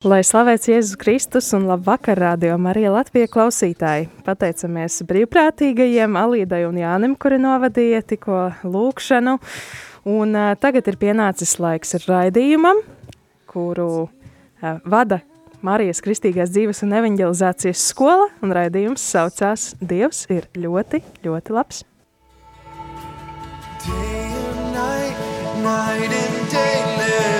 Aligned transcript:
Lai 0.00 0.22
slavēts 0.24 0.64
Jēzus 0.64 0.96
Kristus 0.96 1.50
un 1.52 1.66
labvakar, 1.68 2.16
radio 2.16 2.54
Marija 2.56 2.88
Latvija 2.94 3.28
klausītāji. 3.28 4.06
Pateicamies 4.24 4.94
brīvprātīgajiem 5.04 6.14
Alīdai 6.16 6.62
un 6.64 6.78
Jānim, 6.80 7.16
kuri 7.20 7.36
novadīja 7.36 8.00
tikko 8.08 8.38
lūkšanu. 8.64 9.34
Un 10.08 10.32
uh, 10.32 10.54
tagad 10.56 10.88
ir 10.88 10.96
pienācis 11.02 11.52
laiks 11.60 11.92
raidījumam, 12.06 12.80
kuru 13.52 13.90
uh, 14.06 14.80
vada 14.88 15.20
Marijas 15.60 16.00
Kristīgās 16.00 16.48
dzīves 16.56 16.80
un 16.86 16.96
evanģelizācijas 17.02 17.84
skola, 17.92 18.30
un 18.40 18.56
raidījums 18.56 19.04
saucās 19.04 19.74
Dievs 19.84 20.24
ir 20.32 20.48
ļoti, 20.56 21.02
ļoti 21.28 21.58
labs. 21.58 21.84
Day 23.84 24.32
and 24.32 24.72
night, 24.72 25.20
night 25.60 26.20
and 26.24 26.48
day, 26.56 26.80
let 26.96 27.39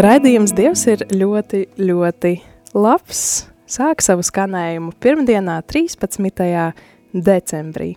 Raidījums 0.00 0.54
Dievs 0.56 0.86
ir 0.88 1.02
ļoti, 1.12 1.58
ļoti 1.76 2.30
labs. 2.72 3.18
Sāk 3.68 4.00
savu 4.00 4.22
skanējumu 4.24 4.94
pirmdienā, 4.96 5.58
13. 5.68 6.70
decembrī. 7.12 7.90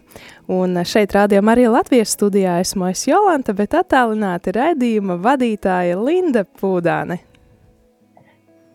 Un 0.51 0.81
šeit 0.83 1.13
rādījumā 1.15 1.53
arī 1.55 1.69
Latvijas 1.71 2.11
studijā 2.17 2.57
esmu 2.59 2.89
es 2.89 3.05
Jolanta, 3.07 3.55
bet 3.55 3.77
attālināti 3.79 4.51
raidījuma 4.57 5.15
vadītāja 5.23 5.95
Linda 6.01 6.43
Pūdāne. 6.43 7.21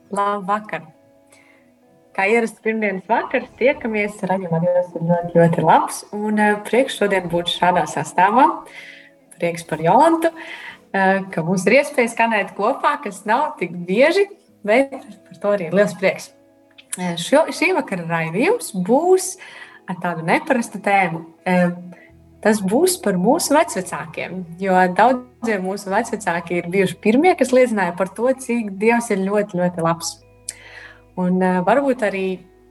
Labvakar! 0.09 0.87
kā 2.17 2.25
ierasts 2.33 2.65
pirmdienas 2.65 3.05
vakars, 3.13 3.51
tiekamies. 3.61 4.17
Raidījumā 4.25 4.63
jūs 4.65 4.89
ir 4.97 5.05
ļoti, 5.11 5.37
ļoti 5.37 5.67
labs. 5.69 6.01
Un 6.17 6.41
uh, 6.41 6.57
prieks 6.65 6.97
šodien 6.97 7.29
būt 7.29 7.53
šādā 7.53 7.85
sastāvā. 7.92 8.48
Prieks 9.37 9.69
par 9.69 9.85
Jolantu, 9.85 10.33
uh, 10.33 10.78
ka 10.92 11.44
mums 11.44 11.67
ir 11.69 11.78
iespēja 11.81 12.14
skanēt 12.14 12.55
kopā, 12.56 12.97
kas 13.05 13.25
nav 13.28 13.55
tik 13.61 13.75
bieži, 13.89 14.27
bet 14.67 14.92
par 14.95 15.41
to 15.42 15.55
arī 15.55 15.70
liels 15.75 15.95
prieks. 15.98 16.33
Uh, 16.98 17.14
šo, 17.20 17.47
šī 17.55 17.72
vakara 17.77 18.06
raidījums 18.08 18.72
būs 18.86 19.34
ar 19.89 20.00
tādu 20.03 20.25
neparastu 20.28 20.80
tēmu. 20.84 21.25
Uh, 21.45 21.77
Tas 22.39 22.61
būs 22.62 23.00
par 23.03 23.17
mūsu 23.19 23.50
vecākiem, 23.56 24.45
jo 24.63 24.74
daudziem 24.95 25.64
mūsu 25.67 25.90
vecāki 25.90 26.61
ir 26.61 26.68
bijuši 26.70 26.95
pirmie, 27.02 27.33
kas 27.34 27.51
liecināja 27.51 27.96
par 27.98 28.13
to, 28.14 28.30
cik 28.30 28.77
Dievs 28.79 29.11
ir 29.11 29.24
ļoti, 29.24 29.58
ļoti 29.58 29.83
labs. 29.83 30.13
Un 31.18 31.42
uh, 31.42 31.58
varbūt 31.67 32.05
arī 32.07 32.29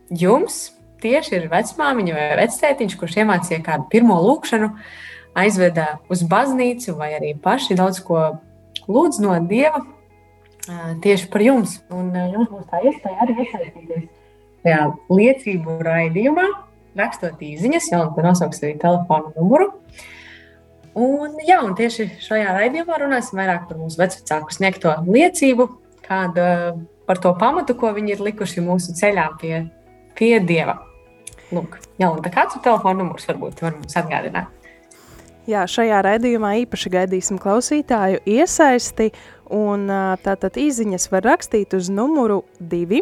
jums 0.08 0.70
tieši 1.04 1.36
ir 1.36 1.50
vecmāmiņa 1.52 2.16
vai 2.16 2.30
vectētiņš, 2.40 2.96
kurš 2.96 3.20
iemācīja 3.20 3.60
kādu 3.66 3.90
pirmo 3.92 4.16
lūkšanu, 4.24 4.72
aizveda 5.38 5.98
uz 6.12 6.24
baznīcu 6.28 6.96
vai 6.98 7.14
arī 7.18 7.34
paši 7.42 7.78
daudz 7.78 8.02
ko 8.06 8.24
lūdz 8.88 9.22
no 9.24 9.38
Dieva 9.50 9.84
tieši 11.04 11.30
par 11.32 11.44
jums. 11.44 11.80
Un 11.94 12.12
jums 12.16 12.50
būs 12.52 12.68
tā 12.72 12.82
iespēja 12.84 13.26
arī 13.26 13.38
iesaistīties 13.46 14.08
šajā 14.66 14.82
liecību 15.14 15.78
raidījumā, 15.86 16.46
rakstot 16.98 17.42
īsiņas, 17.44 17.92
jau 17.94 18.04
tā 18.16 18.26
nosauks 18.26 18.64
arī 18.64 18.76
telefonu 18.82 19.32
numuru. 19.38 19.72
Un, 20.98 21.38
jā, 21.46 21.60
un 21.62 21.76
tieši 21.78 22.10
šajā 22.26 22.56
raidījumā 22.58 22.98
runāsim 23.04 23.38
vairāk 23.38 23.68
par 23.70 23.80
mūsu 23.80 24.02
vecāku 24.02 24.56
sniegto 24.56 24.96
liecību, 25.06 25.70
kāda 26.08 26.48
par 27.08 27.22
to 27.24 27.32
pamatu, 27.38 27.78
ko 27.78 27.94
viņi 27.96 28.16
ir 28.16 28.26
likuši 28.32 28.66
mūsu 28.66 28.98
ceļā 28.98 29.30
pie, 29.40 29.68
pie 30.18 30.34
Dieva. 30.44 30.80
Lūk, 31.54 31.78
jā, 32.02 32.10
un 32.10 32.20
kāds 32.26 32.58
ir 32.58 32.66
telefona 32.66 33.04
numurs, 33.04 33.30
varbūt 33.30 33.62
var 33.64 33.78
mums 33.78 33.96
atgādināt? 34.02 34.57
Jā, 35.48 35.62
šajā 35.64 36.02
raidījumā 36.04 36.58
īpaši 36.66 36.90
gaidīsim 36.92 37.38
klausītāju 37.40 38.20
iesaisti, 38.28 39.14
un 39.48 39.86
tātad 40.20 40.58
īziņas 40.60 41.08
var 41.14 41.24
rakstīt 41.24 41.72
uz 41.78 41.88
numuru 41.88 42.42
2 42.60 43.00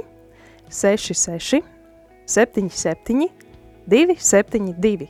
66 0.69 1.63
77 2.29 3.25
272. 3.89 5.09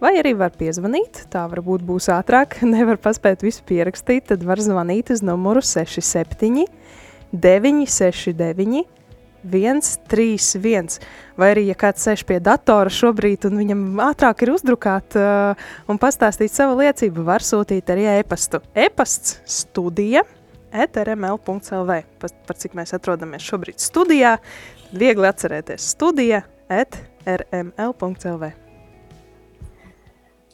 Vai 0.00 0.12
arī 0.20 0.34
var 0.36 0.52
piezvanīt, 0.56 1.26
tā 1.32 1.46
varbūt 1.48 1.80
būs 1.88 2.10
ātrāk, 2.12 2.58
nevar 2.74 3.00
paspēt 3.00 3.40
visu 3.44 3.64
pierakstīt, 3.64 4.28
tad 4.28 4.44
var 4.44 4.60
zvanīt 4.60 5.14
uz 5.16 5.24
numuru 5.24 5.64
67 5.64 6.68
969, 7.32 8.84
131. 9.44 10.98
Vai 11.40 11.52
arī, 11.54 11.66
ja 11.70 11.76
kāds 11.78 12.04
sēž 12.04 12.24
pie 12.28 12.40
datora 12.44 12.92
šobrīd 12.92 13.46
un 13.48 13.60
viņam 13.60 13.84
ātrāk 14.10 14.44
ir 14.44 14.52
uzdrukāt 14.54 15.16
uh, 15.18 15.70
un 15.90 16.00
pastāstīt 16.00 16.52
savu 16.52 16.78
liecību, 16.82 17.24
var 17.26 17.44
sūtīt 17.44 17.92
arī 17.92 18.08
e-pastu. 18.18 18.60
E-pasts 18.74 19.40
studija 19.48 20.24
etrml.lv. 20.70 22.00
Par, 22.20 22.34
par 22.46 22.58
cik 22.60 22.76
mēs 22.78 22.94
atrodamies 22.96 23.46
šobrīd 23.46 23.80
studijā, 23.82 24.36
viegli 24.92 25.28
atcerēties 25.30 25.88
studija 25.94 26.44
etrml.lv. 26.70 28.50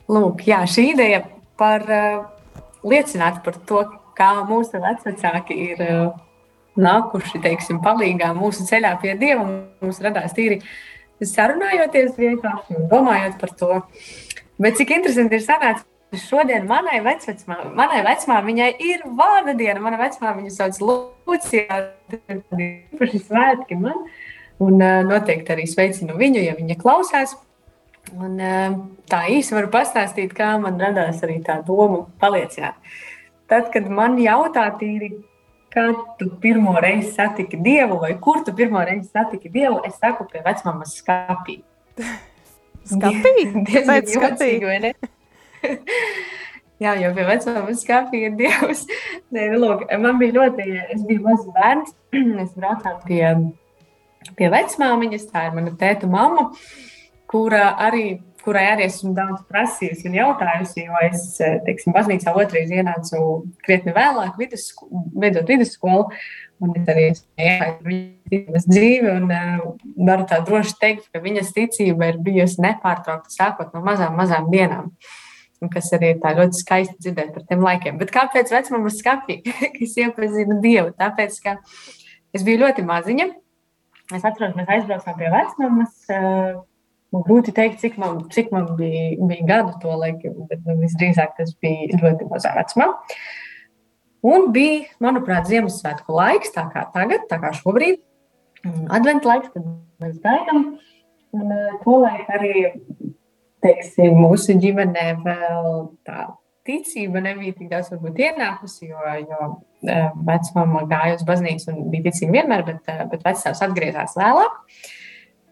Lūk, 0.06 0.44
jā, 0.46 0.60
šī 0.70 0.90
ideja 0.92 1.24
par 1.58 1.82
uh, 1.90 2.26
liecināt 2.86 3.42
par 3.44 3.58
to, 3.66 3.82
kā 4.16 4.30
mūsu 4.48 4.78
vecāki 4.80 5.56
ir 5.72 5.82
uh, 5.82 6.25
nākuši, 6.80 7.40
teiksim, 7.44 7.80
palīgā 7.84 8.32
mūsu 8.36 8.66
ceļā 8.68 8.94
pie 9.02 9.16
Dieva. 9.20 9.46
Mums 9.82 10.00
radās 10.04 10.34
tīri 10.36 10.60
sarunājoties 11.24 12.16
vienkārši 12.18 12.76
un 12.76 12.88
domājot 12.90 13.36
par 13.40 13.52
to. 13.60 13.82
Bet 14.62 14.78
cik 14.78 14.94
interesanti 14.96 15.38
ir 15.38 15.44
sanācis, 15.44 15.86
šodien 16.26 16.66
manai 16.68 17.00
vecmāmiņai, 17.04 17.72
manai 17.76 18.02
vecmāmiņai 18.06 18.70
ir 18.84 19.04
vārda 19.18 19.56
diena. 19.58 19.82
Mana 19.84 19.98
vecmāmiņa 20.00 20.52
sauc 20.54 20.80
Lūcija, 20.84 21.80
ir 22.12 22.62
īpaši 22.68 23.22
svētki 23.26 23.78
man. 23.80 24.06
Un 24.62 24.80
uh, 24.80 25.02
noteikti 25.04 25.52
arī 25.52 25.66
sveicinu 25.68 26.16
viņu, 26.16 26.40
ja 26.46 26.54
viņa 26.56 26.78
klausās. 26.80 27.34
Un, 28.14 28.38
uh, 28.38 28.76
tā 29.10 29.26
īsi 29.34 29.52
varu 29.56 29.68
pastāstīt, 29.72 30.32
kā 30.36 30.54
man 30.62 30.80
radās 30.80 31.20
arī 31.26 31.42
tā 31.44 31.58
doma 31.66 32.06
paliecināt. 32.22 32.78
Tad, 33.50 33.68
kad 33.74 33.90
man 33.92 34.16
jautā 34.18 34.64
tīri, 34.80 35.12
Kad 35.76 35.98
tu 36.16 36.30
pirmo 36.40 36.72
reizi 36.80 37.10
satiki 37.12 37.58
dievu, 37.60 37.98
vai 38.00 38.14
kur 38.22 38.40
tu 38.44 38.54
pirmo 38.56 38.80
reizi 38.80 39.10
satiki 39.10 39.50
dievu, 39.52 39.82
es 39.84 39.98
saku 40.00 40.24
pie 40.30 40.40
vecmāmas 40.46 40.96
skapī. 41.02 41.60
Skapī? 42.86 43.34
Kāpēc 43.66 44.14
skapī? 44.14 44.50
Jā, 46.82 46.92
jau 47.00 47.10
pie 47.16 47.36
skapī 47.80 48.18
ir 48.28 48.34
dievs. 48.36 48.84
Nē, 49.32 49.46
nu, 49.54 49.60
lūk, 49.62 49.86
man 50.02 50.18
bija 50.20 50.36
ļoti, 50.36 50.66
es 50.92 51.04
biju 51.08 51.24
mazs 51.24 51.46
bērns, 51.56 51.94
es 52.44 52.52
braucām 52.56 52.98
pie, 53.08 53.22
pie 54.36 54.50
vecmāmiņas, 54.52 55.24
tā 55.32 55.46
ir 55.48 55.56
mana 55.56 55.72
tēta 55.80 56.10
mamma, 56.10 56.50
kura 57.32 57.70
arī 57.88 58.18
kurai 58.46 58.64
arī 58.70 58.86
esmu 58.86 59.12
daudz 59.16 59.42
prasījusi 59.50 60.06
un 60.08 60.16
jautājusi, 60.20 60.86
jo 60.86 61.02
es, 61.08 61.24
eh, 61.42 61.58
teiksim, 61.66 61.94
baznīcā 61.96 62.34
otrais 62.38 62.70
ienācu 62.70 63.20
krietni 63.66 63.94
vēlāk, 63.96 64.36
vidusskolu, 64.38 65.06
beidzot 65.18 65.50
vidusskolu. 65.50 66.08
Un 66.64 66.72
es 66.72 66.86
arī 66.88 67.02
esmu 67.12 67.96
viņas 68.32 68.64
dzīve, 68.64 69.10
un 69.12 69.26
uh, 69.28 69.64
varu 70.08 70.24
tā 70.30 70.38
droši 70.40 70.72
teikt, 70.80 71.10
ka 71.12 71.20
viņas 71.20 71.52
ticība 71.52 72.08
ir 72.08 72.20
bijusi 72.24 72.62
nepārtraukta 72.64 73.28
sākot 73.28 73.74
no 73.76 73.82
mazām, 73.84 74.16
mazām 74.16 74.48
dienām. 74.48 74.86
Un 75.60 75.72
kas 75.72 75.90
arī 75.92 76.14
ir 76.14 76.38
ļoti 76.38 76.56
skaisti 76.56 76.96
dzirdēt 77.04 77.34
par 77.34 77.44
tiem 77.50 77.60
laikiem. 77.64 77.98
Bet 78.00 78.14
kāpēc 78.14 78.54
vecmāmas 78.54 78.96
skapī, 79.02 79.42
kas 79.76 79.98
iepazina 80.00 80.56
Dievu? 80.64 80.94
Tāpēc, 80.96 81.36
ka 81.44 81.58
es 82.32 82.46
biju 82.46 82.62
ļoti 82.64 82.86
maziņa, 82.88 83.28
es 84.16 84.24
atceros, 84.24 84.56
mēs 84.56 84.72
aizbraucām 84.78 85.20
pie 85.20 85.34
vecmāmas. 85.36 86.00
Uh, 86.08 86.64
grūti 87.14 87.54
teikt, 87.54 87.80
cik 87.82 87.98
man, 88.00 88.22
cik 88.32 88.50
man 88.54 88.70
bija, 88.78 89.08
bija 89.28 89.46
gadu 89.48 89.76
to 89.82 89.94
laiku, 89.98 90.32
bet 90.50 90.62
nu, 90.66 90.78
visdrīzāk 90.82 91.36
tas 91.38 91.52
bija 91.62 92.00
ļoti 92.02 92.28
mazā 92.30 92.54
vecumā. 92.56 92.90
Un 94.26 94.48
bija, 94.54 94.86
manuprāt, 95.02 95.46
Ziemassvētku 95.50 96.14
laiks, 96.16 96.50
tā 96.54 96.66
kā 96.72 96.86
tagad, 96.94 97.28
tā 97.30 97.38
kā 97.42 97.52
šobrīd, 97.54 98.00
adventu 98.90 99.30
laiks, 99.30 99.52
kad 99.54 99.68
mēs 100.02 100.18
gaidām. 100.24 100.66
Un 101.36 101.52
uh, 101.52 101.76
to 101.82 102.00
laiku 102.00 102.34
arī, 102.38 102.64
teiksim, 103.64 104.16
mūsu 104.18 104.56
ģimenē 104.62 105.06
vēl 105.24 105.70
tā 106.06 106.26
ticība 106.66 107.22
nebija 107.22 107.54
tik 107.54 107.70
daudz 107.70 107.92
varbūt, 107.92 108.20
ienākusi, 108.24 108.88
jo, 108.90 109.02
jo 109.22 109.40
uh, 109.46 110.06
vecmāma 110.26 110.82
gāja 110.90 111.18
uz 111.18 111.26
baznīcu 111.28 111.70
un 111.72 111.90
bija 111.92 112.08
ticīga 112.08 112.40
vienmēr, 112.40 112.64
bet, 112.66 112.80
uh, 112.90 113.04
bet 113.12 113.26
vecāks 113.26 113.62
atgriezās 113.66 114.16
vēlāk. 114.18 114.56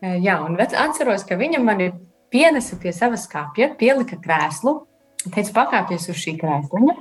Uh, 0.05 0.19
jā, 0.21 0.37
un 0.45 0.59
atceros, 0.61 1.25
ka 1.25 1.39
viņa 1.41 1.63
mani 1.65 1.89
pienesa 2.33 2.77
pie 2.81 2.93
savas 2.93 3.25
skāpja, 3.25 3.71
pielika 3.81 4.19
krēslu, 4.21 4.83
teica, 5.31 5.53
pakāpties 5.63 6.11
uz 6.13 6.19
šī 6.21 6.37
krēsliņa. 6.43 6.97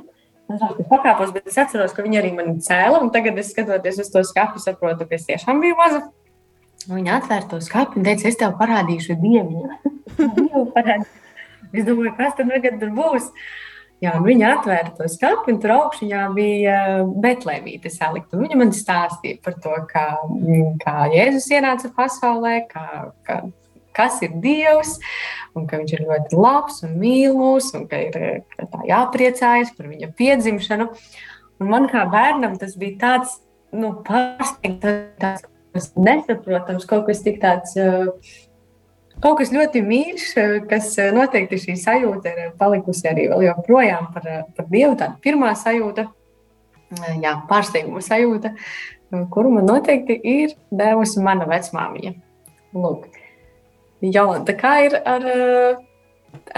Es 0.53 0.87
pakāpos, 0.87 1.31
bet 1.33 1.49
es 1.49 1.57
atceros, 1.59 1.95
ka 1.95 2.03
viņa 2.05 2.19
arī 2.21 2.31
mani 2.35 2.61
cēla, 2.63 3.01
un 3.01 3.09
tagad, 3.11 3.39
es 3.41 3.49
skatoties 3.51 3.99
uz 4.03 4.11
to 4.13 4.21
skāpi, 4.27 4.61
saprotu, 4.61 5.07
ka 5.09 5.17
es 5.17 5.27
tiešām 5.27 5.59
biju 5.63 5.77
maza. 5.79 6.03
Viņa 6.87 7.17
atvēra 7.17 7.49
to 7.51 7.59
skāpi 7.63 7.99
un 7.99 8.07
teica, 8.07 8.27
es 8.29 8.39
tev 8.39 8.55
parādīšu 8.59 9.17
dieviņu. 9.19 9.67
es 11.75 11.87
domāju, 11.87 12.15
kas 12.19 12.37
tad 12.37 12.51
tagad 12.53 12.87
būs? 12.95 13.29
Jā, 14.03 14.17
viņa 14.19 14.47
atvēra 14.57 14.91
to 14.97 15.05
skatu, 15.07 15.47
un 15.53 15.59
tur 15.63 15.71
augšā 15.77 16.25
bija 16.35 16.75
eh, 16.89 17.03
betlēmīte 17.23 17.91
salikta. 17.93 18.39
Viņa 18.39 18.57
man 18.59 18.73
stāstīja 18.75 19.39
par 19.45 19.55
to, 19.63 19.75
kā, 19.87 20.07
kā 20.81 20.95
Jēzus 21.13 21.47
ienāca 21.55 21.91
pasaulē, 21.95 22.57
kā, 22.71 22.87
kā, 23.23 23.37
kas 23.95 24.19
ir 24.25 24.35
Dievs, 24.43 24.97
un 25.55 25.69
ka 25.69 25.79
viņš 25.79 25.95
ir 25.95 26.03
ļoti 26.09 26.41
labs 26.41 26.83
un 26.83 26.97
mīl 26.99 27.37
mūs, 27.39 27.71
un 27.77 27.87
ka 27.87 28.01
ir 28.09 28.19
ka 28.57 28.83
jāpriecājas 28.89 29.71
par 29.77 29.87
viņa 29.93 30.11
piedzimšanu. 30.19 30.89
Un 31.63 31.71
man 31.71 31.87
kā 31.87 32.03
bērnam 32.11 32.57
tas 32.59 32.75
bija 32.79 32.99
tāds 33.05 33.37
nu, 33.71 33.93
pārsteigts, 34.03 34.99
tāds 35.21 35.93
nesaprotams, 35.95 36.89
kaut 36.89 37.07
kas 37.07 37.23
tik 37.23 37.39
tāds. 37.41 37.77
Uh, 37.79 38.11
Kaut 39.23 39.37
kas 39.39 39.53
ļoti 39.55 39.79
mīļš, 39.87 40.23
eh, 40.35 40.55
kas 40.67 40.89
eh, 40.99 41.13
noteikti 41.15 41.55
šī 41.61 41.77
sajūta 41.79 42.31
ir 42.33 42.49
palikusi 42.59 43.07
arī 43.07 43.29
joprojām 43.45 44.09
par, 44.11 44.25
eh, 44.27 44.41
par 44.57 44.67
Dievu. 44.67 44.97
Tā 44.99 45.13
pirmā 45.23 45.53
sajūta, 45.55 46.09
jā, 47.23 47.31
pārsteiguma 47.47 48.03
sajūta, 48.03 48.51
kuru 49.31 49.53
man 49.55 49.69
noteikti 49.69 50.19
ir 50.27 50.57
devusi 50.75 51.23
mana 51.23 51.47
vecmāmiņa. 51.47 52.13
Lūk, 52.75 53.07
Jolanta, 54.03 54.57
kā 54.59 54.73
ir 54.89 54.97
ar, 54.99 55.29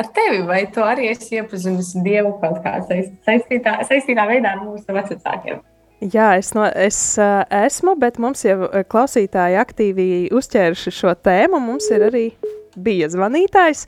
ar 0.02 0.12
tevi? 0.18 0.42
Vai 0.48 0.64
tu 0.66 0.82
arī 0.82 1.12
esi 1.12 1.38
iepazinis 1.38 1.94
Dievu 2.02 2.34
kaut 2.42 2.64
kā 2.66 2.80
saistītā, 3.28 3.78
saistītā 3.86 4.26
veidā 4.32 4.56
ar 4.56 4.66
mūsu 4.66 4.96
vecākiem? 4.96 5.62
Jā, 6.06 6.36
es, 6.38 6.52
no, 6.54 6.66
es 6.69 6.98
uh, 7.18 7.42
esmu, 7.66 7.96
bet 7.98 8.19
mums 8.22 8.44
jau 8.46 8.68
klausītāji 8.92 9.57
aktīvi 9.57 10.06
uzķēruši 10.36 10.92
šo 10.94 11.16
tēmu. 11.18 11.57
Mums 11.63 11.88
ir 11.96 12.06
arī 12.12 12.25
bija 12.75 13.07
zvanītājs, 13.10 13.86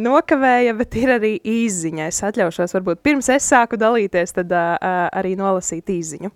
nokavēja, 0.00 0.74
bet 0.78 0.96
ir 0.98 1.12
arī 1.18 1.34
īziņa. 1.44 2.08
Es 2.10 2.22
atļaušos, 2.26 2.74
varbūt 2.74 3.02
pirms 3.04 3.28
es 3.30 3.46
sāku 3.52 3.78
dalīties, 3.78 4.32
tad 4.38 4.54
uh, 4.56 4.72
arī 5.14 5.36
nolasīt 5.38 5.92
īziņu. 5.92 6.32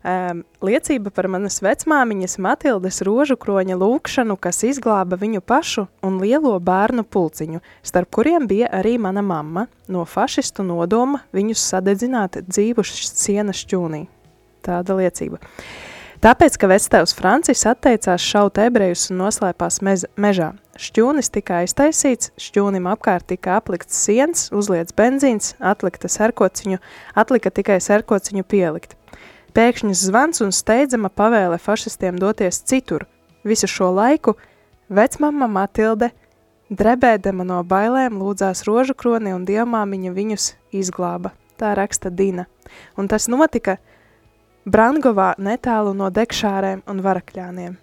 Um, 0.00 0.38
liecība 0.64 1.10
par 1.12 1.26
manas 1.28 1.58
vecmāmiņas 1.60 2.38
Matildes 2.40 3.02
rožu 3.04 3.36
kroņa 3.36 3.76
lūkšanu, 3.76 4.38
kas 4.40 4.62
izglāba 4.64 5.18
viņu 5.20 5.42
pašu 5.44 5.84
un 6.06 6.16
lielo 6.22 6.54
bērnu 6.56 7.04
pulciņu, 7.04 7.60
starp 7.84 8.08
kuriem 8.16 8.48
bija 8.48 8.70
arī 8.78 8.94
mana 8.96 9.20
mamma, 9.20 9.66
no 9.92 10.06
fašistu 10.08 10.64
nodoma 10.64 11.20
viņus 11.36 11.66
sadedzināt 11.74 12.40
dzīvu 12.48 12.86
sienas 12.88 13.60
šķūnī 13.66 14.06
tāda 14.64 14.98
liecība. 14.98 15.40
Tāpēc, 16.20 16.58
ka 16.60 16.68
vectēvs 16.68 17.14
Francis 17.16 17.62
atteicās 17.64 18.20
šaut 18.20 18.58
ebrejus 18.60 19.06
un 19.08 19.22
noslēpās 19.22 19.78
mez, 19.80 20.02
mežā. 20.20 20.50
Šķūnis 20.76 21.32
tika 21.32 21.62
aiztaisīts, 21.62 22.28
šķūnim 22.36 22.84
apkārt 22.92 23.24
tika 23.32 23.54
aplikts 23.56 23.96
siens, 24.04 24.50
uzliets 24.52 24.92
benzīns, 24.92 25.54
atlikta 25.64 26.10
serkociņu, 26.12 26.76
atlika 27.16 27.48
tikai 27.56 27.78
serkociņu 27.80 28.44
pielikt. 28.44 28.98
Pēkšņs 29.56 30.04
zvans 30.10 30.44
un 30.44 30.52
steidzama 30.52 31.08
pavēle 31.08 31.56
fašistiem 31.56 32.20
doties 32.20 32.60
citur. 32.68 33.06
Visu 33.40 33.64
šo 33.64 33.88
laiku 33.96 34.36
vecmama 34.92 35.48
Matilde, 35.48 36.12
drebēdama 36.68 37.48
no 37.48 37.62
bailēm, 37.64 38.20
lūdzās 38.20 38.66
rožu 38.68 38.92
kroni 38.92 39.32
un 39.32 39.48
dievmāmiņa 39.48 40.12
viņus 40.12 40.54
izglāba. 40.84 41.32
Tā 41.56 41.72
raksta 41.80 42.12
Dina. 42.12 42.44
Un 43.00 43.08
tas 43.08 43.24
notika– 43.32 43.80
Brangovā 44.68 45.34
netālu 45.40 45.94
no 45.96 46.10
dekšārēm 46.12 46.82
un 46.90 47.00
varakļāniem. 47.04 47.78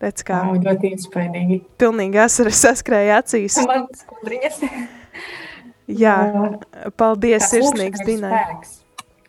Redz, 0.00 0.24
kā 0.24 0.40
oh, 0.48 0.56
ļoti 0.56 0.94
iespaidīgi. 0.96 1.58
Pilnīgi 1.80 2.20
asaras 2.22 2.62
saskrēja 2.64 3.20
acīs. 3.20 3.58
Man 3.70 3.86
skudriņas. 3.94 4.62
Jā, 6.02 6.16
paldies 6.98 7.50
sirsnīgs 7.50 8.02
Dinai. 8.06 8.38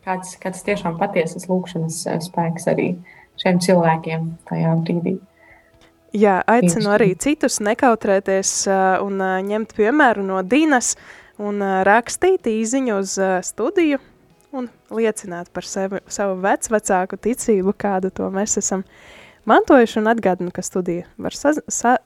Kāds, 0.06 0.38
kāds 0.42 0.64
tiešām 0.66 0.96
patiesas 0.98 1.46
lūkšanas 1.50 2.00
spēks 2.26 2.70
arī 2.72 2.94
šiem 3.42 3.60
cilvēkiem 3.62 4.30
tajā 4.50 4.76
brīdī. 4.82 5.18
Jā, 6.18 6.42
aicinu 6.50 6.92
arī 6.92 7.14
citus 7.22 7.62
nekautrēties 7.64 8.54
un 9.04 9.22
ņemt 9.48 9.76
piemēru 9.78 10.26
no 10.28 10.42
Dīnas 10.44 10.96
un 11.42 11.62
rakstīt 11.88 12.50
īziņu 12.52 12.98
uz 13.00 13.16
studiju 13.48 14.02
un 14.52 14.70
liecināt 14.92 15.52
par 15.54 15.68
sevi, 15.68 16.02
savu 16.12 16.38
vecvecāku 16.44 17.20
ticību, 17.22 17.74
kādu 17.78 18.12
to 18.14 18.30
mēs 18.34 18.58
esam 18.62 18.86
mantojuši, 19.50 20.00
un 20.02 20.12
atgādinu, 20.12 20.54
ka 20.54 20.64
studija 20.66 21.08
var 21.22 21.36
saz, 21.38 21.62
sa, 21.72 21.98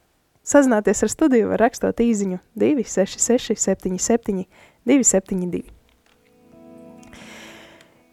sazināties 0.45 1.03
ar 1.06 1.13
studiju, 1.13 1.51
var 1.53 1.65
rakstot 1.65 2.01
īziņu 2.06 2.42
266 2.59 3.57
77 3.59 4.45
272. 4.86 5.65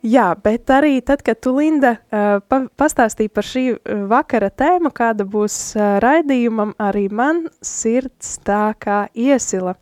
Jā, 0.03 0.33
bet 0.35 0.71
arī 0.75 0.97
tad, 1.07 1.21
kad 1.23 1.39
tu, 1.39 1.53
Linda, 1.55 1.93
pa, 2.11 2.59
pastāstīji 2.81 3.31
par 3.31 3.47
šī 3.47 3.63
vakara 4.11 4.49
tēmu, 4.51 4.91
kāda 4.91 5.23
būs 5.23 5.77
raidījumam, 6.03 6.73
arī 6.83 7.05
man 7.07 7.45
sirds 7.63 8.41
tā 8.43 8.73
kā 8.83 9.05
iesila, 9.15 9.77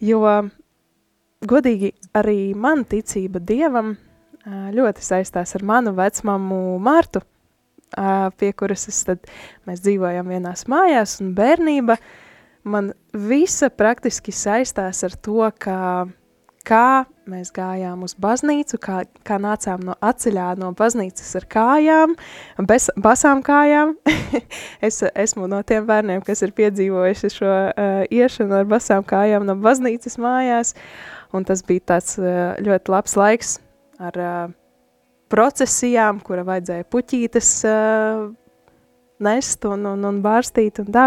jo 0.00 0.22
godīgi 1.48 1.92
arī 2.16 2.54
man 2.58 2.84
ticība 2.88 3.42
Dievam 3.42 3.96
ļoti 4.46 5.04
saistās 5.04 5.54
ar 5.56 5.64
manu 5.66 5.94
vecmamu 5.96 6.78
Martu, 6.82 7.22
pie 8.38 8.52
kuras 8.56 8.88
es 8.90 9.02
tad, 9.06 9.30
mēs 9.68 9.82
dzīvojam 9.84 10.30
vienās 10.32 10.66
mājās, 10.70 11.20
un 11.22 11.34
bērnība 11.36 11.98
man 12.64 12.92
visa 13.12 13.70
praktiski 13.70 14.32
saistās 14.34 15.02
ar 15.04 15.16
to, 15.20 15.50
ka, 15.58 16.06
kā 16.66 17.04
mēs 17.28 17.52
gājām 17.54 18.02
uz 18.02 18.14
baznīcu, 18.18 18.78
kā, 18.82 19.02
kā 19.26 19.38
nācām 19.42 19.84
no 19.86 19.94
atceļā 20.02 20.48
no 20.58 20.72
baznīcas 20.78 21.36
ar 21.38 21.46
kājām, 21.54 22.16
bez, 22.66 22.88
basām 22.98 23.42
kājām. 23.46 23.94
es 24.88 25.02
esmu 25.12 25.46
no 25.50 25.62
tiem 25.66 25.86
bērniem, 25.86 26.22
kas 26.26 26.42
ir 26.42 26.54
piedzīvojuši 26.56 27.32
šo 27.36 27.50
uh, 27.52 28.02
iešanu 28.10 28.62
ar 28.62 28.70
basām 28.70 29.06
kājām 29.06 29.46
no 29.46 29.58
baznīcas 29.62 30.18
mājās, 30.22 30.74
un 31.32 31.46
tas 31.48 31.64
bija 31.66 31.86
tāds 31.94 32.16
uh, 32.20 32.54
ļoti 32.62 32.92
labs 32.92 33.16
laiks 33.18 33.56
ar 34.02 34.18
uh, 34.20 34.54
procesijām, 35.32 36.20
kura 36.24 36.44
vajadzēja 36.48 36.88
puķītes 36.92 37.52
uh, 37.68 38.26
nest 39.22 39.64
un, 39.68 39.86
un, 39.92 40.08
un 40.08 40.20
bārstīt 40.24 40.82
un 40.82 40.90
tā. 40.92 41.06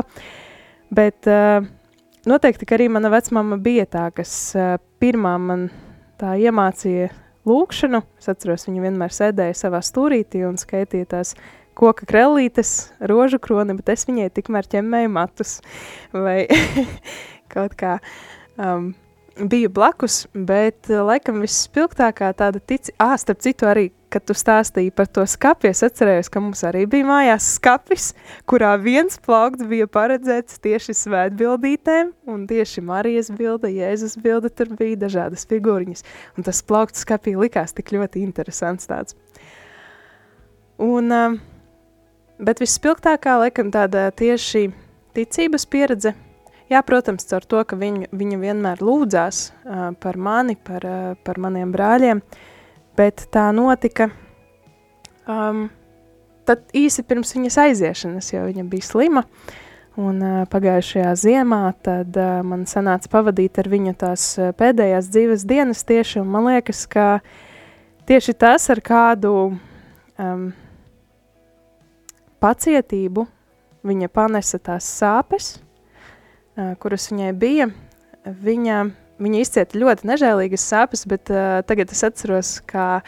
Bet 0.96 1.28
noteikti, 2.30 2.64
ka 2.70 2.78
arī 2.78 2.86
mana 2.94 3.10
vecmama 3.12 3.58
bija 3.60 3.84
tā, 3.90 4.06
kas 4.16 4.32
pirmā 5.02 5.34
man 5.42 5.66
tā 6.22 6.36
iemācīja 6.40 7.10
lūkšanu. 7.50 8.02
Es 8.22 8.30
atceros, 8.32 8.68
viņa 8.70 8.84
vienmēr 8.86 9.14
sēdēja 9.14 9.58
savā 9.66 9.82
stūrītī 9.84 10.46
un 10.48 10.60
skaitīja 10.62 11.10
tās 11.18 11.34
koka 11.76 12.08
krellītes, 12.08 12.92
rožu 13.04 13.40
kroni, 13.44 13.76
bet 13.80 13.92
es 13.96 14.06
viņai 14.08 14.30
tikmēr 14.36 14.70
ķemmēju 14.72 15.12
matus 15.12 15.58
vai 16.14 16.46
kaut 17.54 17.76
kā. 17.80 17.98
Um, 18.56 18.94
biju 19.40 19.70
blakus, 19.70 20.26
bet 20.34 20.90
eh, 20.90 21.02
laikam 21.04 21.42
visspilgtākā 21.44 22.32
tāda 22.38 22.62
tic... 22.64 22.90
Ah, 23.02 23.16
starp 23.20 23.42
citu 23.44 23.68
arī, 23.68 23.90
kad 24.14 24.24
tu 24.28 24.36
stāstīji 24.38 24.94
par 24.96 25.10
to 25.12 25.26
skapi, 25.28 25.68
es 25.74 25.84
atcerējos, 25.84 26.30
ka 26.32 26.42
mums 26.44 26.64
arī 26.68 26.86
bija 26.90 27.08
mājās 27.08 27.50
skapis, 27.58 28.14
kurā 28.48 28.72
viens 28.80 29.20
plaukts 29.20 29.68
bija 29.68 29.90
paredzēts 29.92 30.62
tieši 30.64 30.96
svētbildītēm, 31.02 32.14
un 32.32 32.46
tieši 32.48 32.84
Marijas 32.86 33.32
bilde, 33.36 33.72
Jēzus 33.76 34.16
bilde, 34.24 34.52
tur 34.54 34.72
bija 34.80 35.02
dažādas 35.04 35.44
figūriņas, 35.50 36.06
un 36.38 36.48
tas 36.48 36.64
plaukts 36.64 37.04
skapī 37.04 37.36
likās 37.40 37.76
tik 37.76 37.92
ļoti 37.96 38.24
interesants 38.24 38.88
tāds. 38.88 39.20
Un, 40.80 41.12
bet 42.40 42.64
visspilgtākā, 42.64 43.38
laikam, 43.44 43.72
tāda 43.72 44.10
tieši 44.16 44.70
ticības 45.16 45.68
pieredze. 45.72 46.16
Jā, 46.66 46.82
protams, 46.82 47.28
ar 47.38 47.44
to, 47.46 47.60
ka 47.62 47.78
viņa, 47.78 48.10
viņa 48.10 48.38
vienmēr 48.42 48.80
lūdzās 48.82 49.42
uh, 49.54 49.90
par 50.02 50.18
mani, 50.18 50.56
par, 50.58 50.86
uh, 50.90 51.12
par 51.22 51.38
maniem 51.38 51.70
brāļiem, 51.74 52.24
bet 52.98 53.28
tā 53.34 53.52
notika 53.54 54.08
um, 55.30 55.68
tad 56.50 56.64
īsi 56.74 57.06
pirms 57.06 57.36
viņas 57.36 57.60
aiziešanas, 57.68 58.32
jo 58.34 58.42
viņa 58.48 58.66
bija 58.72 58.88
slima. 58.88 59.24
Un 59.96 60.18
uh, 60.26 60.40
pagājušajā 60.52 61.12
ziemā 61.22 61.62
tad 61.86 62.18
uh, 62.18 62.42
man 62.44 62.66
sanāca 62.68 63.14
pavadīt 63.14 63.62
ar 63.62 63.70
viņu 63.72 63.94
tās 64.02 64.26
uh, 64.42 64.50
pēdējās 64.58 65.08
dzīves 65.14 65.46
dienas 65.48 65.86
tieši, 65.88 66.20
un 66.24 66.34
man 66.34 66.50
liekas, 66.50 66.82
ka 66.90 67.20
tieši 68.10 68.36
tas 68.42 68.66
ar 68.74 68.82
kādu 68.84 69.36
um, 69.54 70.50
pacietību 72.44 73.28
viņa 73.86 74.10
panesa 74.12 74.60
tās 74.60 74.90
sāpes, 74.98 75.54
uh, 76.58 76.74
kuras 76.82 77.10
viņai 77.12 77.32
bija. 77.40 77.70
Viņa, 78.26 78.78
viņa 79.22 79.42
izcieta 79.42 79.80
ļoti 79.80 80.10
nežēlīgas 80.10 80.68
sāpes, 80.72 81.06
bet 81.10 81.32
uh, 81.34 81.62
tagad 81.68 81.94
es 81.94 82.04
atceros, 82.08 82.58
kā 82.66 83.02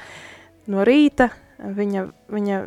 no 0.69 0.85
rīta 0.87 1.31
viņa, 1.57 2.03
viņa, 2.33 2.59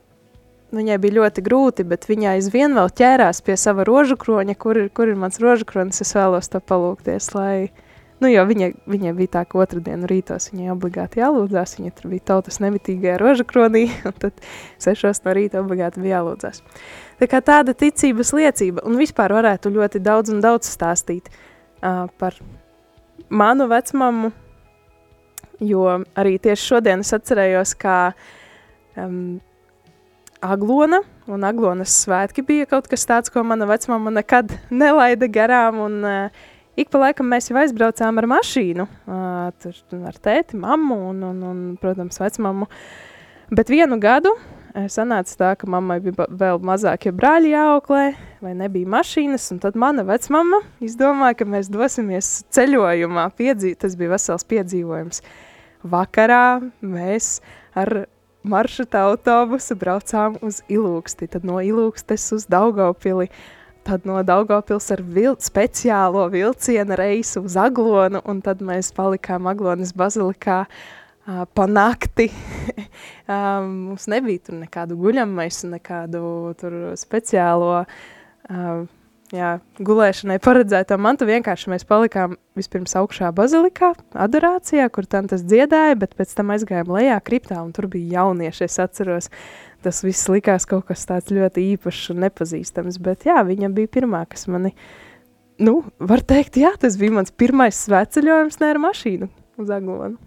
viņai 0.75 0.97
bija 1.05 1.19
ļoti 1.21 1.45
grūti, 1.47 1.87
bet 1.87 2.09
viņa 2.11 2.35
aizvien 2.37 2.75
vēl 2.75 2.91
ķērās 3.01 3.45
pie 3.47 3.59
sava 3.61 3.87
rožukroņa, 3.87 4.57
kur 4.59 4.83
ir, 4.85 4.91
kur 4.95 5.13
ir 5.13 5.21
mans 5.21 5.39
rožukronis, 5.43 6.03
es 6.03 6.17
vēlos 6.17 6.51
to 6.51 6.63
palūkties, 6.65 7.31
lai, 7.37 7.55
uh, 7.69 7.87
Nu, 8.21 8.29
jo 8.29 8.43
viņa, 8.45 8.67
viņa 8.91 9.15
bija 9.17 9.33
tā, 9.39 9.43
ka 9.49 9.63
otru 9.63 9.81
dienu 9.85 10.09
rītos 10.09 10.51
viņai 10.53 10.75
obligāti 10.75 11.23
jālūdzās, 11.23 11.79
viņa 11.79 11.93
tur 11.97 12.11
bija 12.13 12.27
tautas 12.31 12.61
nevitīgajā 12.61 13.15
roža 13.21 13.47
kronī, 13.49 13.87
un 14.09 14.17
tad 14.21 14.43
sešos 14.81 15.23
no 15.25 15.33
rīta 15.37 15.63
obligāti 15.63 16.03
bija 16.05 16.19
jālūdzās. 16.19 16.61
Tā 17.21 17.29
kā 17.29 17.43
tāda 17.45 17.75
ticības 17.77 18.31
liecība, 18.33 18.81
un 18.89 18.97
vispār 18.97 19.35
varētu 19.37 19.69
ļoti 19.75 20.01
daudz 20.01 20.33
un 20.33 20.39
daudz 20.41 20.71
stāstīt 20.73 21.27
uh, 21.29 22.07
par 22.17 22.39
manu 23.29 23.67
vecmamu, 23.69 24.31
jo 25.61 25.85
arī 26.17 26.39
tieši 26.41 26.65
šodien 26.71 27.05
es 27.05 27.13
atcerējos, 27.13 27.75
kā 27.77 27.97
um, 28.97 29.37
Aglona 30.41 31.03
un 31.29 31.45
Aglonas 31.45 31.93
svētki 32.07 32.47
bija 32.49 32.69
kaut 32.71 32.89
kas 32.89 33.05
tāds, 33.05 33.29
ko 33.29 33.43
mana 33.45 33.69
vecmama 33.69 34.15
nekad 34.17 34.55
nelaida 34.73 35.29
garām, 35.29 35.83
un 35.85 35.99
uh, 36.09 36.47
ik 36.81 36.89
pa 36.89 37.03
laikam 37.05 37.29
mēs 37.29 37.51
jau 37.51 37.59
aizbraucām 37.61 38.23
ar 38.23 38.29
mašīnu, 38.33 38.87
uh, 38.89 39.53
tur 39.61 40.09
ar 40.09 40.17
tēti, 40.17 40.57
mammu 40.57 40.97
un, 41.11 41.21
un, 41.35 41.45
un 41.51 41.61
protams, 41.85 42.17
vecmammu. 42.25 42.71
Bet 43.53 43.69
vienu 43.69 44.01
gadu 44.01 44.33
sanāca 44.93 45.37
tā, 45.37 45.51
ka 45.59 45.69
mammai 45.71 45.99
bija 46.05 46.27
vēl 46.29 46.61
mazākie 46.65 47.13
brāļi 47.17 47.53
jāauklē, 47.55 48.05
vai 48.45 48.55
nebija 48.59 48.89
mašīnas, 48.95 49.51
un 49.55 49.61
tad 49.63 49.79
mana 49.79 50.05
vecmama 50.07 50.63
izdomāja, 50.85 51.41
ka 51.41 51.49
mēs 51.49 51.71
dosimies 51.73 52.33
ceļojumā. 52.55 53.29
Piedzīv, 53.39 53.77
tas 53.83 53.97
bija 53.99 54.15
vesels 54.15 54.47
piedzīvojums. 54.51 55.23
Vakarā 55.91 56.61
mēs 56.81 57.39
ar 57.79 58.05
maršruta 58.47 59.07
autobusu 59.11 59.77
braucām 59.77 60.41
uz 60.45 60.63
Ilūksti, 60.73 61.29
tad 61.33 61.45
no 61.49 61.61
Ilūkstes 61.65 62.31
uz 62.37 62.47
Daugaupili. 62.51 63.29
Uh, 63.29 63.61
tad 63.83 64.07
no 64.07 64.21
Daugavpils 64.23 64.91
ar 64.95 65.03
vil 65.03 65.37
speciālo 65.41 66.27
vilciena 66.33 66.97
reisu 66.99 67.45
uz 67.47 67.57
Aglonu, 67.59 68.21
un 68.29 68.43
tad 68.45 68.63
mēs 68.65 68.93
palikām 68.97 69.49
Aglonas 69.51 69.93
bazilikā 69.97 70.63
uh, 70.67 71.45
pa 71.55 71.67
nakti. 71.67 72.29
um, 73.31 73.69
mums 73.91 74.09
nebija 74.11 74.47
tur 74.49 74.59
nekādu 74.61 74.99
guļamaisu, 75.01 75.71
nekādu 75.77 76.23
tur 76.61 76.81
speciālo 76.99 77.77
uh, 77.85 78.89
jā, 79.35 79.51
gulēšanai 79.79 80.39
paredzēto 80.43 80.99
mantu. 81.01 81.29
Vienkārši 81.29 81.73
mēs 81.73 81.87
palikām 81.89 82.37
vispirms 82.59 82.97
augšā 82.99 83.31
bazilikā, 83.37 83.93
adorācijā, 84.27 84.89
kur 84.93 85.09
tantas 85.11 85.45
dziedāja, 85.47 85.99
bet 86.01 86.17
pēc 86.19 86.35
tam 86.39 86.53
aizgājām 86.55 86.91
lejā 86.97 87.19
kriptā, 87.25 87.61
un 87.63 87.75
tur 87.77 87.89
bija 87.93 88.21
jaunieši, 88.21 88.67
es 88.67 88.81
atceros, 88.83 89.31
tas 89.85 90.03
viss 90.05 90.31
likās 90.33 90.67
kaut 90.69 90.89
kas 90.91 91.07
tāds 91.09 91.33
ļoti 91.35 91.71
īpašs 91.75 92.11
un 92.15 92.25
nepazīstams, 92.27 93.01
bet 93.03 93.29
jā, 93.29 93.39
viņa 93.47 93.73
bija 93.77 93.93
pirmā, 93.99 94.25
kas 94.31 94.49
mani, 94.51 94.75
nu, 95.63 95.81
var 95.99 96.25
teikt, 96.27 96.61
jā, 96.61 96.75
tas 96.81 96.99
bija 97.01 97.21
mans 97.21 97.33
pirmais 97.33 97.79
svētceļojums 97.87 98.61
ne 98.61 98.75
ar 98.75 98.83
mašīnu 98.89 99.31
uz 99.61 99.73
Aglonu. 99.77 100.19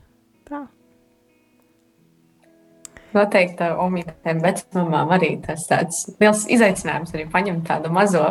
Noteikti 3.13 3.69
omītēm 3.83 4.41
vecmamām 4.41 5.13
arī 5.13 5.35
tas 5.43 5.67
tāds 5.69 6.03
liels 6.21 6.47
izaicinājums 6.49 7.13
arī 7.13 7.27
paņemt 7.29 7.67
tādu 7.67 7.91
mazo, 7.93 8.25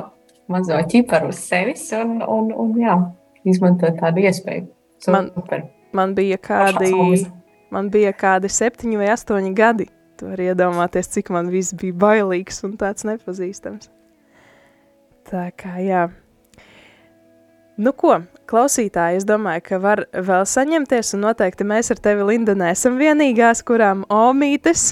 mazo 0.50 0.80
ķiparu 0.90 1.30
uz 1.30 1.40
sevis 1.46 1.86
un, 1.96 2.18
un, 2.22 2.50
un 2.50 2.74
jā, 2.80 2.98
izmantot 3.48 3.98
tādu 4.00 4.26
iespēju. 4.26 4.66
Super. 5.02 5.62
Man, 5.62 5.70
man 5.94 6.14
bija 6.18 6.38
kādi, 6.42 6.92
man 7.74 7.90
bija 7.94 8.14
kādi 8.14 8.50
septiņi 8.50 9.00
vai 9.00 9.10
astoņi 9.14 9.54
gadi, 9.58 9.88
Tu 10.22 10.28
vari 10.30 10.44
iedomāties, 10.52 11.08
cik 11.10 11.32
man 11.34 11.48
viss 11.50 11.74
bija 11.74 11.96
bailīgs 11.98 12.60
un 12.62 12.76
tāds 12.78 13.02
nepazīstams. 13.08 13.88
Tā 15.26 15.48
kā 15.58 15.80
jā. 15.82 16.04
Nu 17.80 17.94
ko, 17.96 18.18
klausītāji, 18.50 19.22
es 19.22 19.24
domāju, 19.24 19.62
ka 19.64 19.78
var 19.80 20.02
vēl 20.12 20.42
saņemties, 20.44 21.14
un 21.16 21.22
noteikti 21.24 21.64
mēs 21.64 21.88
ar 21.94 22.02
tevi, 22.04 22.26
Linda, 22.28 22.52
neesam 22.58 22.98
vienīgās, 23.00 23.62
kurām 23.64 24.02
omītes 24.12 24.90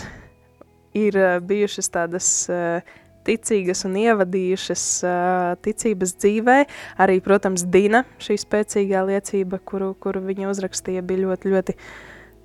ir 0.97 1.19
uh, 1.21 1.35
bijušas 1.45 1.93
tādas 1.93 2.31
uh, 2.49 2.81
ticīgas 3.29 3.85
un 3.85 3.99
ievadījušas 4.01 4.87
uh, 5.05 5.59
ticības 5.61 6.17
dzīvē. 6.25 6.57
Arī, 7.05 7.21
protams, 7.21 7.67
Dina, 7.69 8.07
šī 8.23 8.39
spēcīgā 8.41 9.05
liecība, 9.13 9.61
kuru, 9.61 9.93
kuru 10.01 10.25
viņa 10.25 10.49
uzrakstīja, 10.49 11.05
bija 11.05 11.27
ļoti, 11.29 11.53
ļoti 11.53 11.77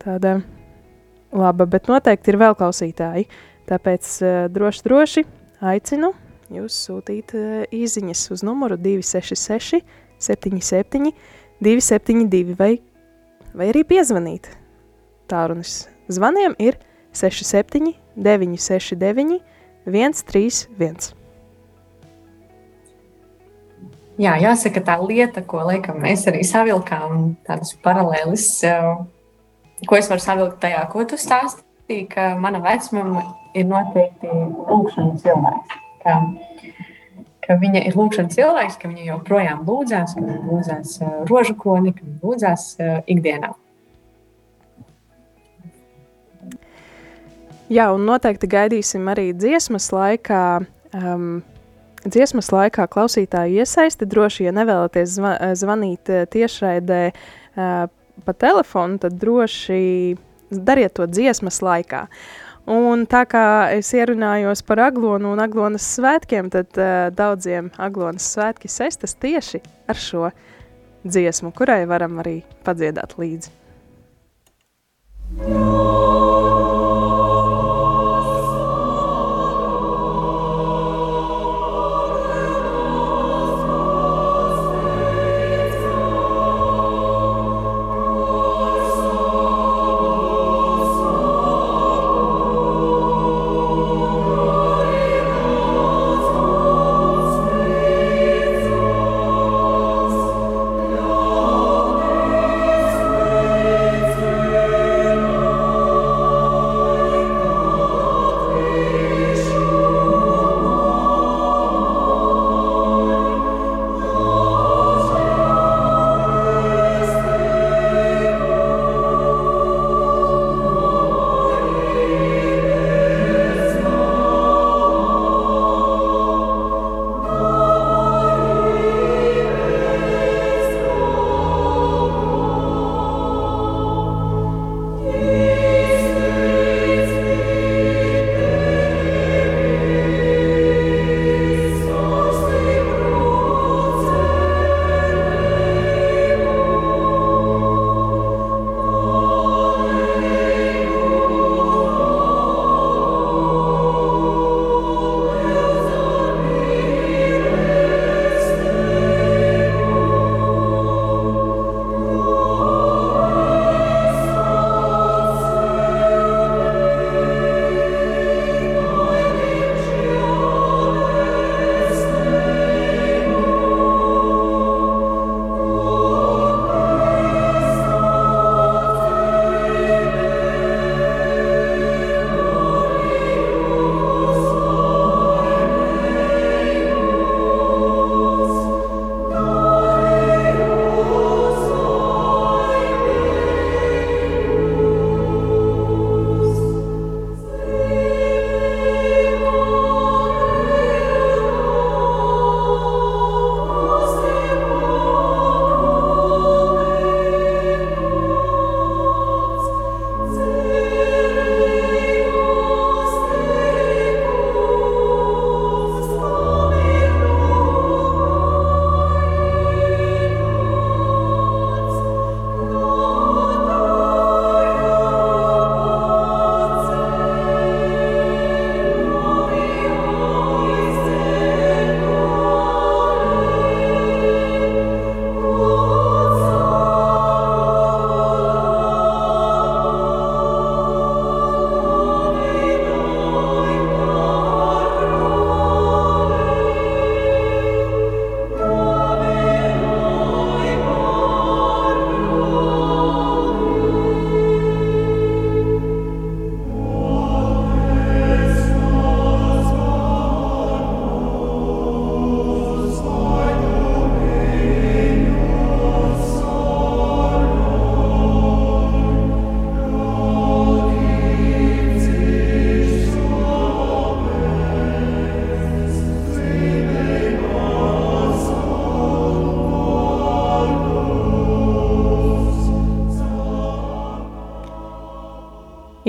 tāda 0.03 0.41
laba, 1.31 1.63
bet 1.63 1.87
noteikti 1.87 2.35
ir 2.35 2.41
vēl 2.43 2.59
klausītāji. 2.59 3.29
Tāpēc 3.71 4.17
droši, 4.51 4.83
droši 4.85 5.29
aicinu 5.63 6.11
jūs 6.53 6.75
sūtīt 6.85 7.31
īsiņas 7.73 8.31
uz 8.35 8.43
numuru 8.45 8.75
266, 8.77 9.79
77, 10.25 11.11
272 11.63 12.55
vai, 12.59 12.71
vai 13.55 13.69
arī 13.71 13.85
piezvanīt. 13.87 14.49
Tārunis 15.31 15.85
zvaniem 16.11 16.57
ir 16.61 16.79
67, 17.15 17.95
969, 18.15 19.39
131. 19.85 21.13
Jā, 24.15 24.37
jāsaka, 24.39 24.79
tā 24.79 24.95
lieta, 25.03 25.41
ko 25.43 25.65
laikam, 25.67 25.99
mēs 26.03 26.23
arī 26.31 26.45
savilkām, 26.47 27.33
tādas 27.43 27.73
paralēlas 27.83 28.45
uh, 28.63 29.01
ko 29.83 29.97
es 29.99 30.09
varu 30.09 30.23
savilkt 30.23 30.61
tajā, 30.63 30.83
ko 30.91 31.03
tu 31.09 31.19
stāstīji, 31.19 32.07
ka 32.13 32.33
mana 32.39 32.61
vecmama 32.63 33.25
ir 33.57 33.67
noteikti 33.67 34.29
lūkšanas 34.31 35.23
cilvēks. 35.25 35.81
Ka, 36.05 36.19
ka 37.45 37.57
viņa 37.61 37.85
ir 37.89 37.97
lūkšanas 37.97 38.35
cilvēks, 38.35 38.79
ka 38.81 38.89
viņa 38.91 39.07
joprojām 39.11 39.63
lūdzās, 39.67 40.15
ka 40.17 40.23
viņa 40.23 40.41
lūdzās 40.49 40.95
uh, 41.01 41.13
rožu 41.29 41.55
kroni, 41.59 41.93
ka 41.95 42.05
viņa 42.05 42.19
lūdzās 42.23 42.67
uh, 42.79 42.97
ikdienā. 43.11 43.53
Jā, 47.73 47.89
un 47.95 48.05
noteikti 48.05 48.49
gaidīsim 48.49 49.07
arī 49.09 49.31
dziesmas 49.33 49.89
laikā. 49.93 50.41
Um, 50.93 51.41
dziesmas 52.05 52.51
laikā 52.53 52.85
klausītāju 52.93 53.63
iesaisti 53.63 54.05
droši, 54.05 54.45
ja 54.45 54.53
nevēlaties 54.53 55.15
zva 55.17 55.33
zvanīt 55.57 56.11
tiešraidē 56.33 57.01
uh, 57.09 57.87
pa 58.25 58.33
telefonu, 58.37 58.99
tad 59.01 59.17
droši 59.21 60.15
dariet 60.49 60.93
to 60.97 61.07
dziesmas 61.09 61.61
laikā. 61.65 62.05
Un 62.65 63.03
tā 63.05 63.21
kā 63.29 63.45
es 63.75 63.91
ierunājos 63.93 64.63
par 64.65 64.81
aglonu 64.87 65.35
un 65.35 65.41
aglonas 65.43 65.85
svētkiem, 65.97 66.49
tad 66.53 66.79
uh, 66.79 67.11
daudziem 67.13 67.69
aglonas 67.77 68.25
svētki 68.33 68.71
sestas 68.71 69.13
tieši 69.21 69.61
ar 69.91 70.01
šo 70.01 70.31
dziesmu, 71.05 71.53
kurai 71.53 71.83
varam 71.85 72.17
arī 72.23 72.39
padziedāt 72.65 73.19
līdzi. 73.21 73.53
Oh. 75.45 76.84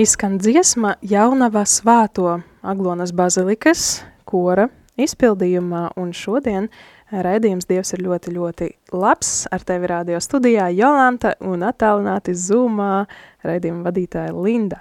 Izskan 0.06 0.36
dziesma 0.38 0.92
Jaunava 1.02 1.64
svāto 1.66 2.36
Aglonas 2.62 3.10
bazilikas 3.10 4.04
kora 4.28 4.68
izpildījumā, 5.02 5.80
un 5.98 6.12
šodien 6.14 6.68
raidījums 7.10 7.66
Dievs 7.66 7.90
ir 7.96 8.04
ļoti, 8.04 8.34
ļoti 8.36 8.68
labs. 8.94 9.30
Ar 9.50 9.64
tevi 9.66 9.88
radio 9.90 10.20
studijā 10.22 10.68
Jolanta 10.76 11.32
un 11.42 11.64
attālināti 11.66 12.36
Zoomā 12.38 13.08
raidījuma 13.42 13.82
vadītāja 13.88 14.36
Linda. 14.36 14.78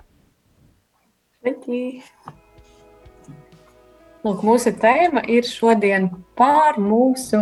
Sveiki! 1.39 1.81
Lūk, 4.27 4.45
mūsu 4.45 4.75
tēma 4.77 5.25
ir 5.25 5.47
šodien 5.49 6.11
par 6.37 6.77
mūsu 6.77 7.41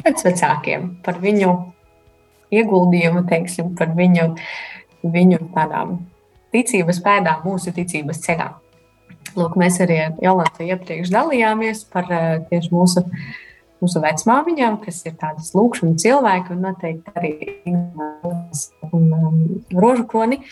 vecākiem, 0.00 0.88
par 1.04 1.20
viņu 1.20 1.52
ieguldījumu, 2.56 3.26
teiksim, 3.28 3.74
par 3.76 3.92
viņu, 4.00 4.30
viņu 5.04 5.42
tādām 5.52 5.98
ticības 6.52 7.00
pēdām, 7.04 7.42
mūsu 7.46 7.72
ticības 7.74 8.20
ceļā. 8.26 8.48
Lūk, 9.38 9.56
mēs 9.60 9.78
arī 9.80 9.96
ar 10.02 10.18
Jolantu 10.20 10.66
iepriekš 10.66 11.12
dalījāmies 11.12 11.86
par 11.92 12.10
uh, 12.10 12.42
tieši 12.50 12.72
mūsu, 12.74 13.04
mūsu 13.80 14.02
vecmāmiņām, 14.02 14.76
kas 14.84 15.00
ir 15.08 15.16
tādas 15.20 15.52
lūkšana 15.56 15.96
cilvēki 16.02 16.52
un 16.52 16.66
noteikti 16.66 17.14
arī 17.16 17.32
un, 17.70 18.44
um, 18.92 19.40
rožu 19.72 20.06
kroni. 20.10 20.42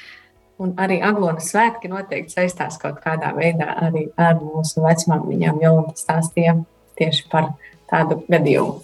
Un 0.60 0.74
arī 0.76 0.98
Aglonas 1.00 1.46
svētki 1.48 1.88
noteikti 1.88 2.34
saistās 2.36 2.76
kaut 2.80 2.98
kādā 3.00 3.30
veidā 3.32 3.70
arī 3.80 4.10
ar 4.20 4.36
mūsu 4.42 4.82
vecmāmiņām. 4.84 5.60
Jolanta 5.64 5.96
stāstīja 5.96 6.58
tieši 7.00 7.28
par 7.32 7.54
tādu 7.88 8.20
gadījumu. 8.28 8.80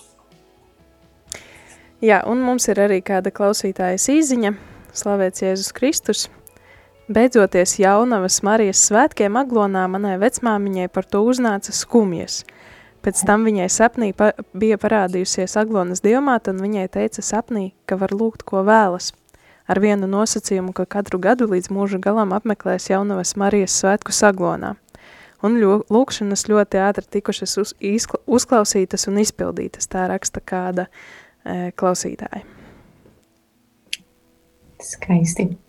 Jā, 2.04 2.22
un 2.28 2.42
mums 2.44 2.68
ir 2.68 2.80
arī 2.80 3.02
kāda 3.04 3.32
klausītājas 3.32 4.08
īziņa, 4.12 4.52
slavēts 4.96 5.44
Jēzus 5.44 5.72
Kristus. 5.76 6.26
Beidzoties 7.06 7.76
jaunavas 7.78 8.40
Marijas 8.42 8.80
svētkiem 8.88 9.36
Aglonā 9.38 9.84
manai 9.86 10.16
vecmāmiņai 10.18 10.88
par 10.90 11.06
to 11.06 11.20
uznāca 11.22 11.70
skumjas. 11.70 12.40
Pēc 13.06 13.20
tam 13.28 13.44
viņai 13.46 13.68
sapnī 13.70 14.08
pa 14.10 14.32
bija 14.50 14.74
parādījusies 14.82 15.52
Aglonas 15.60 16.02
dievmāte, 16.02 16.50
un 16.50 16.64
viņai 16.64 16.88
teica 16.96 17.22
sapnī, 17.22 17.68
ka 17.86 17.94
var 18.00 18.10
lūgt, 18.10 18.42
ko 18.42 18.64
vēlas. 18.66 19.12
Ar 19.70 19.78
vienu 19.78 20.08
nosacījumu, 20.10 20.74
ka 20.74 20.82
katru 20.96 21.20
gadu 21.22 21.46
līdz 21.52 21.70
mūža 21.70 22.00
galam 22.02 22.34
apmeklēs 22.34 22.88
jaunavas 22.90 23.36
Marijas 23.38 23.76
svētku 23.78 24.10
Aglonā. 24.26 24.74
Un 25.46 25.60
lūkšanas 25.62 26.42
ļoti 26.50 26.80
ātri 26.82 27.06
tikušas 27.18 27.54
uz, 27.62 27.74
izkla, 27.78 28.18
uzklausītas 28.26 29.06
un 29.06 29.20
izpildītas, 29.22 29.86
tā 29.86 30.08
raksta 30.10 30.42
kāda 30.42 30.88
uh, 30.90 31.70
klausītāji. 31.78 32.42
Skaisti. 34.82 35.65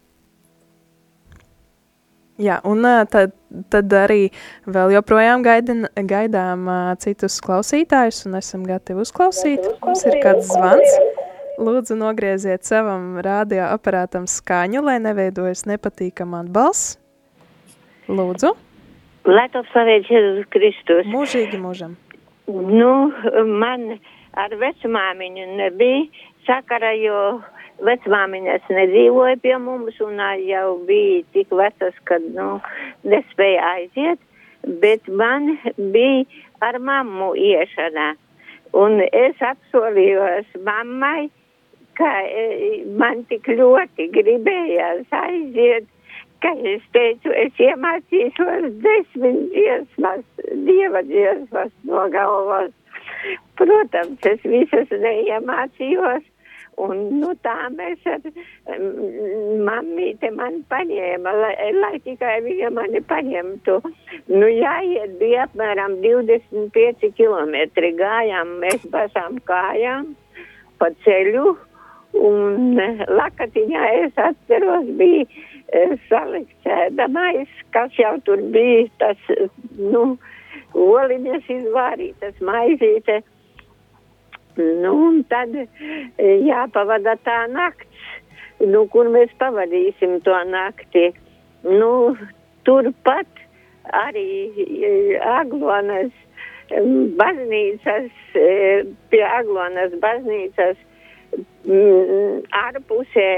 Jā, 2.37 2.59
un 2.69 2.85
tad, 3.09 3.31
tad 3.73 3.93
arī 3.97 4.27
vēl 4.69 4.91
joprojām 4.93 5.41
gaidin, 5.45 5.87
gaidām 5.97 6.67
citus 7.01 7.39
klausītājus, 7.41 8.27
un 8.29 8.37
esam 8.37 8.65
gatavi 8.67 9.01
uzklausīt. 9.01 9.65
Mums 9.81 10.05
ir 10.05 10.19
kāds 10.21 10.51
zvans. 10.51 10.99
Lūdzu, 11.57 11.95
nogrieziet 11.97 12.67
savam 12.69 13.15
radioaparātam 13.25 14.27
skaņu, 14.29 14.83
lai 14.85 14.99
neveidojas 15.01 15.65
nepatīkama 15.65 16.43
atbalsts. 16.45 16.99
Lūdzu. 18.05 18.53
Lai 19.27 19.47
to 19.51 19.63
slavēts 19.73 20.11
Jēzus 20.13 20.45
Kristus. 20.53 21.09
Mūžīgi 21.09 21.57
mūžam. 21.59 21.97
Nu, 22.47 22.91
man 23.49 23.97
ar 24.37 24.53
vecmāmiņu 24.61 25.47
nebija 25.57 26.05
sakara, 26.45 26.93
jo 27.01 27.41
vecmāmiņas 27.85 28.69
nedzīvoja 28.73 29.37
pie 29.43 29.57
mums 29.61 29.99
un 30.01 30.21
jau 30.43 30.77
bija 30.87 31.23
tik 31.35 31.51
vecas, 31.51 31.97
ka, 32.09 32.19
nu, 32.33 32.57
nespēja 33.03 33.73
aiziet, 33.75 34.21
bet 34.81 35.07
man 35.07 35.57
bija 35.77 36.25
ar 36.61 36.79
mammu 36.79 37.33
iešana. 37.37 38.15
Un 38.77 38.99
es 39.01 39.37
apsolījos 39.41 40.49
mammai, 40.65 41.29
ka 41.97 42.09
e, 42.25 42.83
man 42.99 43.23
tik 43.29 43.47
ļoti 43.49 44.09
gribējās 44.13 45.13
aiziet, 45.23 45.87
ka 46.43 46.51
es 46.73 46.83
teicu, 46.93 47.31
es 47.33 47.61
iemācīšos 47.61 48.67
desmit 48.83 49.39
dziesmas, 49.53 50.25
dieva 50.67 51.01
dziesmas 51.07 51.71
no 51.89 52.05
galvas. 52.13 52.73
Protams, 53.57 54.25
es 54.29 54.43
visas 54.45 54.91
neiemācījos. 54.91 56.25
Un, 56.77 56.99
nu, 57.17 57.31
tā 57.41 57.55
mēs 57.73 58.03
ar 58.05 58.25
mammīte 59.65 60.29
man 60.35 60.59
paņēma, 60.69 61.31
lai, 61.41 61.53
lai 61.73 61.95
tikai 62.05 62.35
viņa 62.45 62.69
mani 62.75 63.01
paņemtu. 63.09 63.79
Nu, 64.29 64.45
jāiet 64.45 65.15
bija 65.17 65.47
apmēram 65.47 65.95
25 66.03 67.09
kilometri. 67.17 67.95
Gājām 67.97 68.59
mēs 68.61 68.85
pašām 68.93 69.39
kājām 69.49 70.11
pa 70.77 70.91
ceļu. 71.05 71.55
Un 72.17 72.77
lakatiņā 73.09 73.87
es 74.03 74.21
atceros 74.21 74.87
bija 75.01 75.25
e, 75.25 75.97
salikts 76.07 76.69
ēdamais, 76.77 77.49
kas 77.73 77.97
jau 77.97 78.13
tur 78.25 78.41
bija 78.53 78.85
tas, 79.01 79.25
nu, 79.77 80.03
oliņas 80.77 81.49
izvārītas, 81.57 82.37
maizīte. 82.41 83.19
Nu, 84.57 84.93
un 85.07 85.21
tad 85.29 85.53
e, 85.55 85.67
jāpavada 86.47 87.13
tā 87.25 87.43
nakts, 87.51 88.07
nu, 88.65 88.85
kur 88.93 89.09
mēs 89.13 89.33
pavadīsim 89.41 90.19
to 90.25 90.37
nakti. 90.49 91.11
Nu, 91.67 91.91
turpat 92.65 93.43
arī 93.93 94.29
e, 94.65 94.91
Aglonas 95.21 96.13
baznīcas, 97.21 98.09
e, 98.35 98.49
pie 99.13 99.23
Aglonas 99.23 99.93
baznīcas 100.01 100.81
ārpusē 102.57 103.31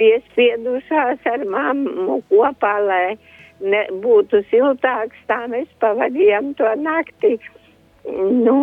piespiedušās 0.00 1.26
ar 1.28 1.44
mammu 1.46 2.20
kopā, 2.30 2.74
lai 2.84 3.18
ne, 3.60 3.82
būtu 4.02 4.42
siltāks, 4.50 5.18
tā 5.28 5.44
mēs 5.52 5.68
pavadījām 5.82 6.54
to 6.58 6.68
nakti. 6.80 7.36
Nu, 8.08 8.56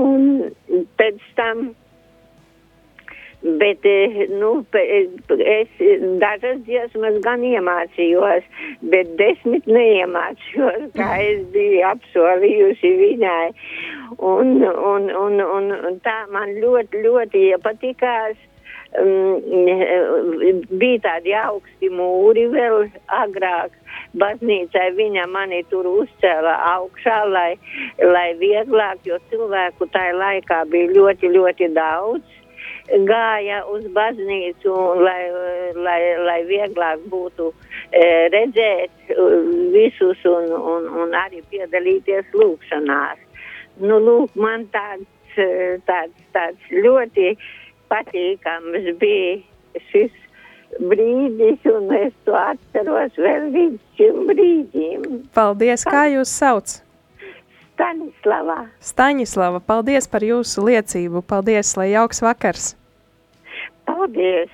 pēc 0.98 1.22
tam, 1.38 1.70
bet, 3.62 3.86
nu, 4.40 4.52
es 5.40 5.70
dažas 6.22 6.60
dziesmas 6.68 7.20
gan 7.26 7.46
iemācījos, 7.48 8.48
bet 8.92 9.14
desmit 9.20 9.70
neiemācījos, 9.70 10.90
kā 10.98 11.10
es 11.24 11.46
biju 11.56 11.86
apsolījusi 11.92 12.94
viņai. 13.04 13.48
Un, 14.18 14.54
un, 14.64 15.10
un, 15.12 15.42
un, 15.44 15.74
un 15.90 15.98
tā 16.06 16.20
man 16.34 16.54
ļoti, 16.62 17.04
ļoti 17.08 17.48
iepatikās 17.54 18.38
um, 19.02 19.42
bija 20.80 21.02
tādi 21.04 21.36
augsti 21.38 21.92
mūri 21.92 22.48
vēl 22.54 22.88
agrāk. 23.20 23.76
Baznīcai 24.18 24.88
viņa 24.98 25.28
mani 25.32 25.64
tur 25.72 25.88
uzcēla 25.90 26.56
augšā, 26.74 27.18
lai, 27.32 27.52
lai 28.02 28.30
vieglāk, 28.40 29.04
jo 29.08 29.20
cilvēku 29.32 29.90
tajā 29.94 30.16
laikā 30.18 30.64
bija 30.72 30.94
ļoti, 30.96 31.32
ļoti 31.36 31.72
daudz. 31.76 32.37
Gāja 32.88 33.64
uz 33.68 33.84
baznīcu, 33.92 34.74
lai, 35.04 35.28
lai, 35.76 36.00
lai 36.24 36.38
vieglāk 36.48 37.02
būtu 37.12 37.50
e, 37.92 38.04
redzēt 38.32 39.12
visus 39.74 40.24
un, 40.30 40.54
un, 40.56 40.88
un 41.04 41.16
arī 41.20 41.44
piedalīties 41.52 42.32
lūkšanās. 42.32 43.20
Nu, 43.84 44.00
lūk, 44.00 44.32
man 44.40 44.66
tāds, 44.72 45.10
tāds, 45.86 46.16
tāds 46.34 46.72
ļoti 46.72 47.36
patīkams 47.92 48.88
bija 49.04 49.84
šis 49.92 50.16
brīdis, 50.80 51.64
un 51.72 51.92
es 51.96 52.16
to 52.26 52.36
atceros 52.40 53.16
vēl 53.20 53.52
līdz 53.54 54.00
šim 54.00 54.28
brīdim. 54.32 55.08
Paldies, 55.36 55.86
kā 55.88 56.08
jūs 56.12 56.32
sauc? 56.40 56.80
Stanislava. 57.78 58.58
Staņislava, 58.82 59.62
paldies 59.62 60.10
par 60.10 60.26
jūsu 60.26 60.66
liecību. 60.66 61.22
Paldies, 61.22 61.76
lai 61.78 61.92
jauks 61.92 62.24
vakars. 62.26 62.72
Paldies. 63.86 64.50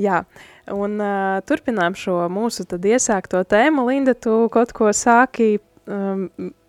Jā, 0.00 0.22
Un 0.70 1.00
uh, 1.02 1.40
turpinām 1.46 1.96
šo 1.98 2.24
mūsu 2.30 2.64
tad 2.68 2.84
iesākto 2.86 3.42
tēmu. 3.48 3.86
Linda, 3.88 4.14
tu 4.14 4.46
kaut 4.52 4.72
ko 4.76 4.90
sāki, 4.94 5.58
um, 5.90 6.28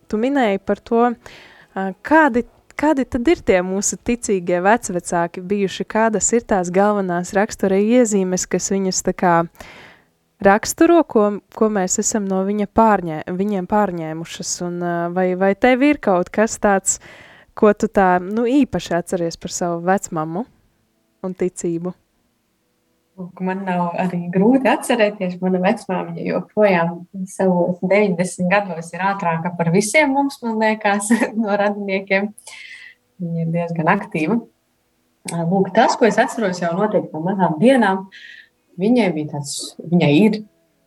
tu 0.10 0.20
minēji 0.22 0.62
par 0.66 0.82
to, 0.82 1.04
uh, 1.12 1.92
kādi, 2.06 2.46
kādi 2.82 3.06
tad 3.06 3.28
ir 3.30 3.42
tie 3.46 3.60
mūsu 3.66 4.00
ticīgie 4.02 4.62
vecvecāki 4.66 5.44
bijuši, 5.46 5.86
kādas 5.86 6.32
ir 6.34 6.46
tās 6.50 6.72
galvenās 6.74 7.34
rakstura 7.38 7.78
iezīmes, 7.78 8.48
kas 8.50 8.72
viņus 8.74 9.04
tā 9.06 9.14
kā 9.18 9.36
raksturo, 10.42 11.02
ko, 11.06 11.28
ko 11.56 11.70
mēs 11.74 12.00
esam 12.02 12.26
no 12.30 12.42
viņa 12.48 12.70
pārņē, 12.74 13.24
viņiem 13.38 13.70
pārņēmušas, 13.70 14.54
un 14.68 14.80
uh, 14.82 15.02
vai, 15.14 15.32
vai 15.38 15.54
tev 15.54 15.86
ir 15.86 16.02
kaut 16.02 16.34
kas 16.34 16.58
tāds, 16.62 16.98
ko 17.58 17.74
tu 17.78 17.92
tā 17.92 18.16
nu, 18.24 18.48
īpaši 18.50 18.96
atceries 18.98 19.38
par 19.38 19.54
savu 19.54 19.82
vecmammu 19.86 20.48
un 21.22 21.38
ticību? 21.38 21.94
Man 23.44 23.66
nav 23.68 23.98
arī 24.02 24.24
grūti 24.34 24.70
atcerēties, 24.72 25.36
mana 25.44 25.60
vecmāmiņa 25.62 26.24
joprojām 26.26 26.94
savos 27.30 27.78
90 27.84 28.50
gados 28.50 28.90
ir 28.96 29.04
ātrāka 29.06 29.52
par 29.58 29.70
visiem 29.74 30.16
mums, 30.16 30.40
man 30.42 30.58
liekas, 30.64 31.12
no 31.42 31.54
radiniekiem. 31.60 32.32
Viņa 33.22 33.44
ir 33.46 33.52
diezgan 33.54 33.92
aktīva. 33.92 34.40
Lūk, 35.32 35.70
tas, 35.76 35.94
ko 36.00 36.08
es 36.08 36.18
atceros 36.22 36.64
jau 36.64 36.72
noteikti 36.74 37.14
no 37.14 37.22
mazām 37.28 37.60
dienām, 37.62 38.08
viņai 38.82 39.12
bija 39.14 39.36
tāds, 39.36 39.76
viņai 39.78 40.10
ir, 40.18 40.40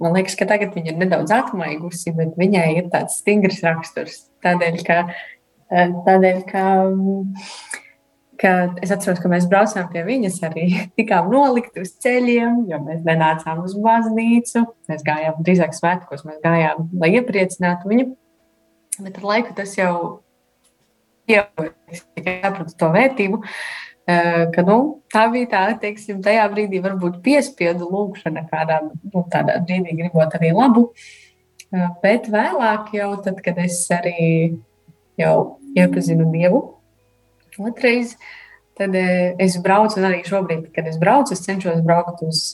man 0.02 0.16
liekas, 0.16 0.34
ka 0.40 0.48
tagad 0.50 0.74
viņa 0.74 0.90
ir 0.90 0.98
nedaudz 1.04 1.30
atmaigusi, 1.36 2.10
bet 2.16 2.34
viņai 2.40 2.66
ir 2.80 2.90
tāds 2.90 3.20
stingrs 3.22 3.62
raksturs. 3.62 4.24
Tādēļ, 4.42 4.80
ka, 4.88 4.98
tādēļ, 5.70 6.42
ka 6.50 6.64
ka 8.40 8.52
es 8.82 8.92
atceros, 8.92 9.20
ka 9.22 9.30
mēs 9.30 9.46
braucām 9.50 9.86
pie 9.92 10.02
viņas, 10.06 10.40
arī 10.48 10.66
tikām 10.98 11.30
nolikti 11.32 11.84
uz 11.84 11.94
ceļiem, 12.04 12.64
jo 12.70 12.80
mēs 12.84 13.04
nenācām 13.06 13.62
uz 13.64 13.76
baznīcu. 13.80 14.64
Mēs 14.90 15.06
gājām 15.06 15.40
drīzāk 15.46 15.76
svētkos, 15.76 16.26
mēs 16.28 16.42
gājām, 16.44 16.88
lai 17.00 17.14
iepriecinātu 17.18 17.90
viņu. 17.90 18.10
Bet 19.00 19.18
ar 19.18 19.28
laiku 19.30 19.56
tas 19.56 19.74
jau 19.78 19.94
sapratu 21.28 22.76
to 22.78 22.90
vērtību, 22.94 23.40
eh, 24.06 24.44
ka 24.54 24.64
nu, 24.66 24.78
tā 25.12 25.26
bija 25.32 25.50
tā, 25.54 25.64
teiksim, 25.80 26.22
tajā 26.24 26.46
brīdī 26.52 26.82
varbūt 26.84 27.20
piespiedu 27.24 27.88
lūkšana 27.90 28.46
kādā 28.50 28.80
nu, 28.86 29.24
tādā 29.32 29.60
brīdī 29.64 29.96
gribot 30.02 30.34
arī 30.38 30.52
labu. 30.54 30.90
Eh, 31.72 31.88
bet 32.02 32.28
vēlāk 32.30 32.94
jau 32.94 33.10
tad, 33.24 33.40
kad 33.44 33.58
es 33.58 33.80
arī 33.90 34.56
jau 35.18 35.58
iepazinu 35.76 36.30
Dievu, 36.32 36.62
Otrais, 37.58 38.16
tad 38.74 38.94
eh, 38.98 39.34
es 39.38 39.56
braucu, 39.62 40.00
un 40.00 40.08
arī 40.10 40.24
šobrīd, 40.26 40.72
kad 40.74 40.86
es 40.90 40.98
braucu, 40.98 41.34
es 41.34 41.44
cenšos 41.46 41.80
braukt 41.86 42.22
uz, 42.26 42.50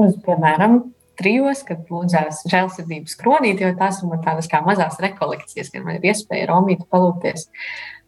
uz 0.00 0.16
piemēram, 0.24 0.80
trijos, 1.20 1.62
kad 1.68 1.88
lūdzās 1.92 2.42
žēlsirdības 2.50 3.16
kronīti, 3.20 3.66
jo 3.66 3.72
tās 3.78 4.00
ir 4.00 4.10
man 4.10 4.22
tādas 4.24 4.48
kā 4.50 4.62
mazās 4.64 4.98
rekolekcijas, 5.02 5.70
kad 5.72 5.84
man 5.86 5.98
ir 5.98 6.08
iespēja 6.12 6.48
Romītu 6.50 6.86
palūkties, 6.92 7.48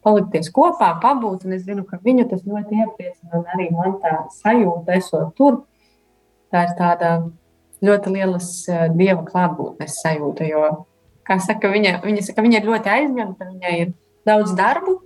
palikties 0.04 0.50
kopā, 0.54 0.90
pabūt, 1.02 1.46
un 1.46 1.56
es 1.56 1.64
zinu, 1.66 1.84
ka 1.88 2.00
viņu 2.04 2.26
tas 2.30 2.44
ļoti 2.46 2.80
iepriecina, 2.82 3.40
un 3.40 3.46
arī 3.54 3.70
man 3.74 3.98
tā 4.02 4.16
sajūta, 4.40 4.98
esot 4.98 5.32
tur, 5.38 5.62
tā 6.52 6.66
ir 6.68 6.74
tāda 6.78 7.14
ļoti 7.84 8.14
lielas 8.14 8.50
uh, 8.70 8.86
dieva 8.94 9.24
klātbūtnes 9.26 10.00
sajūta, 10.04 10.48
jo, 10.48 10.64
kā 11.28 11.38
saka, 11.42 11.72
viņa, 11.72 11.98
viņa 12.04 12.28
saka, 12.28 12.44
viņa 12.44 12.60
ir 12.60 12.70
ļoti 12.70 12.92
aizņemta, 12.98 13.50
viņai 13.52 13.74
ir 13.82 13.94
daudz 14.28 14.54
darbu, 14.56 14.98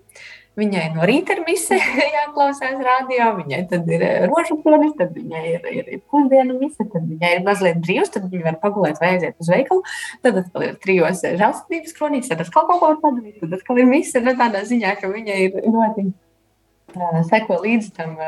Viņai 0.59 0.89
no 0.97 1.07
rīta 1.07 1.37
ir 1.37 1.45
mise, 1.47 1.77
jāklausās 2.17 2.81
radio, 2.83 3.29
viņai 3.37 3.61
tad 3.71 3.91
ir 3.93 4.03
eh, 4.03 4.25
rožu 4.27 4.57
kronis, 4.63 4.97
tad 4.99 5.13
viņai 5.15 5.43
ir, 5.53 5.69
ir, 5.71 5.91
ir 5.95 6.01
pusdienu 6.11 6.57
mise, 6.59 6.83
tad 6.83 7.05
viņai 7.07 7.31
ir 7.37 7.45
mazliet 7.47 7.79
brīvs, 7.85 8.11
tad 8.15 8.27
viņa 8.33 8.47
var 8.49 8.59
pagulēt 8.65 8.99
vai 9.03 9.13
aiziet 9.15 9.39
uz 9.39 9.53
veikalu. 9.53 9.85
Tad 10.27 10.41
atkal 10.43 10.67
ir 10.67 10.75
trijos 10.83 11.23
eh, 11.29 11.37
žēlstības 11.39 11.95
kronīs, 11.99 12.31
tad 12.33 12.43
atkal 12.43 12.67
kaut 12.71 12.83
ko 12.83 12.91
padarīt, 13.07 13.39
tad 13.45 13.55
atkal 13.61 13.79
ir 13.79 13.91
mise, 13.91 14.25
no 14.25 14.35
tādā 14.41 14.65
ziņā, 14.67 14.97
ka 14.99 15.13
viņai 15.13 15.39
ir 15.47 15.59
ļoti 15.69 16.09
uh, 16.11 17.23
seko 17.31 17.63
līdzi 17.63 17.95
tam, 17.95 18.19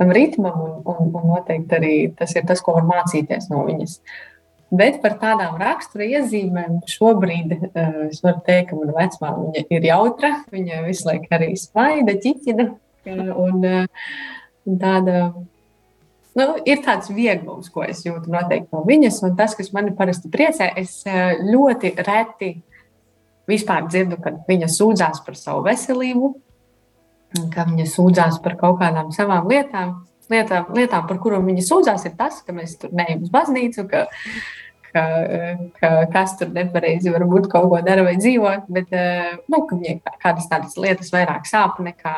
tam 0.00 0.14
ritmam, 0.18 0.58
un, 0.58 0.76
un, 0.90 1.10
un 1.14 1.34
noteikti 1.36 1.78
arī 1.78 1.96
tas 2.18 2.34
ir 2.34 2.48
tas, 2.50 2.64
ko 2.64 2.80
var 2.80 2.88
mācīties 2.90 3.52
no 3.54 3.62
viņas. 3.68 4.00
Uh, 4.00 4.33
Bet 4.74 5.00
par 5.02 5.18
tādām 5.20 5.58
rakstura 5.60 6.06
iezīmēm 6.18 6.80
šobrīd 6.88 7.52
uh, 7.56 7.98
es 8.08 8.22
varu 8.24 8.40
teikt, 8.46 8.70
ka 8.70 8.78
mana 8.78 8.94
vecmāmiņa 8.96 9.64
ir 9.76 9.88
jautra. 9.90 10.30
Viņa 10.54 10.84
visu 10.86 11.08
laiku 11.10 11.34
arī 11.36 11.50
smaida, 11.60 12.16
ķiķina. 12.24 12.68
Un, 13.04 13.58
uh, 13.60 14.06
tāda, 14.80 15.24
nu, 16.40 16.46
ir 16.64 16.80
tāds 16.86 17.12
vieglums, 17.12 17.68
ko 17.72 17.84
es 17.84 18.00
jūtu 18.06 18.32
noteikti 18.32 18.72
no 18.72 18.84
viņas. 18.88 19.20
Un 19.28 19.36
tas, 19.38 19.56
kas 19.58 19.72
man 19.76 19.92
parasti 19.98 20.32
priecē, 20.32 20.70
es 20.80 21.02
ļoti 21.44 21.92
reti 22.00 22.54
vispār 23.50 23.86
dzirdu, 23.90 24.18
kad 24.24 24.40
viņa 24.48 24.70
sūdzās 24.72 25.20
par 25.26 25.36
savu 25.38 25.66
veselību, 25.68 26.32
ka 27.54 27.66
viņa 27.68 27.86
sūdzās 27.90 28.40
par 28.44 28.56
kaut 28.60 28.80
kādām 28.82 29.12
savām 29.14 29.48
lietām. 29.50 30.00
Lietām, 30.32 30.70
lietām, 30.72 31.02
par 31.04 31.18
kurām 31.20 31.44
viņa 31.44 31.62
sūdzās, 31.66 32.06
ir 32.08 32.14
tas, 32.16 32.38
ka 32.46 32.54
mēs 32.56 32.78
tur 32.80 32.94
neejam 32.96 33.26
uz 33.26 33.32
baznīcu, 33.32 33.82
ka, 33.90 34.06
ka, 34.94 35.02
ka 35.80 35.90
kas 36.14 36.36
tur 36.38 36.52
nepareizi 36.54 37.12
varbūt 37.14 37.50
kaut 37.52 37.68
ko 37.72 37.82
dara 37.84 38.06
vai 38.06 38.14
dzīvo, 38.20 38.52
bet 38.72 38.94
nu, 39.50 39.62
kādas 40.22 40.48
tādas 40.50 40.78
lietas 40.80 41.12
vairāk 41.14 41.48
sāp 41.50 41.80
nekā, 41.84 42.14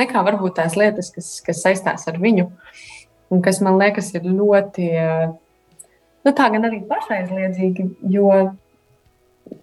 nekā 0.00 0.24
varbūt 0.26 0.58
tās 0.58 0.76
lietas, 0.78 1.12
kas, 1.14 1.30
kas 1.46 1.62
saistās 1.64 2.06
ar 2.10 2.20
viņu. 2.22 2.50
Un 3.32 3.42
kas 3.42 3.58
man 3.64 3.78
liekas, 3.80 4.12
ir 4.14 4.26
ļoti, 4.26 4.90
nu, 6.26 6.30
tā 6.30 6.50
gan 6.54 6.68
arī 6.68 6.82
pašaizliedzīgi, 6.86 7.88
jo 8.14 8.30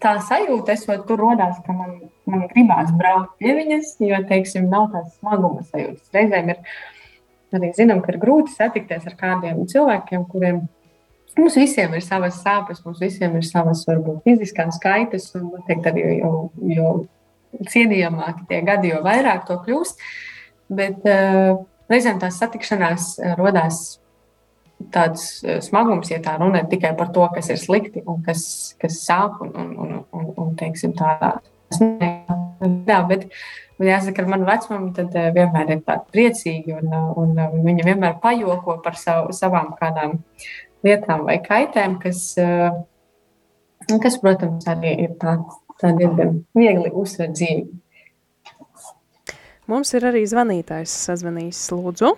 tā 0.03 0.17
sajūta, 0.23 0.75
esot 0.75 1.05
tur 1.07 1.21
rodās, 1.23 1.59
ka 1.63 1.75
man, 1.75 1.95
man 2.29 2.47
gribās 2.51 2.91
braukt 2.99 3.37
pie 3.39 3.55
viņas, 3.55 3.95
jo, 4.03 4.19
teiksim, 4.27 4.67
nav 4.71 4.89
tās 4.91 5.13
smaguma 5.19 5.63
sajūtas. 5.69 6.11
Reizēm 6.15 6.51
ir 6.51 6.61
arī 7.55 7.71
zinām, 7.77 8.03
ka 8.03 8.11
ir 8.13 8.19
grūti 8.19 8.55
satikties 8.55 9.07
ar 9.07 9.15
kādiem 9.19 9.63
cilvēkiem, 9.69 10.27
kuriem 10.31 10.63
Mums 11.37 11.55
visiem 11.57 11.95
ir 11.97 12.03
savas 12.05 12.37
sāpes, 12.43 12.83
mums 12.85 13.01
visiem 13.01 13.33
ir 13.39 13.45
savas, 13.47 13.81
varbūt, 13.89 14.21
fiziskās 14.27 14.77
kaitas, 14.81 15.31
un 15.37 15.49
noteikti 15.49 15.89
arī 15.89 16.03
jo, 16.19 16.33
jo 16.69 16.93
cienījamāki 17.73 18.45
tie 18.49 18.61
gadi, 18.65 18.91
jo 18.93 19.01
vairāk 19.05 19.47
to 19.47 19.57
kļūst. 19.65 20.03
Bet 20.73 21.05
uh, 21.09 21.57
reizēm 21.91 22.21
tās 22.21 22.37
satikšanās 22.41 23.09
uh, 23.17 23.33
radās 23.39 23.81
tāds 24.93 25.25
uh, 25.41 25.57
smagums, 25.63 26.11
ja 26.13 26.21
tā 26.23 26.35
runa 26.39 26.63
ir 26.63 26.69
tikai 26.71 26.93
par 26.99 27.11
to, 27.15 27.25
kas 27.33 27.49
ir 27.53 27.59
slikti 27.61 28.03
un 28.05 28.21
kas, 28.25 28.45
kas 28.81 29.01
sāp 29.05 29.41
un, 29.43 29.53
un, 29.57 29.73
un, 29.73 29.99
un, 30.13 30.31
un 30.45 30.55
teiksim, 30.59 30.95
tādā. 30.97 31.35
Jā, 31.73 32.99
bet 33.09 33.25
jāsaka, 33.81 34.23
ar 34.23 34.29
manu 34.29 34.47
vecumu 34.47 34.93
tad 34.95 35.15
uh, 35.17 35.29
vienmēr 35.35 35.75
ir 35.75 35.81
tāda 35.85 36.05
priecīga 36.13 36.77
un, 36.79 36.93
un, 37.19 37.33
viņa 37.65 37.87
vienmēr 37.89 38.19
pajoko 38.23 38.77
par 38.85 38.97
savu, 38.99 39.33
savām 39.35 39.73
kādām 39.79 40.19
lietām 40.83 41.25
vai 41.27 41.39
kaitēm, 41.43 41.99
kas, 42.03 42.37
eh, 42.37 42.71
kas 44.03 44.19
protams, 44.21 44.67
arī 44.67 44.95
ir 45.05 45.15
tā, 45.21 45.37
tā 45.81 45.93
diezgan 45.97 46.43
viegli 46.55 46.91
uzredzīgi. 46.91 47.67
Mums 49.67 49.93
ir 49.95 50.03
arī 50.09 50.25
zvanītājs 50.27 50.93
sazvanījis, 51.07 51.59
lūdzu. 51.71 52.09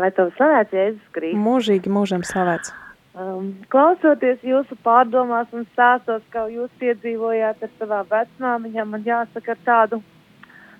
Lai 0.00 0.08
to 0.16 0.30
slavēts, 0.38 0.72
Jēzus 0.72 1.10
Kristus. 1.12 1.42
Mūžīgi 1.44 1.92
mūžam 1.92 2.24
slavēts. 2.24 2.72
Um, 3.12 3.50
klausoties 3.68 4.40
jūsu 4.40 4.78
pārdomās 4.80 5.50
un 5.52 5.66
stāstos, 5.74 6.22
kā 6.32 6.46
jūs 6.48 6.70
piedzīvojāt 6.80 7.60
ar 7.60 7.72
savām 7.76 8.06
vecmāmiņām, 8.08 8.94
man 8.94 9.04
jāsaka 9.04 9.52
ar 9.52 9.60
tādu, 9.66 9.98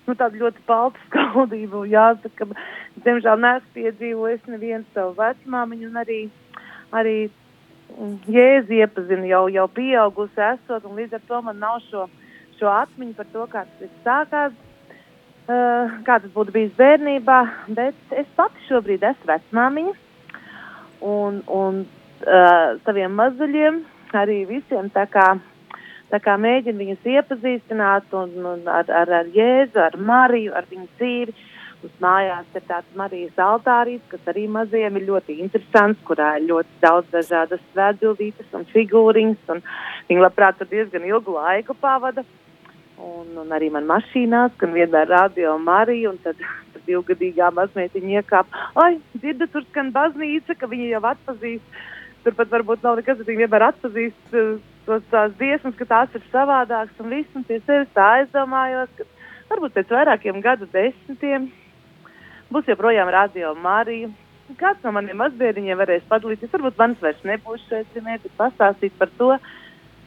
nu, 0.07 0.15
tādu 0.19 0.45
ļoti 0.45 0.65
paltu 0.67 1.01
skaudību. 1.09 1.87
Jāsaka, 1.93 2.49
diemžēl 3.05 3.43
neesmu 3.43 3.77
piedzīvojis 3.77 4.49
nevienu 4.53 4.85
savu 4.95 5.17
vecmāmiņu 5.21 5.91
un 5.91 6.01
arī 6.05 6.21
arī 6.93 7.17
mm, 7.29 8.17
jēzi 8.33 8.83
iepazinu 8.83 9.31
jau, 9.31 9.47
jau 9.53 9.69
pieaugusi 9.73 10.45
esot, 10.53 10.85
un 10.87 10.99
līdz 11.01 11.19
ar 11.19 11.25
to 11.29 11.41
man 11.47 11.63
nav 11.63 11.81
šo, 11.89 12.07
šo 12.59 12.71
atmiņu 12.73 13.17
par 13.19 13.31
to, 13.33 13.47
kā 13.53 13.65
tas 13.79 13.95
sākās, 14.07 14.59
uh, 15.49 15.97
kā 16.07 16.19
tas 16.25 16.35
būtu 16.35 16.55
bijis 16.55 16.75
bērnībā, 16.79 17.41
bet 17.79 18.17
es 18.17 18.29
pati 18.37 18.69
šobrīd 18.69 19.07
esmu 19.13 19.33
vecmāmiņa, 19.33 19.97
un, 21.13 21.41
un 21.49 21.83
uh, 21.87 22.77
saviem 22.87 23.17
mazuļiem 23.19 23.83
arī 24.17 24.43
visiem 24.51 24.93
tā 24.93 25.07
kā, 25.09 25.33
tā 26.13 26.21
kā 26.23 26.37
mēģinu 26.41 26.85
viņus 26.85 27.09
iepazīstināt 27.17 28.13
un, 28.19 28.37
un 28.55 28.69
ar, 28.69 28.91
ar, 29.03 29.17
ar 29.23 29.33
Jēzu, 29.33 29.81
ar 29.81 29.97
Mariju, 29.97 30.53
ar 30.57 30.69
viņu 30.71 30.89
dzīvi, 30.99 31.37
Mums 31.83 31.99
mājās 31.99 32.51
ir 32.55 32.63
tāds 32.69 32.95
Marijas 32.95 33.39
altārīts, 33.43 34.05
kas 34.13 34.29
arī 34.31 34.45
maziem 34.47 35.01
ir 35.01 35.07
ļoti 35.09 35.41
interesants, 35.43 35.99
kurā 36.07 36.37
ir 36.39 36.45
ļoti 36.47 36.77
daudz 36.85 37.09
dažādas 37.11 37.63
svētbildītes 37.73 38.55
un 38.55 38.69
figūriņas. 38.71 39.51
Un 39.51 39.63
viņi 40.07 40.23
labprāt 40.23 40.61
tur 40.61 40.71
diezgan 40.71 41.09
ilgu 41.09 41.35
laiku 41.35 41.75
pavada. 41.75 42.23
Un, 43.03 43.33
un 43.43 43.51
arī 43.57 43.73
man 43.75 43.89
mašīnās, 43.91 44.55
gan 44.61 44.77
vienmēr 44.77 45.11
radio 45.11 45.57
Marija, 45.59 46.13
un 46.13 46.21
tad, 46.23 46.39
tad 46.71 46.87
divgadīgā 46.87 47.51
mazmeitiņa 47.57 48.21
iekāp. 48.21 48.55
Ai, 48.79 49.01
dzirdu, 49.17 49.51
tur 49.51 49.67
skan 49.73 49.91
baznīca, 49.97 50.55
ka 50.61 50.71
viņi 50.71 50.93
jau 50.93 51.03
atpazīst. 51.11 51.81
Turpat 52.23 52.55
varbūt 52.55 52.87
nav 52.87 53.01
nekas, 53.01 53.19
bet 53.19 53.33
viņi 53.33 53.43
vienmēr 53.43 53.67
atpazīst 53.73 54.39
uh, 54.39 54.55
tos 54.87 55.05
tās 55.13 55.33
dziesmas, 55.39 55.77
ka 55.79 55.89
tās 55.89 56.15
ir 56.17 56.25
savādākas 56.33 57.01
un 57.03 57.13
viss. 57.13 57.37
Un 57.39 57.47
pie 57.49 57.61
sevis 57.67 57.91
tā 57.97 58.09
aizdomājos, 58.19 58.93
ka 58.99 59.07
varbūt 59.53 59.77
pēc 59.77 59.95
vairākiem 59.97 60.41
gadu 60.45 60.69
desmitiem 60.73 61.51
būs 62.53 62.69
joprojām 62.69 63.11
radio 63.13 63.55
Marija. 63.57 64.11
Kāds 64.61 64.83
no 64.85 64.93
maniem 64.93 65.17
mazbērniņiem 65.17 65.79
varēs 65.81 66.09
padalīties, 66.11 66.53
varbūt 66.53 66.81
manis 66.81 67.01
vairs 67.01 67.23
nebūs 67.25 67.63
šeit, 67.71 67.89
bet 67.95 68.27
pastāstīt 68.37 68.93
par 68.99 69.09
to, 69.17 69.31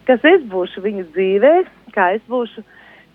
kas 0.05 0.27
es 0.29 0.43
būšu 0.51 0.83
viņu 0.85 1.07
dzīvē, 1.15 1.53
kā 1.95 2.11
es 2.17 2.25
būšu 2.29 2.61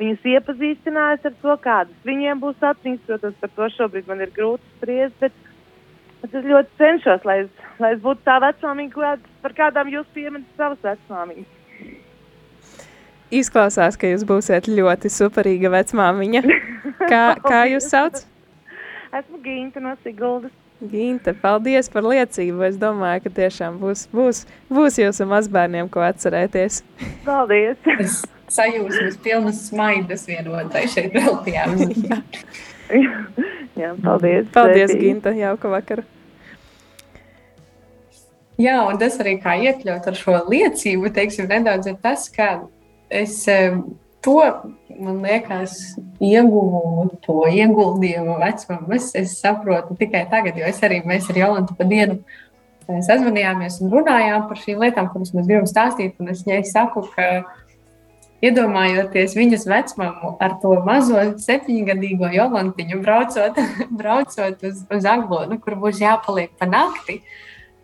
viņus 0.00 0.26
iepazīstinājis 0.32 1.28
ar 1.28 1.36
to, 1.44 1.54
kādas 1.62 2.08
viņiem 2.08 2.40
būs 2.42 2.66
atmiņas. 2.72 3.06
Protams, 3.06 3.38
par 3.42 3.54
to 3.54 3.68
šobrīd 3.76 4.10
man 4.10 4.24
ir 4.24 4.32
grūti 4.34 4.74
spriest, 4.78 5.14
bet 5.22 5.49
es 6.26 6.46
ļoti 6.52 6.80
cenšos, 6.80 7.24
lai 7.28 7.38
es, 7.44 7.50
lai 7.82 7.94
es 7.96 8.02
būtu 8.04 8.24
tā 8.26 8.38
vecmāmiņa, 8.44 9.16
par 9.44 9.56
kādām 9.56 9.90
jūs 9.92 10.08
pieminat 10.14 10.60
savas 10.60 10.80
vecmāmiņas. 10.84 11.56
Izklausās, 13.30 13.94
ka 13.94 14.10
jūs 14.10 14.24
būsiet 14.26 14.66
ļoti 14.66 15.10
superīga 15.14 15.70
vecmāmiņa. 15.70 16.42
Kā, 17.06 17.22
kā 17.50 17.60
jūs 17.70 17.86
sauc? 17.92 18.24
Esmu 19.14 19.38
Ginta 19.44 19.82
no 19.82 19.94
Siguldas. 20.02 20.54
Ginte, 20.80 21.34
paldies 21.36 21.90
par 21.92 22.06
liecību. 22.08 22.62
Es 22.64 22.76
domāju, 22.80 23.26
ka 23.26 23.32
tiešām 23.36 23.76
būs, 23.82 24.06
būs, 24.16 24.46
būs 24.72 24.96
jūsu 25.02 25.26
mazbērniem, 25.28 25.90
ko 25.92 26.00
atcerēties. 26.06 26.80
Paldies! 27.28 27.76
Es 28.00 28.22
sajūsmas 28.50 29.18
pilnas 29.22 29.60
smaidas 29.68 30.24
vienotai 30.28 30.86
šeit 30.90 31.14
veltījām. 31.14 31.76
Jā. 33.80 33.94
Paldies! 34.02 34.48
Paldies, 34.54 34.94
Ginta, 34.98 35.32
jauka 35.36 35.70
vakara! 35.72 36.04
Jā, 38.60 38.76
un 38.84 38.98
tas 39.00 39.16
arī 39.22 39.38
kā 39.40 39.54
iekļaut 39.56 40.04
ar 40.10 40.18
šo 40.18 40.36
liecību, 40.50 41.08
teiksim, 41.16 41.48
nedaudz 41.48 41.88
ir 41.88 41.96
tas, 42.02 42.26
ka 42.34 42.50
es 43.08 43.38
to, 44.20 44.36
man 45.00 45.22
liekas, 45.24 45.78
ieguvumu, 46.20 47.06
to 47.24 47.46
ieguldījumu 47.48 48.36
vecumam, 48.42 48.84
es, 48.98 49.10
es 49.16 49.38
saprotu 49.40 49.96
tikai 49.96 50.26
tagad, 50.32 50.60
jo 50.60 50.68
es 50.68 50.82
arī, 50.84 51.00
mēs 51.08 51.30
ar 51.32 51.40
Jolantu 51.40 51.78
pa 51.78 51.88
dienu 51.88 52.20
sazvanījāmies 52.90 53.80
un 53.80 53.94
runājām 53.94 54.46
par 54.50 54.60
šīm 54.60 54.84
lietām, 54.84 55.08
kuras 55.14 55.32
mēs 55.36 55.48
gribam 55.48 55.68
stāstīt, 55.70 56.18
un 56.20 56.32
es 56.34 56.44
viņai 56.44 56.60
saku, 56.68 57.06
ka 57.14 57.30
iedomājoties 58.44 59.36
viņas 59.36 59.66
vecmāmu 59.70 60.34
ar 60.42 60.56
to 60.62 60.74
mazo 60.86 61.22
septiņgadīgo 61.44 62.32
jolantiņu, 62.34 63.00
braucot, 63.04 63.60
braucot 64.00 64.66
uz, 64.68 64.84
uz 64.90 65.08
Aglonu, 65.08 65.60
kur 65.62 65.78
būs 65.80 66.02
jāpaliek 66.02 66.54
pa 66.58 66.68
nakti. 66.70 67.20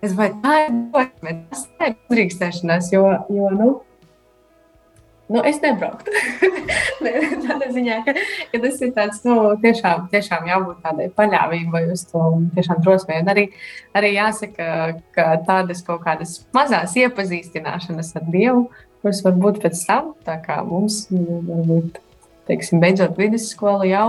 Es 0.04 0.12
domāju, 0.12 0.38
tā 0.44 0.56
ir 0.66 0.78
ļoti 0.94 1.66
tā 1.80 1.92
drīkstēšanās, 2.12 2.90
jo, 2.92 3.04
jo 3.32 3.50
nu, 3.56 3.68
nu, 5.32 5.42
es 5.48 5.58
nebrauktu. 5.62 6.12
Tādā 7.46 7.70
ziņā, 7.72 8.00
ka, 8.06 8.14
ka 8.52 8.60
tas 8.62 8.80
ir 8.84 8.92
tāds, 8.96 9.22
nu, 9.26 9.36
tiešām, 9.62 10.06
tiešām 10.12 10.48
jābūt 10.50 10.82
tādai 10.84 11.08
paļāvībai 11.16 11.82
uz 11.94 12.04
to 12.10 12.22
tiešām 12.56 12.82
drosmei. 12.84 13.22
Un 13.24 13.32
arī, 13.32 13.46
arī 13.96 14.12
jāsaka, 14.16 14.68
ka 15.16 15.28
tādas 15.48 15.82
kaut 15.86 16.04
kādas 16.06 16.38
mazās 16.56 16.96
iepazīstināšanas 17.00 18.12
ar 18.20 18.28
Dievu, 18.32 18.66
kuras 19.06 19.22
var 19.22 19.36
būt 19.38 19.60
pēc 19.62 19.80
tam, 19.86 20.10
tā 20.26 20.34
kā 20.42 20.56
mums, 20.66 21.04
varbūt, 21.14 22.00
teiksim, 22.50 22.80
beidzot 22.82 23.14
vidusskolu 23.14 23.86
jau, 23.86 24.06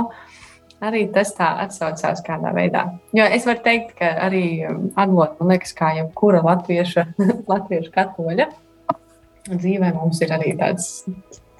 arī 0.82 1.04
tas 1.14 1.36
tā 1.38 1.52
atsaucās 1.62 2.24
kādā 2.26 2.50
veidā. 2.56 2.88
Jo 3.14 3.28
es 3.30 3.46
varu 3.46 3.62
teikt, 3.66 3.94
ka 4.00 4.10
arī 4.26 4.66
atgot, 4.98 5.36
man 5.38 5.54
liekas, 5.54 5.76
kā 5.78 5.92
jebkura 6.00 6.42
latvieša, 6.48 7.06
latviešu 7.52 7.94
katoļa 7.94 8.48
dzīvē 9.52 9.94
mums 10.00 10.24
ir 10.26 10.34
arī 10.34 10.56
tāds 10.58 10.90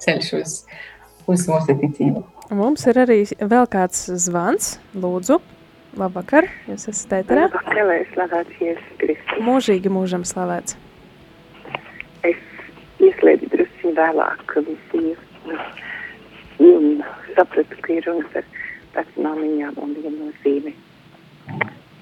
ceļš 0.02 0.32
uz, 0.40 0.56
uz 1.30 1.46
mūsu 1.46 1.78
ticību. 1.78 2.24
Mums 2.58 2.88
ir 2.90 2.98
arī 3.04 3.20
vēl 3.38 3.70
kāds 3.70 4.08
zvans, 4.18 4.76
lūdzu. 4.98 5.38
Labvakar, 5.98 6.50
jūs 6.68 6.90
esat 6.90 7.22
ēterā. 7.22 7.46
Labvakar, 7.46 7.80
lai 7.86 8.02
slavēts 8.10 8.60
Jēzus 8.60 8.92
Kristus. 9.00 9.40
Mūžīgi 9.46 9.90
mūžam 9.90 10.26
slavēts. 10.26 10.76
Es 12.98 13.04
ieslēdzu 13.06 13.46
drusku 13.52 13.90
vēlāk 13.94 14.52
visu 14.66 15.00
un 16.58 17.04
sapratu, 17.36 17.76
ka 17.84 17.92
ir 17.94 18.06
runa 18.08 18.26
par 18.32 18.48
vecmāmiņām 18.96 19.76
un 19.78 19.92
viņa 19.94 20.10
nozīmi 20.16 20.72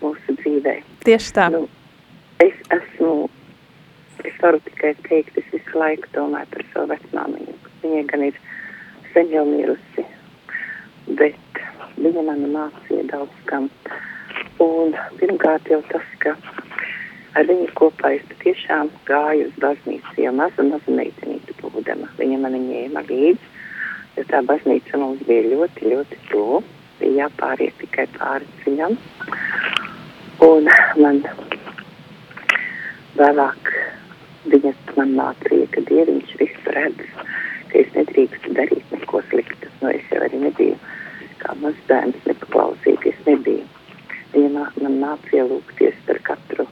mūsu 0.00 0.36
dzīvē. 0.40 0.74
Tieši 1.04 1.34
tā. 1.36 1.50
Nu, 1.52 1.66
es 2.40 2.56
esmu, 2.72 3.28
es 4.24 4.40
varu 4.40 4.62
tikai 4.64 4.94
teikt, 5.04 5.36
es 5.36 5.52
visu 5.52 5.76
laiku 5.76 6.08
domāju 6.16 6.48
par 6.54 6.64
savu 6.72 6.88
vecmāmiņu. 6.94 7.58
Viņa 7.84 8.02
gan 8.14 8.24
ir 8.30 8.40
sen 9.12 9.28
jau 9.36 9.44
mirusi, 9.50 10.06
bet 11.20 11.64
viņa 12.00 12.24
man 12.30 12.46
mācīja 12.56 13.04
daudz 13.12 13.44
kam. 13.52 13.68
Un 14.64 14.96
pirmkārt 15.20 15.68
jau 15.68 15.82
tas, 15.92 16.08
ka 16.24 16.38
ar 17.36 17.44
viņu 17.50 17.68
kopā 17.76 18.14
es 18.16 18.24
patiešām 18.30 18.90
gāju 19.08 19.50
uz 19.50 19.56
baznīcu, 19.60 20.14
jau 20.24 20.32
maza, 20.36 20.64
maza 20.64 20.92
meitenīte 20.98 21.56
būdama. 21.60 22.08
Viņa 22.16 22.38
mani 22.40 22.62
ņēma 22.64 23.02
līdzi, 23.10 23.50
jo 24.16 24.24
tā 24.30 24.40
baznīca 24.48 25.00
mums 25.02 25.24
bija 25.28 25.50
ļoti, 25.52 25.90
ļoti 25.92 26.20
tuvu. 26.30 26.62
Bija 26.96 27.26
jāpāriet 27.26 27.76
tikai 27.82 28.06
pāri 28.14 28.48
ceļam. 28.62 28.96
Un 30.46 30.70
man 31.02 31.20
vēlāk 33.20 33.72
viņa 34.48 34.72
man 34.96 35.12
mācīja, 35.18 35.68
ka 35.74 35.84
Dieviņš 35.90 36.32
visu 36.40 36.74
redz, 36.76 37.04
ka 37.68 37.82
es 37.82 37.92
nedrīkstu 37.98 38.54
darīt 38.56 38.96
neko 38.96 39.20
sliktu. 39.28 39.68
Nu, 39.82 39.92
es 39.92 40.08
jau 40.12 40.22
arī 40.24 40.40
nebiju 40.46 40.78
kā 41.42 41.52
mazbērns, 41.60 42.24
nepaklausīties 42.30 43.20
nebiju. 43.28 43.68
Viņa 44.32 44.66
man 44.80 44.98
mācīja 45.04 45.44
lūgties 45.50 46.00
par 46.08 46.22
katru 46.30 46.68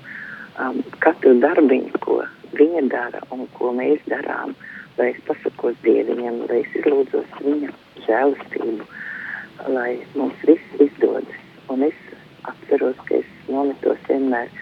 um, 0.60 0.80
katru 1.04 1.34
darbiņu, 1.42 2.00
ko 2.04 2.20
viņa 2.58 2.82
dara 2.92 3.22
un 3.34 3.46
ko 3.56 3.72
mēs 3.76 4.02
darām, 4.10 4.54
lai 4.98 5.10
es 5.12 5.22
pasakos 5.28 5.76
Dieviņam, 5.86 6.44
lai 6.48 6.60
es 6.62 6.76
izlūdzos 6.80 7.40
viņa 7.40 7.72
žēlastību, 8.06 8.86
lai 9.74 9.90
mums 10.14 10.46
viss 10.48 10.78
izdodas. 10.82 11.40
Un 11.72 11.82
es 11.88 11.98
atceros, 12.50 12.98
ka 13.08 13.18
es 13.22 13.48
nometos 13.48 14.00
vienmēr 14.08 14.52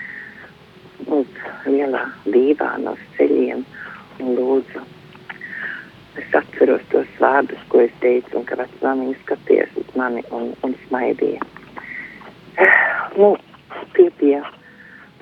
uz 1.12 1.28
lielā 1.66 2.06
dīvāna 2.28 2.94
uz 2.94 3.06
ceļiem 3.18 3.64
un 4.22 4.34
lūdzu. 4.38 4.84
Es 6.20 6.34
atceros 6.36 6.82
tos 6.92 7.08
vārdus, 7.20 7.60
ko 7.72 7.80
es 7.84 7.92
teicu, 8.04 8.36
un 8.38 8.44
ka 8.48 8.58
vecmāmiņa 8.60 9.20
skaties 9.22 9.78
uz 9.80 9.94
mani 9.96 10.24
un, 10.30 10.52
un 10.64 10.76
smaidīja. 10.86 11.44
Nu, 13.12 13.34
tie 13.92 14.06
bija 14.16 14.38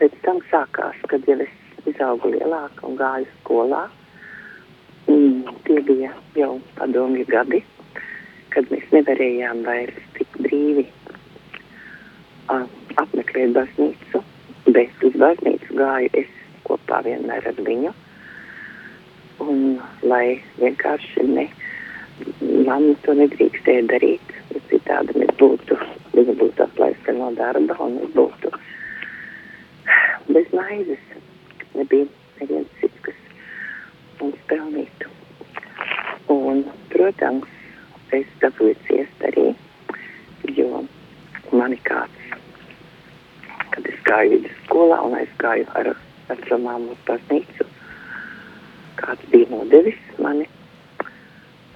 pēc 0.00 0.14
tam 0.24 0.38
sākās, 0.48 0.96
kad 1.12 1.26
jau 1.28 1.36
es 1.44 1.88
izaugu 1.90 2.32
lielāka 2.32 2.86
un 2.88 2.96
gāju 2.96 3.28
skolā. 3.40 3.82
Mm, 5.10 5.42
tie 5.66 5.80
bija 5.84 6.12
jau 6.38 6.54
padomju 6.78 7.26
gadi, 7.28 7.60
kad 8.54 8.68
mēs 8.72 8.86
nevarējām 8.94 9.64
vairs 9.66 9.98
tik 10.16 10.38
brīvi 10.46 10.86
uh, 12.52 12.64
apmeklēt 13.02 13.52
baznīcu, 13.56 14.22
bet 14.72 15.04
uz 15.08 15.18
baznīcu 15.20 15.76
gāju 15.80 16.12
es 16.22 16.32
kopā 16.68 17.02
vienmēr 17.06 17.50
ar 17.52 17.60
viņu. 17.68 17.92
Un 19.40 19.60
lai 20.04 20.40
vienkārši 20.60 21.24
ne, 21.28 21.46
man 22.68 22.90
to 23.04 23.16
nedrīkstēja 23.16 23.86
darīt, 23.92 24.34
jo 24.52 24.64
citādi 24.72 25.16
mēs 25.20 25.32
būtu, 25.40 25.78
viņa 26.16 26.36
būtu 26.40 26.66
atlaista 26.66 27.16
no 27.16 27.32
darba 27.36 27.78
un 27.84 28.02
es 28.04 28.12
būtu 28.16 28.52
bez 30.32 30.52
maizes. 30.52 31.02
Nebija 31.74 32.06
neviens 32.40 32.68
cits, 32.80 33.00
kas 33.06 33.18
mums 34.20 34.38
pelnītu. 34.50 35.10
Un, 36.30 36.62
protams, 36.92 37.50
es 38.14 38.26
dabūju 38.42 38.76
ciest 38.86 39.24
arī, 39.26 39.46
jo 40.56 40.84
mani 41.54 41.78
kāds, 41.86 42.34
kad 43.74 43.86
es 43.90 43.98
gāju 44.06 44.36
vidusskolā 44.36 45.00
un 45.06 45.18
aizgāju 45.20 45.68
ar 45.78 45.92
vecumām 46.30 46.88
uz 46.94 47.04
baznīcu, 47.08 47.66
kāds 49.00 49.30
bija 49.34 49.50
nodevis 49.54 50.00
mani. 50.22 50.46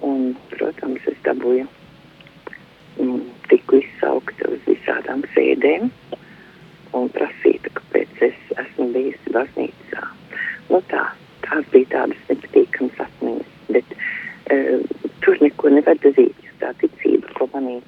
Un, 0.04 0.34
protams, 0.50 1.06
es 1.10 1.18
dabūju 1.26 1.64
mm, 3.00 3.22
tiku 3.50 3.80
izsaukta 3.80 4.50
uz 4.52 4.60
visādām 4.68 5.24
sēdēm 5.34 5.90
un 6.94 7.10
prasīta, 7.14 7.72
kāpēc 7.78 8.22
es 8.28 8.36
esmu 8.62 8.88
bijusi 8.94 9.32
baznīcā. 9.34 10.04
Nu 10.70 10.80
tā, 10.90 11.02
tās 11.46 11.66
bija 11.72 11.90
tādas 11.94 12.22
nepatīkamas 12.30 13.00
atmiņas, 13.06 13.50
bet 13.74 13.96
uh, 13.96 14.94
tur 15.24 15.40
neko 15.42 15.72
nevar 15.74 15.98
darīt, 16.04 16.46
jo 16.46 16.54
tā 16.62 16.72
ticība, 16.82 17.32
ko 17.38 17.48
manī 17.54 17.80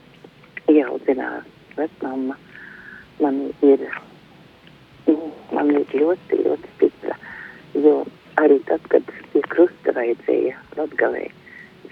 ieaudzināja 0.72 1.44
vecmama, 1.76 2.36
man 3.22 3.40
ir, 3.64 3.86
man 5.54 5.72
ir 5.76 5.96
ļoti, 6.02 6.42
ļoti 6.46 6.72
stipra, 6.76 7.18
jo 7.86 7.98
arī 8.42 8.58
tad, 8.68 8.84
kad 8.92 9.14
pie 9.32 9.44
krusta 9.52 9.94
vajadzēja 9.96 10.58
Latgalē 10.80 11.28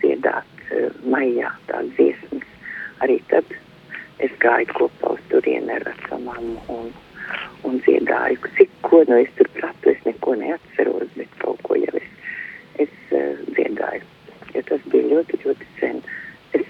dziedāt 0.00 0.66
uh, 0.70 0.90
maijā 1.06 1.54
tās 1.70 1.94
dziesmas, 1.94 2.50
arī 3.04 3.20
tad 3.30 3.56
es 4.22 4.34
gāju 4.42 4.70
kopā 4.76 5.16
uz 5.16 5.24
turieni 5.30 5.74
ar 5.74 5.88
vecamām 5.88 6.54
un 6.72 6.92
un 7.64 7.78
dziedāju, 7.84 8.52
cik 8.58 8.74
ko 8.86 9.04
no 9.08 9.20
es 9.20 9.30
tur 9.38 9.48
pratu, 9.56 9.94
es 9.94 10.02
neko 10.08 10.36
neatceros, 10.40 11.08
bet 11.16 11.38
kaut 11.42 11.62
ko 11.66 11.78
jau 11.80 11.94
es, 12.00 12.10
es 12.86 12.92
uh, 13.12 13.40
dziedāju, 13.56 14.04
jo 14.54 14.64
tas 14.68 14.86
bija 14.92 15.10
ļoti, 15.14 15.40
ļoti 15.46 15.72
sen. 15.80 16.04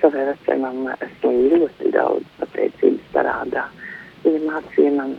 savai 0.05 0.25
vecumam 0.29 0.89
esmu 0.93 1.31
ļoti 1.49 1.91
daudz 1.95 2.27
pateicības 2.37 3.05
parādā. 3.15 3.65
Viņa 4.25 4.41
mācīja 4.45 4.91
man, 4.99 5.15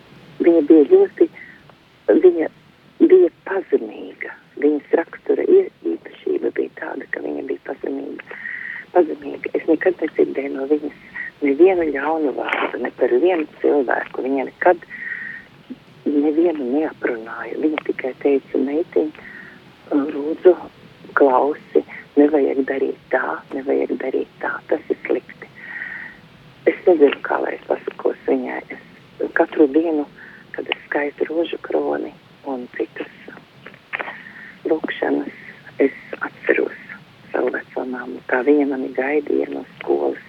viņa 0.45 0.62
bija 0.69 0.86
ļoti, 0.91 1.28
viņa 2.26 2.50
bija 3.10 3.30
pazemīga. 3.50 4.34
Viņas 4.62 4.93
rakstura 5.00 5.45
īpašība 5.50 6.52
bija 6.56 6.74
tāda, 6.80 7.08
ka 7.12 7.24
viņa 7.26 7.48
bija 7.50 7.63
pazemīga. 7.65 8.38
pazemīga. 8.93 9.52
Es 9.58 9.65
nekad 9.67 9.98
nedzirdēju 10.02 10.54
no 10.54 10.67
viņas 10.69 11.02
nevienu 11.41 11.89
ļaunu 11.89 12.36
vārdu, 12.38 12.84
ne 12.86 12.91
par 13.00 13.12
vienu 13.26 13.48
cilvēku. 13.62 14.24
Viņa 14.24 14.45
nekad 14.52 14.86
nevienu 16.05 16.69
neaprunāja. 16.71 17.57
Viņa 17.61 17.83
tikai 17.87 18.13
teica, 18.21 18.61
meitiņ, 18.61 19.11
lūdzu, 19.91 20.55
klausi, 21.17 21.83
nevajag 22.19 22.61
darīt 22.69 22.99
tā, 23.13 23.39
nevajag 23.53 23.95
darīt 24.01 24.37
tā, 24.41 24.53
tas 24.69 24.91
ir 24.91 24.99
slikti. 25.05 25.49
Es 26.69 26.77
nezinu, 26.87 27.17
kā 27.25 27.39
lai 27.43 27.55
es 27.57 27.65
pasakos 27.69 28.21
viņai. 28.27 28.61
Es 28.73 29.33
katru 29.37 29.67
dienu, 29.71 30.05
kad 30.55 30.69
es 30.71 30.79
skaitu 30.87 31.27
rožu 31.29 31.59
kroni 31.65 32.13
un 32.49 32.65
citas 32.77 33.11
lūkšanas, 34.65 35.33
es 35.83 35.93
atceros 36.25 36.79
savu 37.31 37.51
veco 37.53 37.85
māmu, 37.89 38.21
kā 38.29 38.41
viņa 38.47 38.69
mani 38.71 38.89
gaidīja 38.95 39.51
no 39.51 39.65
skolas, 39.75 40.21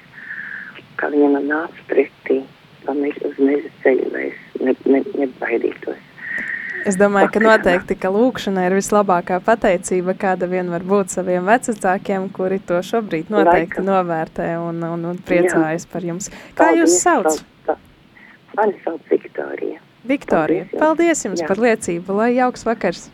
kā 1.00 1.08
man 1.12 1.48
nāca 1.48 1.88
pretī 1.88 2.42
uz 2.86 3.38
meža 3.38 3.70
ceļu, 3.82 4.10
lai 4.12 4.26
es 4.30 4.60
ne, 4.60 4.74
ne, 4.86 5.02
nebaidītos. 5.22 6.02
Es 6.86 6.94
domāju, 6.94 7.32
ka 7.34 7.40
noteikti, 7.42 7.96
ka 7.98 8.12
lūkšana 8.14 8.68
ir 8.68 8.76
vislabākā 8.76 9.40
pateicība, 9.42 10.14
kāda 10.14 10.46
vien 10.46 10.68
var 10.70 10.84
būt 10.86 11.10
saviem 11.16 11.48
vecākiem, 11.48 12.28
kuri 12.30 12.60
to 12.62 12.78
šobrīd 12.78 13.32
noteikti 13.32 13.80
Laikam. 13.80 13.88
novērtē 13.88 14.46
un, 14.62 14.78
un, 14.86 15.04
un 15.10 15.18
priecājas 15.18 15.82
Jā. 15.82 15.90
par 15.90 16.06
jums. 16.06 16.30
Kā 16.54 16.68
Paldies, 16.68 16.78
jūs 16.84 17.02
sauc? 17.02 17.42
Mani 18.54 18.78
sauc 18.84 19.10
Viktorija. 19.10 19.82
Viktorija, 20.06 20.68
paldies 20.70 20.78
jums, 20.78 20.82
paldies 20.84 21.24
jums 21.26 21.46
par 21.48 21.62
liecību, 21.64 22.20
lai 22.20 22.30
jauks 22.36 22.62
vakars. 22.68 23.08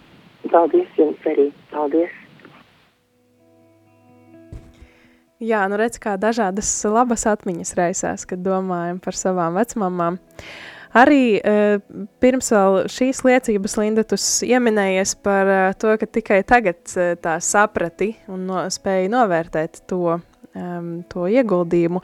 Paldies 0.53 1.01
jums 1.01 1.31
arī, 1.33 1.49
paldies. 1.73 2.22
Jā, 5.43 5.65
nu 5.67 5.79
redz, 5.81 5.99
kā 5.99 6.15
dažādas 6.21 6.69
labas 6.87 7.27
atmiņas 7.27 7.75
raisās, 7.75 8.27
kad 8.31 8.45
domājam 8.45 9.01
par 9.03 9.17
savām 9.19 9.59
vecmamām. 9.59 10.21
Uh, 10.21 10.53
Arī 10.93 11.39
uh, 11.41 11.79
pirms 12.21 12.51
šīs 12.93 13.23
liecības, 13.25 13.77
Linda, 13.81 14.05
tu 14.05 14.19
ieminējies 14.45 15.15
par 15.25 15.49
uh, 15.49 15.61
to, 15.73 15.95
ka 15.97 16.09
tikai 16.19 16.43
tagad 16.45 16.83
uh, 16.99 17.15
tā 17.17 17.39
saprati 17.41 18.11
un 18.29 18.45
no, 18.51 18.61
spēji 18.69 19.09
novērtēt 19.13 19.87
to, 19.89 20.19
um, 20.55 21.03
to 21.11 21.27
ieguldījumu. 21.31 22.03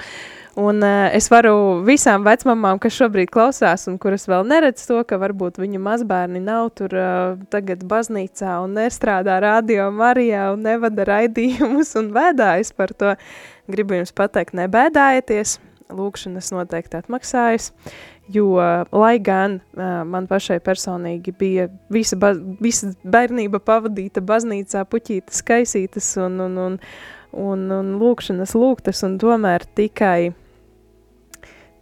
Un 0.58 0.82
uh, 0.82 1.06
es 1.14 1.28
varu 1.30 1.84
visām 1.86 2.24
vecmamām, 2.26 2.80
kas 2.82 2.96
šobrīd 2.98 3.30
klausās 3.34 3.86
un 3.90 3.98
kuras 4.02 4.26
vēl 4.30 4.46
neredz 4.48 4.86
to, 4.88 4.98
ka 5.06 5.20
varbūt 5.22 5.60
viņu 5.62 5.80
mazbērni 5.84 6.42
nav 6.42 6.72
tur 6.78 6.96
uh, 6.98 7.38
tagad 7.52 7.84
baznīcā 7.88 8.58
un 8.64 8.74
nestrādā 8.80 9.38
radio 9.44 9.88
Marijā 9.94 10.50
un 10.54 10.66
nevada 10.66 11.06
raidījumus 11.12 11.94
un 12.00 12.12
vēdājas 12.16 12.74
par 12.74 12.94
to, 12.98 13.14
gribu 13.70 14.00
jums 14.00 14.14
pateikt, 14.16 14.56
nebēdājieties, 14.58 15.58
lūkšanas 15.94 16.52
noteikti 16.56 17.02
atmaksājas, 17.02 17.72
Jo, 18.28 18.60
lai 18.92 19.18
gan 19.24 19.54
uh, 19.56 20.02
man 20.04 20.26
pašai 20.28 20.58
personīgi 20.60 21.32
bija 21.32 21.64
visa, 21.88 22.16
visa 22.60 22.90
bērnība 23.00 23.56
pavadīta 23.64 24.20
baznīcā, 24.20 24.82
puķītas, 24.84 25.40
kaisītas 25.48 26.10
un, 26.20 26.36
un, 26.44 26.58
un, 26.60 26.76
un, 27.38 27.68
un 27.74 27.94
lūkšanas 28.00 28.54
lūgtas, 28.58 29.02
un 29.06 29.16
tomēr 29.20 29.64
tikai, 29.78 30.32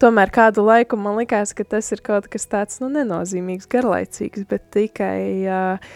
tomēr 0.02 0.32
kādu 0.34 0.66
laiku 0.66 0.98
man 1.00 1.18
likās, 1.20 1.54
ka 1.56 1.64
tas 1.64 1.90
ir 1.94 2.02
kaut 2.04 2.28
kas 2.32 2.48
tāds, 2.52 2.80
nu, 2.82 2.90
nenozīmīgs, 2.92 3.68
garlaicīgs, 3.72 4.46
bet 4.50 4.68
tikai 4.76 5.18
uh, 5.48 5.90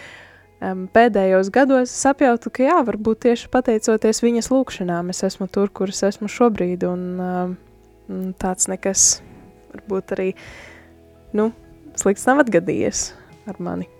um, 0.65 0.87
pēdējos 0.95 1.53
gados 1.55 1.93
sapjautu, 1.95 2.53
ka 2.55 2.67
jā, 2.69 2.79
varbūt 2.89 3.25
tieši 3.27 3.51
pateicoties 3.53 4.25
viņas 4.25 4.51
lūkšanām, 4.53 5.13
es 5.13 5.25
esmu 5.29 5.51
tur, 5.53 5.73
kur 5.73 5.93
es 5.93 6.03
esmu 6.09 6.31
šobrīd, 6.33 6.87
un 6.89 7.07
uh, 7.21 8.35
tāds 8.41 8.71
nekas 8.73 9.21
varbūt 9.75 10.17
arī 10.17 10.29
nu, 11.37 11.51
slikts 11.99 12.27
nav 12.29 12.45
atgadījies 12.45 13.11
ar 13.51 13.63
mani. 13.63 13.91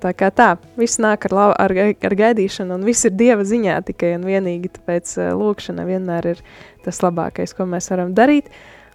Tā 0.00 0.14
kā 0.16 0.30
tā, 0.32 0.54
viss 0.80 0.96
nāk 1.02 1.26
ar, 1.28 1.34
lau, 1.36 1.48
ar, 1.60 1.74
ar 1.76 2.14
gaidīšanu, 2.16 2.78
un 2.78 2.84
viss 2.88 3.04
ir 3.04 3.12
Dieva 3.20 3.44
ziņā 3.44 3.76
tikai 3.90 4.14
un 4.16 4.24
vienīgi, 4.24 4.72
tāpēc 4.78 5.12
uh, 5.18 5.32
lūkšana 5.36 5.84
vienmēr 5.84 6.30
ir 6.32 6.40
tas 6.86 7.02
labākais, 7.04 7.52
ko 7.56 7.66
mēs 7.68 7.90
varam 7.92 8.14
darīt. 8.16 8.48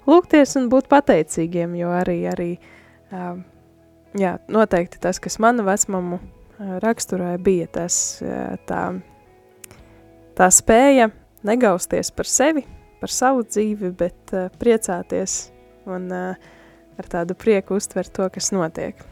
Lūgties 0.10 0.58
un 0.58 0.66
būt 0.74 0.89
pateicīgiem, 0.89 1.78
jo 1.78 1.93
arī, 1.93 2.18
arī 2.32 2.49
uh, 2.58 3.38
jā, 4.18 4.34
noteikti 4.49 5.01
tas, 5.06 5.22
kas 5.22 5.38
manu 5.45 5.68
vecmamu 5.70 6.18
uh, 6.18 6.76
raksturēja, 6.82 7.38
bija 7.45 7.70
tas, 7.78 8.01
uh, 8.26 8.58
tā, 8.66 8.84
tā 10.38 10.49
spēja 10.49 11.12
negausties 11.45 12.10
par 12.18 12.30
sevi, 12.30 12.66
par 12.97 13.14
savu 13.14 13.45
dzīvi, 13.45 13.93
bet 13.93 14.34
priecāties 14.58 15.43
un 15.86 16.10
ar 16.16 17.12
tādu 17.12 17.38
prieku 17.38 17.78
uztvert 17.78 18.10
to, 18.16 18.26
kas 18.34 18.49
notiek. 18.56 19.06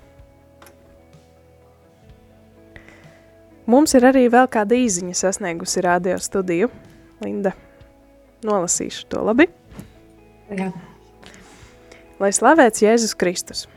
Mums 3.70 3.94
ir 3.96 4.04
arī 4.10 4.26
vēl 4.32 4.50
kāda 4.52 4.76
īziņa 4.76 5.16
sasniegusi 5.16 5.84
radio 5.86 6.18
studiju. 6.20 6.68
Linda, 7.24 7.54
nolasīšu 8.44 9.06
to 9.12 9.22
labi. 9.24 9.48
Jā. 10.52 10.72
Lai 12.20 12.32
slavēts 12.36 12.84
Jēzus 12.84 13.16
Kristus. 13.16 13.68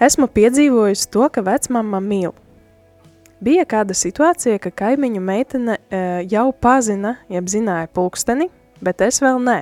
Esmu 0.00 0.30
piedzīvojis 0.32 1.04
to, 1.12 1.26
ka 1.28 1.44
vecmama 1.44 2.00
mīl. 2.00 2.32
Bija 3.44 3.66
kāda 3.68 3.92
situācija, 3.96 4.60
ka 4.60 4.72
kaimiņu 4.72 5.20
meitene 5.24 5.76
e, 5.76 6.00
jau 6.28 6.48
pazina, 6.52 7.18
jeb 7.32 7.48
zināja 7.48 7.88
pulksteni, 7.92 8.48
bet 8.84 9.04
es 9.04 9.20
vēl 9.20 9.40
nē. 9.44 9.58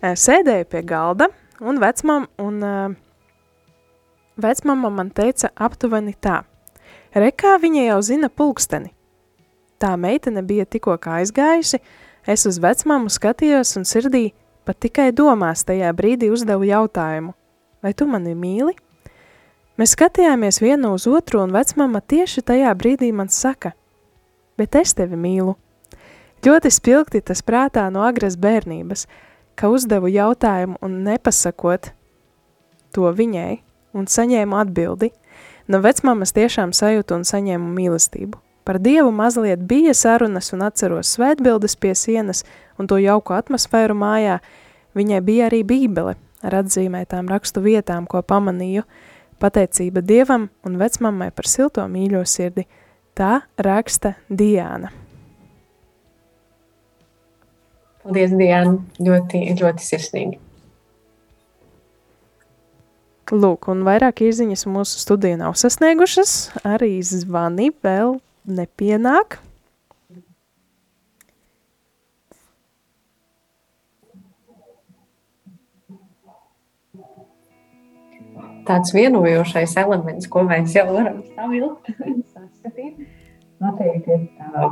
Sēdēju 0.00 0.64
pie 0.72 0.80
galda, 0.88 1.28
un 1.60 1.76
vecmam, 1.80 2.24
un 2.40 2.62
uh, 2.64 2.94
vecmama 4.40 4.88
man 4.96 5.10
teica 5.12 5.50
aptuveni 5.60 6.14
tā. 6.16 6.40
Rekā 7.14 7.56
viņa 7.62 7.86
jau 7.88 8.00
zina 8.06 8.28
pulksteni. 8.28 8.92
Tā 9.80 9.96
meitene 9.96 10.42
bija 10.46 10.66
tikko 10.68 10.98
aizgājusi, 10.98 11.80
es 12.26 12.46
uz 12.46 12.60
vecmamu 12.60 13.10
skatījos 13.10 13.76
un 13.80 13.88
sirdī 13.88 14.30
pat 14.64 14.78
tikai 14.78 15.10
domās 15.16 15.64
tajā 15.64 15.90
brīdī 15.96 16.28
uzdevu 16.30 16.68
jautājumu. 16.68 17.32
Vai 17.82 17.94
tu 17.96 18.06
mani 18.06 18.36
mīli? 18.36 18.76
Mēs 19.80 19.96
skatījāmies 19.96 20.60
vienu 20.60 20.92
uz 20.94 21.06
otru, 21.08 21.40
un 21.40 21.54
vecmama 21.56 22.02
tieši 22.04 22.44
tajā 22.44 22.74
brīdī 22.76 23.08
man 23.16 23.32
saka, 23.32 23.72
bet 24.60 24.76
es 24.76 24.92
tevi 24.94 25.16
mīlu. 25.16 25.56
Ļoti 26.44 26.70
spilgti 26.72 27.24
tas 27.24 27.40
prātā 27.42 27.88
no 27.92 28.04
agras 28.04 28.36
bērnības– 28.36 29.06
ka 29.60 29.68
uzdevu 29.68 30.08
jautājumu 30.08 30.78
un 30.80 31.02
nepasakot 31.04 31.90
to 32.96 33.10
viņai 33.12 33.60
un 33.92 34.06
saņēmu 34.08 34.56
atbildi, 34.56 35.10
no 35.70 35.80
vecmāmas 35.84 36.34
tiešām 36.36 36.74
sajūtu 36.76 37.20
un 37.20 37.26
saņēmu 37.28 37.68
mīlestību. 37.76 38.38
Par 38.66 38.78
Dievu 38.82 39.10
mazliet 39.14 39.62
bija 39.66 39.94
sarunas 39.96 40.52
un 40.54 40.64
atceros 40.66 41.14
svētbildes 41.16 41.76
pie 41.80 41.94
sienas 41.96 42.44
un 42.78 42.90
to 42.90 42.98
jauku 43.00 43.34
atmosfēru 43.34 43.96
mājā. 43.96 44.40
Viņai 44.98 45.20
bija 45.24 45.48
arī 45.48 45.62
bībele 45.66 46.16
ar 46.44 46.58
atzīmētām 46.62 47.30
rakstu 47.30 47.62
vietām, 47.64 48.06
ko 48.10 48.22
pamanīju. 48.22 48.84
Pateicība 49.40 50.02
Dievam 50.04 50.50
un 50.66 50.76
vecmammai 50.80 51.30
par 51.32 51.48
silto 51.48 51.86
mīļo 51.88 52.24
sirdi. 52.28 52.66
Tā 53.16 53.40
raksta 53.58 54.14
Diāna. 54.28 54.92
Paldies, 58.00 58.32
Diana. 58.32 58.78
Ļoti, 59.00 59.42
ļoti 59.60 59.84
sirsnīgi. 59.84 60.38
Lūk, 63.30 63.68
un 63.70 63.84
vairāk 63.86 64.24
izziņas 64.26 64.64
mūsu 64.66 64.98
studijā 64.98 65.36
nav 65.38 65.54
sasniegušas. 65.54 66.50
Arī 66.66 66.96
zvani 67.06 67.68
vēl 67.78 68.16
nepienāk. 68.50 69.38
Tāds 78.66 78.90
vienojošais 78.94 79.76
elements, 79.78 80.26
ko 80.30 80.42
mēs 80.46 80.74
jau 80.74 80.88
varam 80.90 81.20
savilkt, 81.36 81.86
saskatīt, 82.34 82.98
noteikti 83.62 84.14
ir 84.14 84.24
tā 84.38 84.70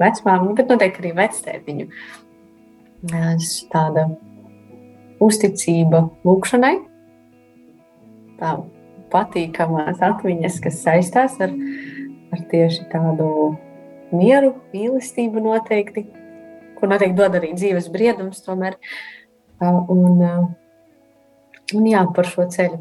vecmāmiņa, 0.00 0.54
bet 0.62 0.70
noteikti 0.70 1.02
arī 1.02 1.12
vectētiņu 1.18 1.88
tāda 3.70 4.06
uzticība 5.22 6.06
lūkšanai, 6.26 6.89
tā 8.40 8.54
patīkamās 9.10 10.00
atmiņas, 10.04 10.58
kas 10.64 10.80
saistās 10.84 11.36
ar, 11.42 11.52
ar 12.34 12.42
tieši 12.50 12.86
tādu 12.92 13.28
mieru, 14.14 14.54
mīlestību 14.74 15.42
noteikti, 15.44 16.06
ko 16.78 16.90
noteikti 16.90 17.18
dod 17.18 17.38
arī 17.38 17.52
dzīves 17.56 17.90
briedums. 17.92 18.42
Tomēr. 18.46 18.78
Un, 19.60 20.22
un 21.76 21.88
jā, 21.90 22.04
par 22.16 22.28
šo 22.28 22.46
ceļu. 22.50 22.80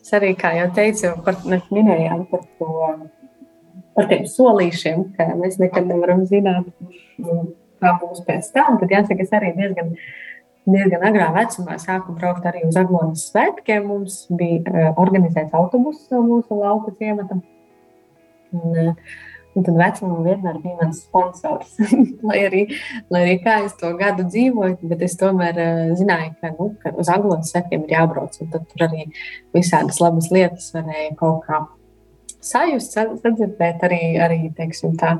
Es 0.00 0.14
arī, 0.16 0.32
kā 0.38 0.54
jau 0.56 0.70
teicu, 0.74 1.12
par, 1.26 1.40
minējām 1.74 2.26
par 2.30 2.46
to. 2.58 2.72
Par 3.96 4.10
tiem 4.10 4.26
solīšiem, 4.28 5.06
ka 5.16 5.30
mēs 5.38 5.54
nekad 5.56 5.86
nevaram 5.88 6.26
zināt, 6.28 6.66
kā 7.80 7.92
būs 8.02 8.20
pēc 8.26 8.50
tam. 8.52 8.76
Tad 8.82 8.92
jāsaka, 8.92 9.24
es 9.24 9.32
arī 9.32 9.54
diezgan, 9.56 9.94
diezgan 10.66 11.06
agrā 11.08 11.30
vecumā 11.36 11.78
sāku 11.82 12.16
braukt 12.18 12.46
arī 12.48 12.64
uz 12.68 12.76
Aglonas 12.80 13.28
svētkiem. 13.30 13.86
Mums 13.90 14.24
bija 14.30 14.90
organizēts 14.98 15.54
autobuss 15.56 16.10
mūsu 16.10 16.60
lauka 16.60 16.94
ciematam. 16.98 17.44
Un, 18.56 18.76
uh, 18.90 19.16
Un 19.56 19.64
tad 19.64 19.78
vecumam 19.78 20.24
vienmēr 20.26 20.58
bija 20.60 20.76
mans 20.82 20.98
sponsors. 21.06 21.78
lai, 22.28 22.42
arī, 22.44 22.62
lai 23.12 23.22
arī 23.24 23.36
kā 23.40 23.54
es 23.64 23.72
to 23.80 23.88
gadu 23.96 24.26
dzīvoju, 24.28 24.76
bet 24.90 25.04
es 25.06 25.16
tomēr 25.16 25.60
uh, 25.62 25.94
zināju, 25.96 26.34
ka, 26.42 26.50
nu, 26.58 26.68
ka 26.82 26.92
uz 27.00 27.08
Anglonas 27.12 27.54
svētkiem 27.54 27.86
ir 27.86 27.94
jābrauc. 27.96 28.36
Tad 28.36 28.66
tur 28.68 28.84
arī 28.84 29.06
visādas 29.56 30.02
labas 30.04 30.28
lietas 30.34 30.68
varēja 30.76 31.14
kaut 31.16 31.46
kā 31.48 31.62
sajust, 32.44 32.98
sadzirdēt 33.22 33.86
arī, 33.88 34.00
arī 34.20 34.40
teiksim 34.58 34.92
tā. 35.00 35.16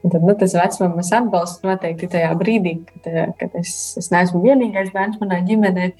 Un 0.00 0.12
tad, 0.12 0.24
nu, 0.24 0.34
tas 0.38 0.54
vecums 0.56 1.12
atbalsts 1.12 1.64
noteikti 1.64 2.08
tajā 2.14 2.30
brīdī, 2.40 2.78
kad, 2.88 3.08
eh, 3.10 3.32
kad 3.40 3.56
es, 3.60 3.74
es 4.00 4.08
neesmu 4.12 4.40
vienīgais 4.44 4.94
bērns 4.94 5.20
manā 5.20 5.42
ģimenē. 5.48 5.90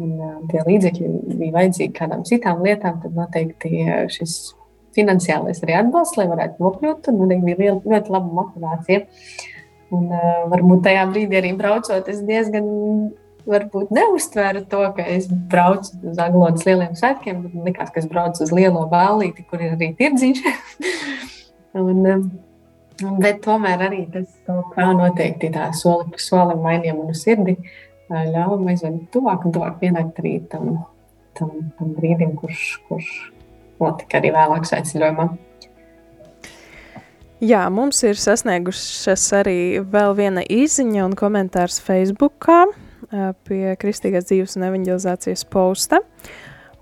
Un, 0.00 0.12
uh, 0.16 0.36
tie 0.48 0.62
līdzekļi 0.64 1.08
bija 1.36 1.52
vajadzīgi 1.52 1.92
kādām 1.98 2.22
citām 2.24 2.62
lietām, 2.64 2.96
tad 3.02 3.12
noteikti 3.12 3.82
šis 4.12 4.36
finansiālais 4.96 5.60
arī 5.64 5.74
atbalsts, 5.76 6.16
lai 6.16 6.24
varētu 6.30 6.64
nokļūt. 6.64 7.02
Tur 7.04 7.18
man 7.18 7.34
bija 7.44 7.58
liela, 7.58 7.80
ļoti 7.84 8.14
laba 8.14 8.36
motivācija. 8.38 9.02
Un, 9.92 10.06
uh, 10.08 10.46
varbūt 10.52 10.86
tajā 10.86 11.04
brīdī 11.10 11.40
arī 11.42 11.52
braucot, 11.58 12.08
es 12.08 12.22
diezgan 12.24 12.70
varbūt 13.48 13.90
neuztvēru 13.92 14.64
to, 14.70 14.82
ka 14.96 15.04
es 15.12 15.26
braucu 15.28 15.98
uz 16.08 16.20
Aglonas 16.22 16.64
lieliem 16.68 16.94
svētkiem. 16.98 17.42
Man 17.48 17.68
liekas, 17.68 17.92
ka 17.92 18.00
es 18.00 18.08
braucu 18.08 18.44
uz 18.44 18.52
lielo 18.54 18.86
bālīti, 18.92 19.44
kur 19.48 19.60
ir 19.60 19.76
arī 19.76 19.92
tirdziņš. 19.98 20.42
un, 21.82 22.00
um, 22.14 22.26
bet 23.22 23.42
tomēr 23.44 23.86
arī 23.88 24.02
tas 24.12 24.28
kaut 24.46 24.72
kā 24.76 24.88
noteikti 24.96 25.52
tā 25.54 25.70
soli 25.76 26.10
pa 26.12 26.22
solim 26.22 26.62
mainīja 26.64 26.96
manu 26.98 27.14
sirdi. 27.16 27.56
Ļauj 28.12 28.58
man 28.58 28.72
aizvien 28.74 28.98
tuvāk 29.12 29.46
un 29.46 29.54
tuvāk 29.54 29.78
pienākt 29.80 30.18
arī 30.20 30.34
tam, 30.52 30.82
tam, 31.38 31.54
tam 31.78 31.94
brīdim, 31.96 32.34
kurš, 32.40 32.66
kurš 32.88 33.10
notika 33.80 34.20
arī 34.20 34.34
vēlāk 34.34 34.68
aizceļojumā. 34.78 35.30
Jā, 37.42 37.64
mums 37.74 37.98
ir 38.06 38.18
sasniegušas 38.20 39.24
arī 39.40 39.58
vēl 39.82 40.12
viena 40.14 40.44
izziņa 40.46 41.08
un 41.08 41.16
komentārs 41.18 41.80
Facebookā 41.82 42.60
pie 43.48 43.74
Kristīgās 43.80 44.28
dzīves 44.28 44.56
un 44.56 44.68
evanģelizācijas 44.68 45.44
posta. 45.50 46.00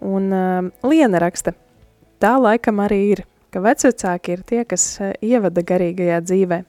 Un 0.01 0.31
uh, 0.33 0.69
Liena 0.87 1.21
raksta, 1.21 1.53
tā 2.23 2.35
laikam 2.41 2.81
arī 2.85 3.01
ir, 3.15 3.25
ka 3.53 3.63
vecvecāki 3.65 4.37
ir 4.37 4.43
tie, 4.47 4.65
kas 4.69 4.87
ievada 5.21 5.65
garīgajā 5.67 6.21
dzīvē. 6.25 6.63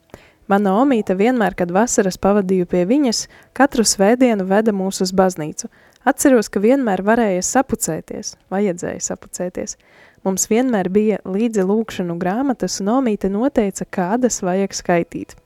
Mana 0.52 0.74
omīte 0.82 1.16
vienmēr, 1.16 1.56
kad 1.56 1.72
vasaras 1.72 2.18
pavadīju 2.20 2.68
pie 2.68 2.84
viņas, 2.90 3.28
katru 3.56 3.86
svētdienu 3.88 4.44
veda 4.50 4.74
mūs 4.76 5.00
uz 5.06 5.14
baznīcu. 5.16 5.70
Atceros, 6.04 6.50
ka 6.50 6.60
vienmēr 6.60 7.04
varēja 7.06 7.44
sapucēties, 7.46 8.34
vajadzēja 8.52 9.04
sapucēties. 9.06 9.78
Mums 10.26 10.48
vienmēr 10.50 10.90
bija 10.94 11.22
līdzi 11.26 11.64
lūkšanu 11.70 12.18
grāmatas, 12.22 12.80
un 12.82 12.92
Omīte 12.98 13.30
noteica, 13.30 13.86
kādas 13.86 14.42
vajag 14.46 14.76
skaitīt. 14.76 15.38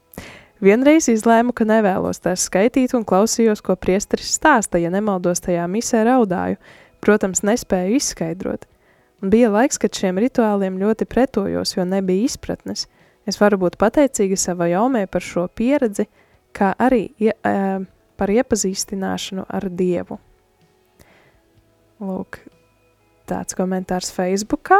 Vienreiz 0.63 1.09
izlēmu, 1.11 1.51
ka 1.53 1.67
nevēlos 1.67 2.23
tās 2.23 2.47
skaitīt 2.47 2.95
un 2.95 3.03
klausījos, 3.07 3.61
ko 3.61 3.75
priesteris 3.75 4.31
stāsta, 4.39 4.79
ja 4.79 4.89
nemaldos 4.91 5.43
tajā 5.43 5.67
misē 5.69 6.05
raudāju. 6.07 6.57
Protams, 7.03 7.43
nespēju 7.45 7.99
izskaidrot. 7.99 8.65
Un 9.25 9.31
bija 9.33 9.47
laiks, 9.49 9.79
kad 9.81 9.89
šiem 9.97 10.19
rituāliem 10.21 10.75
ļoti 10.77 11.07
pretojos, 11.09 11.71
jo 11.73 11.81
nebija 11.89 12.27
izpratnes. 12.27 12.83
Es 13.25 13.39
varu 13.41 13.57
būt 13.63 13.73
pateicīga 13.81 14.37
savai 14.37 14.75
omē 14.77 15.07
par 15.09 15.23
šo 15.25 15.47
pieredzi, 15.49 16.03
kā 16.53 16.75
arī 16.77 17.07
ie, 17.17 17.31
e, 17.33 17.53
par 18.21 18.29
iepazīstināšanu 18.29 19.47
ar 19.49 19.65
Dievu. 19.73 20.19
Lūk, 22.05 22.37
tāds 23.25 23.57
komentārs 23.57 24.11
Facebookā. 24.13 24.77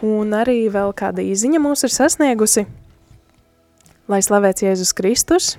Un 0.00 0.32
arī 0.32 0.62
vēl 0.72 0.94
kāda 0.96 1.20
īziņa 1.20 1.60
mūs 1.60 1.84
ir 1.84 1.92
sasniegusi. 1.92 2.64
Lai 4.08 4.22
slavēts 4.24 4.64
Jēzus 4.64 4.94
Kristus, 4.96 5.50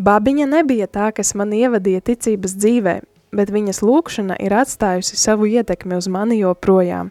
babiņa 0.00 0.48
nebija 0.56 0.88
tā, 0.88 1.10
kas 1.12 1.36
man 1.36 1.52
ievadīja 1.52 2.00
ticības 2.14 2.56
dzīvē, 2.56 2.96
bet 3.34 3.50
viņas 3.54 3.82
lūkšana 3.82 4.36
ir 4.42 4.54
atstājusi 4.54 5.18
savu 5.18 5.48
ietekmi 5.50 5.96
uz 5.96 6.08
mani 6.08 6.40
joprojām. 6.42 7.10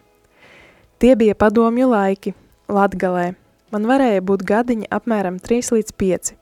Tie 1.02 1.12
bija 1.16 1.34
padomju 1.34 1.90
laiki, 1.90 2.34
Latgalē. 2.68 3.34
Man 3.74 3.86
varēja 3.90 4.22
būt 4.24 4.46
gadiņi 4.46 4.88
apmēram 4.90 5.36
3 5.42 5.74
līdz 5.76 5.92
5. 6.00 6.32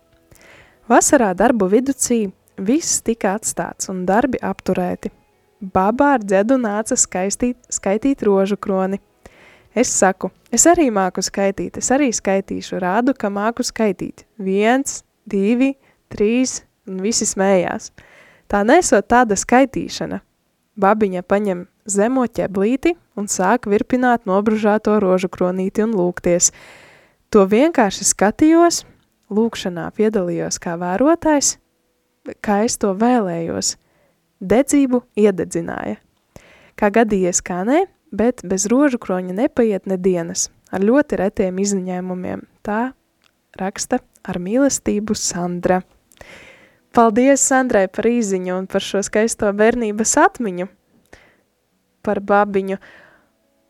Vasarā 0.89 1.33
darbu 1.35 1.69
viducī 1.73 2.23
viss 2.61 3.03
tika 3.03 3.35
atstāts 3.39 3.91
un 3.91 4.07
darbi 4.09 4.41
apturēti– 4.41 5.13
Baba 5.73 6.11
ar 6.15 6.25
dzedu 6.25 6.59
nāca 6.61 6.97
skaistīt, 6.99 7.57
skaitīt 7.73 8.23
rožu 8.27 8.57
kroni. 8.61 8.99
Es 9.75 9.91
saku, 9.91 10.29
es 10.53 10.67
arī 10.71 10.91
māku 10.93 11.23
skaitīt, 11.25 11.79
es 11.81 11.89
arī 11.95 12.11
skaitīšu, 12.15 12.79
rādu, 12.83 13.15
ka 13.17 13.31
māku 13.33 13.65
skaitīt. 13.65 14.27
Viens, 14.39 15.03
divi, 15.27 15.73
trīs, 16.13 16.61
un 16.91 17.01
visi 17.03 17.27
smējās. 17.27 17.91
Tā 18.49 18.63
nesot 18.67 19.07
tāda 19.11 19.37
skaitīšana. 19.39 20.21
Babiņa 20.81 21.23
paņem 21.23 21.67
zemo 21.87 22.27
ķeblīti 22.27 22.95
un 23.19 23.31
sāk 23.31 23.69
virpināt 23.71 24.27
nobružāto 24.27 24.97
rožu 25.03 25.31
kronīti 25.31 25.85
un 25.87 25.95
lūgties. 25.95 26.51
To 27.31 27.47
vienkārši 27.51 28.07
skatījos, 28.09 28.83
lūkšanā 29.31 29.89
piedalījos 29.97 30.59
kā 30.63 30.75
vērotājs, 30.81 31.57
kā 32.43 32.63
es 32.67 32.79
to 32.79 32.93
vēlējos– 32.99 33.75
Dedzību 34.45 35.01
iededzināja. 35.17 35.97
Kā 36.77 36.91
gadījies, 36.93 37.41
kā 37.47 37.63
nē, 37.65 37.85
bet 38.13 38.43
bez 38.45 38.67
rožu 38.69 38.99
kroņa 39.01 39.37
nepaiet 39.39 39.87
nedienas, 39.89 40.51
ar 40.75 40.85
ļoti 40.85 41.21
retiem 41.23 41.61
izņēmumiem. 41.63 42.43
Tā 42.67 42.93
raksta 43.57 44.03
ar 44.27 44.41
mīlestību 44.43 45.17
Sandra. 45.17 45.81
Paldies 46.95 47.43
Sandrai 47.43 47.89
par 47.91 48.07
īziņu 48.07 48.55
un 48.55 48.67
par 48.71 48.85
šo 48.85 49.01
skaisto 49.03 49.49
bērnības 49.57 50.15
atmiņu, 50.23 50.69
par 52.07 52.21
babiņu. 52.23 52.79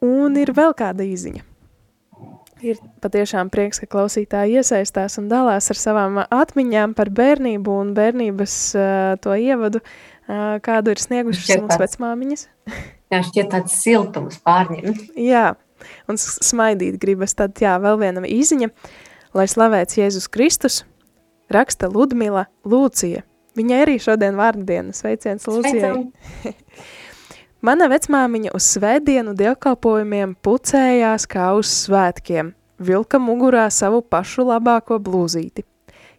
Un 0.04 0.36
ir 0.36 0.52
vēl 0.52 0.74
kāda 0.76 1.06
īziņa. 1.08 1.44
Ir 2.64 2.78
patiešām 3.04 3.48
prieks, 3.52 3.80
ka 3.80 3.88
klausītāji 3.92 4.60
iesaistās 4.60 5.16
un 5.20 5.26
dalās 5.32 5.70
ar 5.72 5.80
savām 5.80 6.20
atmiņām 6.22 6.94
par 6.96 7.10
bērnību 7.12 7.78
un 7.80 7.92
bērnības 7.96 8.54
uh, 8.76 8.86
to 9.24 9.36
ievadu. 9.36 9.80
Uh, 10.24 10.60
kādu 10.64 10.92
ir 10.94 11.00
sniegušas 11.00 11.60
mums 11.60 11.80
vecmāmiņas. 11.80 12.46
Jā, 13.12 13.20
šķiet 13.24 13.50
tāds 13.52 13.76
siltums 13.80 14.40
pārņem. 14.44 14.96
jā, 15.32 15.50
un 16.08 16.20
smaidīt 16.20 16.96
gribas. 17.00 17.36
Tad, 17.36 17.56
jā, 17.60 17.76
vēl 17.80 18.00
viena 18.00 18.24
īziņa, 18.28 18.70
lai 19.36 19.48
slavēts 19.50 20.00
Jēzus 20.00 20.30
Kristus, 20.32 20.82
raksta 21.52 21.88
Ludmila 21.92 22.46
Lūcija. 22.64 23.24
Viņai 23.54 23.80
arī 23.84 23.98
šodien 24.02 24.36
vārdienas 24.38 25.02
sveiciens 25.02 25.46
Lūcijai. 25.46 25.92
Mana 27.64 27.86
vecmāmiņa 27.88 28.50
uz 28.52 28.66
svētdienu 28.74 29.32
dievkalpojumiem 29.38 30.34
pucējās 30.44 31.24
kā 31.30 31.52
uz 31.56 31.70
svētkiem, 31.84 32.50
vilka 32.76 33.20
mugurā 33.22 33.70
savu 33.72 34.02
pašu 34.02 34.44
labāko 34.50 34.98
blūzīti. 35.00 35.64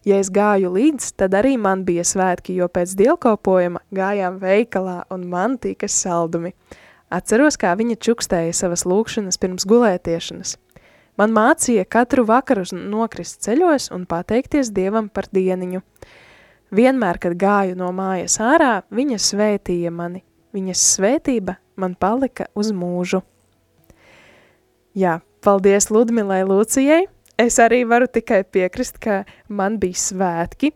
Ja 0.05 0.17
es 0.21 0.31
gāju 0.33 0.71
līdz, 0.73 1.11
tad 1.17 1.33
arī 1.37 1.55
man 1.57 1.83
bija 1.85 2.03
svētki, 2.05 2.55
jo 2.59 2.65
pēc 2.69 2.91
dievkalpojuma 2.97 3.83
gājām 3.93 4.37
veikalā 4.41 4.99
un 5.13 5.25
man 5.29 5.57
tika 5.61 5.89
saldumi. 5.89 6.53
Atceros, 7.13 7.57
kā 7.61 7.73
viņa 7.77 7.97
čukstēja 8.01 8.53
savas 8.53 8.85
lūkšanas 8.89 9.37
pirms 9.41 9.65
gulētiešanas. 9.69 10.57
Man 11.15 11.31
mācīja 11.35 11.85
katru 11.87 12.25
vakaru 12.27 12.65
nokrist 12.75 13.41
ceļos 13.45 13.89
un 13.95 14.03
pateikties 14.09 14.73
Dievam 14.75 15.07
par 15.09 15.29
dieniņu. 15.31 15.81
Vienmēr, 16.75 17.19
kad 17.23 17.37
gāju 17.39 17.77
no 17.79 17.91
mājas 17.95 18.39
ārā, 18.43 18.81
viņa 18.91 19.19
svētīja 19.21 19.93
mani. 19.95 20.25
Viņas 20.55 20.83
svētība 20.95 21.57
man 21.79 21.95
palika 21.99 22.49
uz 22.55 22.71
mūžu. 22.75 23.21
Jā, 24.95 25.19
paldies 25.43 25.91
Ludmilai 25.91 26.43
Lūcijai! 26.47 27.05
es 27.37 27.59
arī 27.59 27.83
varu 27.87 28.07
tikai 28.07 28.43
piekrist, 28.43 28.99
ka 29.01 29.23
man 29.47 29.79
bija 29.81 29.99
svētki. 29.99 30.71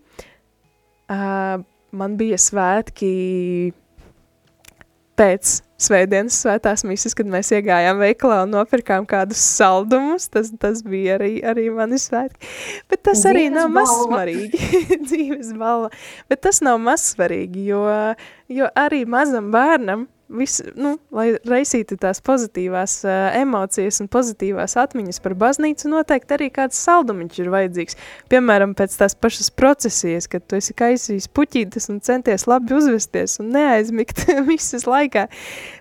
Uh, 1.09 1.63
man 1.95 2.17
bija 2.19 2.37
svētki 2.37 3.11
pēc 5.17 5.55
Svētdienas 5.79 6.35
svētās 6.43 6.83
misijas, 6.87 7.15
kad 7.15 7.29
mēs 7.31 7.53
iegājām 7.55 8.01
veikalā 8.03 8.41
un 8.43 8.53
nopirkām 8.57 9.07
kādus 9.09 9.41
saldumus. 9.55 10.27
Tas, 10.33 10.51
tas 10.59 10.83
bija 10.83 11.15
arī, 11.15 11.37
arī 11.39 11.69
mani 11.71 11.99
svētki. 12.01 12.51
Bet 12.91 13.05
tas 13.07 13.23
Dzīves 13.23 13.31
arī 13.31 13.47
nav 13.55 13.71
mazsvarīgi. 13.77 14.61
Dzīves 15.07 15.53
balva. 15.59 15.91
Bet 16.31 16.43
tas 16.43 16.59
nav 16.65 16.81
mazsvarīgi, 16.83 17.65
jo, 17.71 17.83
jo 18.51 18.71
arī 18.79 19.05
mazam 19.09 19.53
bērnam 19.55 20.09
vis, 20.29 20.59
nu, 20.77 20.93
lai 21.13 21.31
raisītu 21.47 21.97
tās 21.99 22.21
pozitīvās 22.25 22.99
uh, 23.07 23.37
emocijas 23.39 23.99
un 24.03 24.09
pozitīvās 24.11 24.75
atmiņas 24.79 25.21
par 25.23 25.35
baznīcu, 25.39 25.89
noteikti 25.91 26.35
arī 26.37 26.49
kāds 26.53 26.79
saldumiņš 26.85 27.39
ir 27.41 27.51
vajadzīgs. 27.53 27.97
Piemēram, 28.31 28.75
pēc 28.77 28.95
tās 28.99 29.17
pašas 29.17 29.49
procesijas, 29.57 30.29
kad 30.31 30.45
tu 30.45 30.59
esi 30.59 30.75
kaisījis 30.77 31.29
puķītes 31.33 31.89
un 31.93 32.01
centies 32.05 32.45
labi 32.49 32.77
uzvesties 32.77 33.39
un 33.41 33.51
neaizmigt 33.55 34.25
visas 34.51 34.85
laikā, 34.89 35.25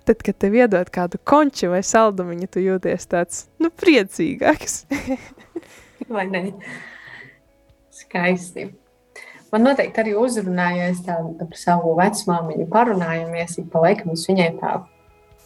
tad, 0.08 0.22
kad 0.24 0.38
tev 0.40 0.56
iedod 0.58 0.90
kādu 0.94 1.20
konču 1.28 1.72
vai 1.72 1.82
saldumiņu, 1.86 2.50
tu 2.52 2.62
jūties 2.64 3.08
tāds, 3.10 3.46
nu, 3.62 3.70
priecīgāks. 3.70 4.82
vai 6.14 6.26
ne? 6.30 6.42
Skaisti. 7.94 8.68
Man 9.52 9.64
noteikti 9.64 10.02
arī 10.02 10.12
uzrunāja, 10.18 10.82
ja 10.82 10.90
es 10.92 11.00
tādu 11.06 11.32
par 11.38 11.56
savu 11.56 11.94
vecmāmiņu 11.96 12.66
parunājamies, 12.68 13.56
ik 13.62 13.70
pa 13.72 13.80
laikam 13.86 14.12
es 14.12 14.26
viņai 14.28 14.50
tā, 14.60 14.74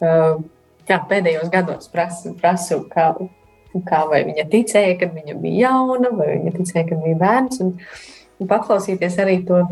jā, 0.03 0.99
pēdējos 1.11 1.53
gados 1.53 1.87
prasu, 1.93 2.35
prasu 2.41 2.81
kā, 2.91 3.13
kā 3.87 4.01
vai 4.11 4.25
viņa 4.27 4.49
ticēja, 4.51 4.99
kad 5.01 5.15
viņa 5.15 5.39
bija 5.39 5.69
jauna, 5.69 6.11
vai 6.19 6.33
viņa 6.35 6.55
ticēja, 6.59 6.89
kad 6.91 7.05
bija 7.05 7.21
bērns, 7.23 7.63
un, 7.63 7.77
un 8.43 8.51
paklausīties 8.51 9.21
arī 9.23 9.39
to, 9.47 9.63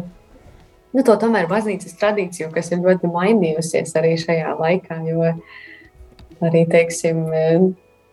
nu, 0.95 1.05
to 1.07 1.17
tomēr 1.21 1.49
baznīcas 1.51 1.99
tradīciju, 2.01 2.51
kas 2.55 2.73
ir 2.73 2.83
ļoti 2.85 3.11
mainījusies 3.13 3.95
arī 4.01 4.17
šajā 4.21 4.57
laikā, 4.59 5.01
jo 5.11 5.31
arī, 6.41 6.65
teiksim, 6.71 7.25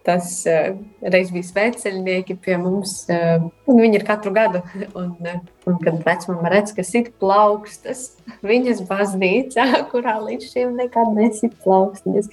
tas 0.07 0.29
uh, 0.47 0.71
reiz 1.03 1.31
bija 1.35 1.45
svētceļnieki 1.49 2.37
pie 2.43 2.55
mums, 2.61 3.01
uh, 3.11 3.43
un 3.67 3.79
viņi 3.81 3.99
ir 3.99 4.05
katru 4.07 4.31
gadu. 4.35 4.61
Un, 4.99 5.11
uh, 5.19 5.41
un 5.67 5.79
kad 5.83 5.99
vecmama 6.05 6.51
redz, 6.53 6.71
ka 6.75 6.85
sit 6.87 7.11
plaukstas 7.19 8.13
viņas 8.51 8.85
baznīcā, 8.87 9.67
kurā 9.91 10.15
līdz 10.23 10.53
šim 10.53 10.77
nekad 10.79 11.11
nesit 11.17 11.57
plaukstas. 11.65 12.31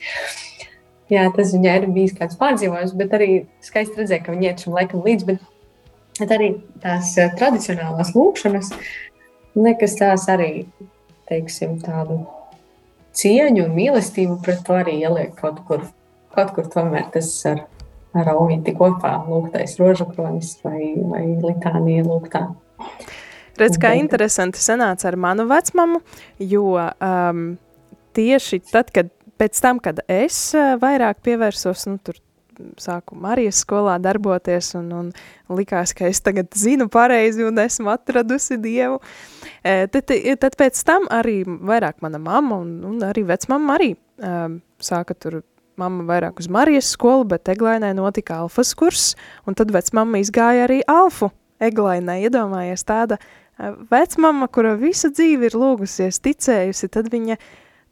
Jā, 1.10 1.26
tas 1.34 1.50
viņai 1.52 1.74
ir 1.80 1.88
bijis 1.92 2.14
kāds 2.16 2.38
pārdzīvojums, 2.40 2.94
bet 2.96 3.18
arī 3.18 3.32
skaisti 3.62 4.00
redzēt, 4.00 4.22
ka 4.24 4.32
viņi 4.32 4.48
iet 4.48 4.62
šim 4.64 4.78
laikam 4.78 5.02
līdzi. 5.04 5.34
Bet, 5.34 6.30
arī 6.30 6.52
tās 6.80 7.10
uh, 7.18 7.34
tradicionālās 7.36 8.14
lūkšanas, 8.14 8.70
nekas 9.54 9.98
tās 10.00 10.28
arī, 10.32 10.66
teiksim, 11.30 11.78
tādu 11.82 12.22
cieņu 13.14 13.68
un 13.68 13.76
mīlestību 13.76 14.40
pret 14.44 14.64
to 14.66 14.78
arī 14.78 14.98
ieliek 15.02 15.36
kaut 15.38 15.60
kur 15.68 15.84
kaut 16.34 16.54
kur 16.54 16.68
tomēr 16.70 17.08
tas 17.14 17.30
ar, 17.48 17.64
ar 18.16 18.30
augīti 18.34 18.74
kopā 18.76 19.14
lūgtais 19.28 19.78
rožakronis 19.80 20.56
vai, 20.64 20.94
vai 21.10 21.24
litānija 21.42 22.06
lūgtā. 22.06 22.46
Redz, 23.60 23.78
kā 23.78 23.92
interesanti 23.94 24.58
sanāca 24.58 25.12
ar 25.12 25.18
manu 25.20 25.46
vecmamu, 25.50 26.00
jo 26.42 26.74
um, 26.74 27.44
tieši 28.18 28.64
tad, 28.72 28.90
kad 28.94 29.12
pēc 29.38 29.60
tam, 29.62 29.78
kad 29.82 30.02
es 30.10 30.38
uh, 30.58 30.74
vairāk 30.82 31.22
pievērsos, 31.26 31.86
nu, 31.90 32.00
sāku 32.80 33.16
Marijas 33.20 33.60
skolā 33.64 33.96
darboties 34.02 34.72
un, 34.78 34.90
un 34.92 35.10
likās, 35.58 35.94
ka 35.96 36.08
es 36.10 36.22
tagad 36.24 36.52
zinu 36.56 36.88
pareizi 36.92 37.44
un 37.46 37.58
esmu 37.62 37.92
atradusi 37.94 38.58
Dievu. 38.62 39.00
E, 39.62 39.86
tad, 39.92 40.12
tad 40.42 40.58
pēc 40.60 40.82
tam 40.86 41.08
arī 41.12 41.42
vairāk 41.44 42.02
mana 42.04 42.20
mamma 42.22 42.60
un, 42.64 42.76
un 42.88 43.02
arī 43.06 43.26
vecmama 43.28 43.76
arī 43.78 43.94
um, 43.94 44.60
sāka 44.82 45.16
tur 45.18 45.42
mamma 45.80 46.04
vairāk 46.06 46.38
uz 46.42 46.48
Marijas 46.50 46.90
skolu, 46.94 47.26
bet 47.34 47.50
Eglainai 47.50 47.94
notika 47.96 48.38
alfas 48.44 48.74
kurs, 48.78 49.12
un 49.46 49.56
tad 49.58 49.72
vecmamma 49.74 50.20
izgāja 50.22 50.68
arī 50.68 50.80
alfu 50.90 51.30
Eglainai. 51.62 52.20
Iedomājies 52.26 52.86
tāda 52.86 53.18
vecmamma, 53.90 54.48
kura 54.50 54.74
visu 54.78 55.10
dzīvi 55.14 55.50
ir 55.50 55.58
lūgusies, 55.58 56.20
ticējusi, 56.22 56.90
tad 56.90 57.10
viņa 57.12 57.38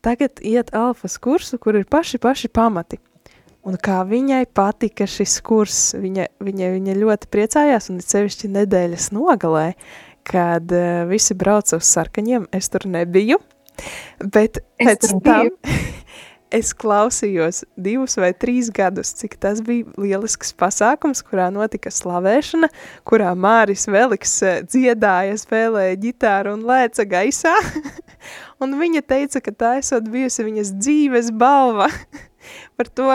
tagad 0.03 0.43
iet 0.43 0.73
alfas 0.75 1.19
kursu, 1.23 1.59
kur 1.63 1.79
ir 1.79 1.87
paši, 1.91 2.19
paši 2.23 2.51
pamati. 2.51 2.99
Un 3.63 3.79
kā 3.79 4.01
viņai 4.07 4.43
patika 4.51 5.07
šis 5.07 5.37
kurs, 5.47 5.93
viņa, 5.95 6.27
viņa, 6.43 6.71
viņa 6.77 6.97
ļoti 6.99 7.29
priecājās, 7.31 7.89
un 7.93 8.01
sevišķi 8.03 8.51
nedēļas 8.57 9.13
nogalē, 9.15 9.69
kad 10.27 10.75
uh, 10.75 11.05
visi 11.11 11.37
brauca 11.39 11.79
uz 11.79 11.87
sarkaņiem, 11.87 12.49
es 12.55 12.71
tur 12.73 12.89
nebiju, 12.91 13.39
bet 14.23 14.63
es 14.83 14.87
pēc 14.87 15.13
tam... 15.23 15.53
es 16.53 16.73
klausījos 16.77 17.63
divus 17.81 18.19
vai 18.21 18.33
trīs 18.37 18.69
gadus, 18.75 19.15
cik 19.17 19.39
tas 19.41 19.63
bija 19.65 19.89
lielisks 20.01 20.53
pasākums, 20.59 21.23
kurā 21.25 21.49
notika 21.55 21.91
slavēšana, 21.93 22.69
kurā 23.09 23.33
Māris 23.39 23.89
Veliks 23.91 24.35
eh, 24.45 24.61
dziedāja, 24.69 25.39
spēlēja 25.41 26.01
ģitāru 26.03 26.57
un 26.59 26.67
lēca 26.69 27.07
gaisā. 27.09 27.55
un 28.63 28.77
viņa 28.81 29.05
teica, 29.09 29.41
ka 29.45 29.55
tā 29.65 29.73
esot 29.81 30.11
bijusi 30.13 30.47
viņas 30.51 30.75
dzīves 30.77 31.33
balva 31.41 31.89
par 32.77 32.93
to 32.93 33.09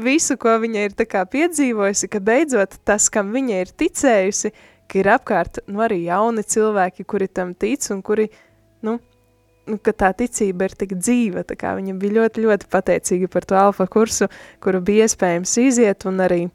visu, 0.00 0.36
ko 0.40 0.56
viņa 0.62 0.86
ir 0.88 0.96
kā 1.08 1.24
piedzīvojusi, 1.28 2.08
ka 2.12 2.20
beidzot 2.24 2.78
tas, 2.84 3.08
kam 3.12 3.32
viņa 3.34 3.62
ir 3.62 3.72
ticējusi, 3.82 4.52
ka 4.88 5.00
ir 5.00 5.08
apkārt 5.14 5.62
nu, 5.66 5.82
arī 5.84 6.04
jauni 6.06 6.44
cilvēki, 6.44 7.04
kuri 7.08 7.28
tam 7.28 7.54
tic 7.54 7.84
un 7.92 8.02
kuri, 8.02 8.28
nu, 8.82 8.98
nu, 9.68 9.78
ka 9.78 9.92
tā 9.92 10.12
ticība 10.16 10.68
ir 10.68 10.76
tik 10.78 10.96
dzīva. 10.98 11.44
Viņa 11.48 11.96
bija 12.00 12.18
ļoti, 12.20 12.46
ļoti 12.46 12.70
pateicīga 12.72 13.30
par 13.32 13.46
to 13.48 13.58
alfa 13.58 13.86
kursu, 13.90 14.28
kuru 14.62 14.82
bija 14.84 15.08
iespējams 15.08 15.56
iziet, 15.64 16.06
un 16.08 16.22
arī, 16.24 16.46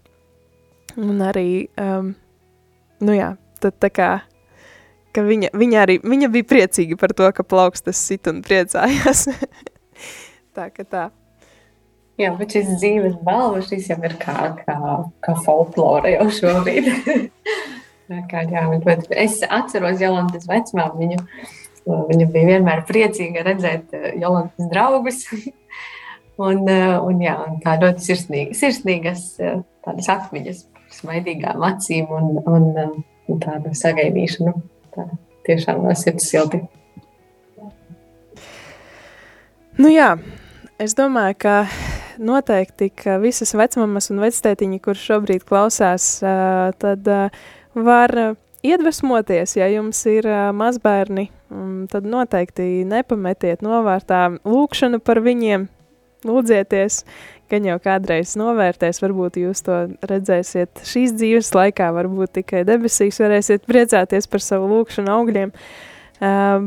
un 0.98 1.22
arī 1.26 1.50
um, 1.82 2.16
nu 3.04 3.18
jā, 3.18 3.36
tad 3.62 3.78
tā 3.82 3.92
kā, 3.94 4.10
ka 5.16 5.24
viņa, 5.26 5.54
viņa 5.58 5.84
arī, 5.86 6.00
viņa 6.04 6.32
bija 6.34 6.50
priecīga 6.54 7.00
par 7.00 7.14
to, 7.18 7.30
ka 7.34 7.46
plaukstas 7.46 8.02
sit 8.10 8.30
un 8.30 8.44
priecājās. 8.46 9.28
tā 10.58 10.70
ka 10.74 10.86
tā. 10.86 11.08
Jā, 12.18 12.32
bet 12.38 12.56
šis 12.56 12.72
dzīves 12.80 13.20
balva, 13.26 13.62
šis 13.62 13.92
jau 13.92 14.00
ir 14.02 14.16
kā, 14.18 14.38
kā, 14.64 14.78
kā 15.22 15.38
folklore 15.46 16.16
jau 16.16 16.26
šobrīd. 16.34 16.90
kā, 18.32 18.42
jā, 18.50 18.66
bet 18.86 19.06
es 19.14 19.44
atceros 19.46 20.02
Jolantas 20.02 20.50
vecmāmiņu, 20.50 21.20
viņu 21.22 21.52
Viņa 21.88 22.26
bija 22.32 22.48
vienmēr 22.52 22.82
priecīga 22.88 23.46
redzēt 23.48 23.94
eh, 23.96 24.10
Jolantas 24.20 24.72
draugus. 24.72 25.22
un, 26.48 26.64
eh, 26.68 26.96
un, 27.00 27.22
jā, 27.24 27.36
un 27.48 27.62
tā 27.64 27.78
ļoti 27.82 28.08
sirsnīga, 28.10 28.58
sirsnīgas 28.58 29.28
eh, 29.40 29.62
tādas 29.88 30.10
atmiņas, 30.12 30.66
smaidīgām 30.98 31.64
acīm 31.68 32.12
un, 32.12 32.34
un, 32.44 32.68
un 33.28 33.44
tādu 33.44 33.72
sagaidīšanu. 33.78 34.56
Tā 34.96 35.08
tiešām 35.48 35.86
no 35.86 35.96
sirds 35.96 36.28
silti. 36.28 36.66
Nu 39.78 39.94
jā, 39.94 40.16
es 40.82 40.98
domāju, 40.98 41.38
ka 41.46 41.56
noteikti, 42.20 42.90
ka 42.94 43.18
visas 43.24 43.54
vecmamas 43.58 44.12
un 44.14 44.22
vectētiņi, 44.24 44.82
kur 44.84 45.00
šobrīd 45.00 45.46
klausās, 45.48 46.18
tad 46.82 47.10
var 47.78 48.14
iedvesmoties, 48.66 49.56
ja 49.58 49.70
jums 49.72 50.04
ir 50.10 50.28
mazbērni. 50.58 51.30
Um, 51.48 51.86
tad 51.88 52.04
noteikti 52.04 52.84
nepametiet 52.88 53.62
novārtā 53.64 54.26
lūkšanu 54.44 55.00
par 55.00 55.22
viņiem, 55.24 55.70
lūdzieties, 56.28 57.04
gan 57.48 57.68
jau 57.70 57.78
kādreiz 57.80 58.34
novērtēs, 58.40 59.00
varbūt 59.00 59.40
jūs 59.40 59.64
to 59.64 59.78
redzēsiet 60.10 60.82
šīs 60.84 61.14
dzīves 61.16 61.54
laikā, 61.56 61.88
varbūt 61.96 62.34
tikai 62.42 62.66
debesīs 62.68 63.22
varēsiet 63.24 63.64
priecāties 63.70 64.28
par 64.28 64.44
savu 64.44 64.68
lūkšanu 64.74 65.14
augļiem, 65.14 65.54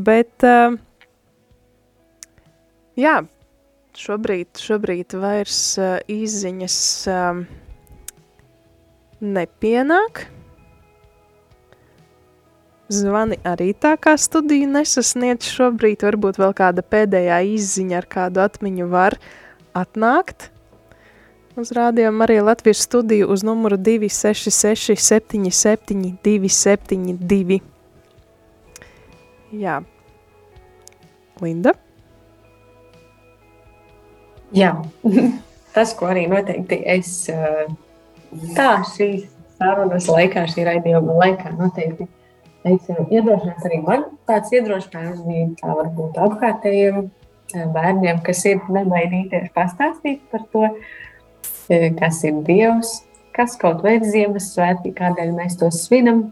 bet 0.06 0.48
jā, 2.96 3.16
šobrīd, 3.98 4.60
šobrīd 4.60 5.16
vairs 5.18 5.62
uh, 5.80 5.96
izziņas 6.10 6.76
uh, 7.10 7.40
nepienāk, 9.20 10.26
Zvani 12.90 13.36
arī 13.46 13.70
tā 13.78 13.92
kā 14.02 14.16
studiju 14.18 14.66
nesasniedz 14.72 15.46
šobrīd, 15.46 16.02
varbūt 16.02 16.40
vēl 16.42 16.54
kāda 16.58 16.82
pēdējā 16.82 17.36
izziņa 17.54 18.00
ar 18.00 18.06
kādu 18.10 18.42
atmiņu 18.42 18.88
var 18.90 19.14
atnākt. 19.78 20.48
Uz 21.54 21.70
rādījām 21.76 22.18
arī 22.26 22.40
Latvijas 22.42 22.82
studiju 22.88 23.28
uz 23.30 23.44
numuru 23.46 23.78
266 23.78 24.98
77 24.98 26.18
272. 26.26 27.60
Jā. 29.54 29.78
Linda? 31.38 31.76
Jā, 34.56 34.72
tas, 35.74 35.92
ko 35.98 36.10
arī 36.10 36.26
noteikti 36.30 36.80
es 36.94 37.12
tā 38.56 38.70
šīs 38.94 39.28
sarunas 39.60 40.08
laikā, 40.10 40.46
šī 40.50 40.64
raidījuma 40.68 41.18
laikā 41.20 41.52
noteikti 41.58 42.08
teiksim, 42.64 43.06
iedrošināt 43.08 43.64
arī 43.68 43.80
man 43.84 44.06
tāds 44.28 44.52
iedrošinājums 44.54 45.22
bija 45.26 45.46
tā 45.60 45.76
varbūt 45.78 46.18
apkārtējiem 46.26 47.06
bērniem, 47.74 48.20
kas 48.26 48.44
ir 48.48 48.60
nebaidīties 48.70 49.48
pastāstīt 49.54 50.22
par 50.32 50.44
to, 50.52 50.66
kas 51.98 52.20
ir 52.26 52.42
Dievs, 52.46 53.00
kas 53.36 53.56
kaut 53.60 53.82
vai 53.84 53.96
ir 53.98 54.06
Ziemassvētki, 54.06 54.92
kādēļ 54.98 55.32
mēs 55.36 55.56
tos 55.60 55.84
svinam, 55.86 56.28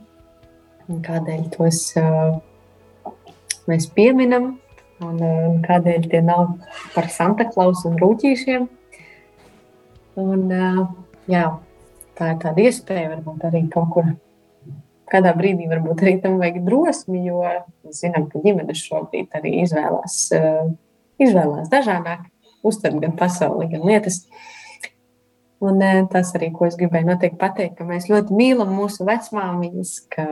kādēļ 0.88 1.44
tos 1.54 1.82
uh, 2.00 2.38
mēs 3.70 3.88
pieminam, 3.94 4.56
un, 5.04 5.18
un 5.22 5.58
kādēļ 5.64 6.08
tie 6.10 6.20
nav 6.24 6.54
par 6.94 7.08
Santa 7.12 7.46
Klausu 7.48 7.90
un 7.90 7.98
rūtīšiem. 8.00 8.66
Un, 10.18 10.44
uh, 10.50 10.80
jā, 11.30 11.44
tā 12.18 12.32
ir 12.32 12.40
tāda 12.42 12.64
iespēja, 12.64 13.12
varbūt 13.14 13.46
arī 13.48 13.62
kaut 13.72 13.92
kur 13.94 14.10
kādā 15.08 15.32
brīdī 15.36 15.68
varbūt 15.70 16.02
arī 16.04 16.16
tam 16.24 16.36
vajag 16.42 16.60
drosmi, 16.66 17.22
jo 17.28 17.44
mēs 17.46 18.02
zinām, 18.02 18.26
ka 18.28 18.42
ģimenes 18.44 18.82
šobrīd 18.88 19.38
arī 19.38 19.54
izvēlās, 19.62 20.20
uh, 20.36 20.68
izvēlās 21.22 21.70
dažādāk, 21.72 22.26
uztver 22.66 22.98
gan 22.98 23.14
pasauli, 23.18 23.70
gan 23.72 23.86
lietas. 23.86 24.24
Un 25.58 25.80
tas 26.12 26.28
arī, 26.38 26.52
ko 26.54 26.68
es 26.68 26.76
gribēju 26.78 27.08
noteikti 27.08 27.38
pateikt, 27.40 27.80
ka 27.80 27.86
mēs 27.86 28.04
ļoti 28.06 28.34
mīlam 28.38 28.70
mūsu 28.78 29.02
vecmāmiņas, 29.08 29.94
ka 30.12 30.26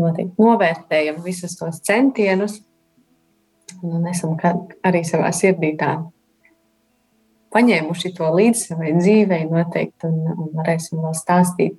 noteikti 0.00 0.40
novērtējam 0.40 1.18
visus 1.24 1.58
tos 1.58 1.82
centienus 1.84 2.62
un 3.84 4.06
esam 4.10 4.36
arī 4.86 5.02
savā 5.04 5.32
sirdī 5.36 5.74
tā 5.80 5.98
paņēmuši 7.56 8.12
to 8.16 8.30
līdzi 8.36 8.70
savai 8.70 8.94
dzīvei 8.96 9.46
noteikti 9.48 10.08
un, 10.08 10.18
un 10.34 10.50
varēsim 10.56 11.00
vēl 11.02 11.14
stāstīt 11.16 11.76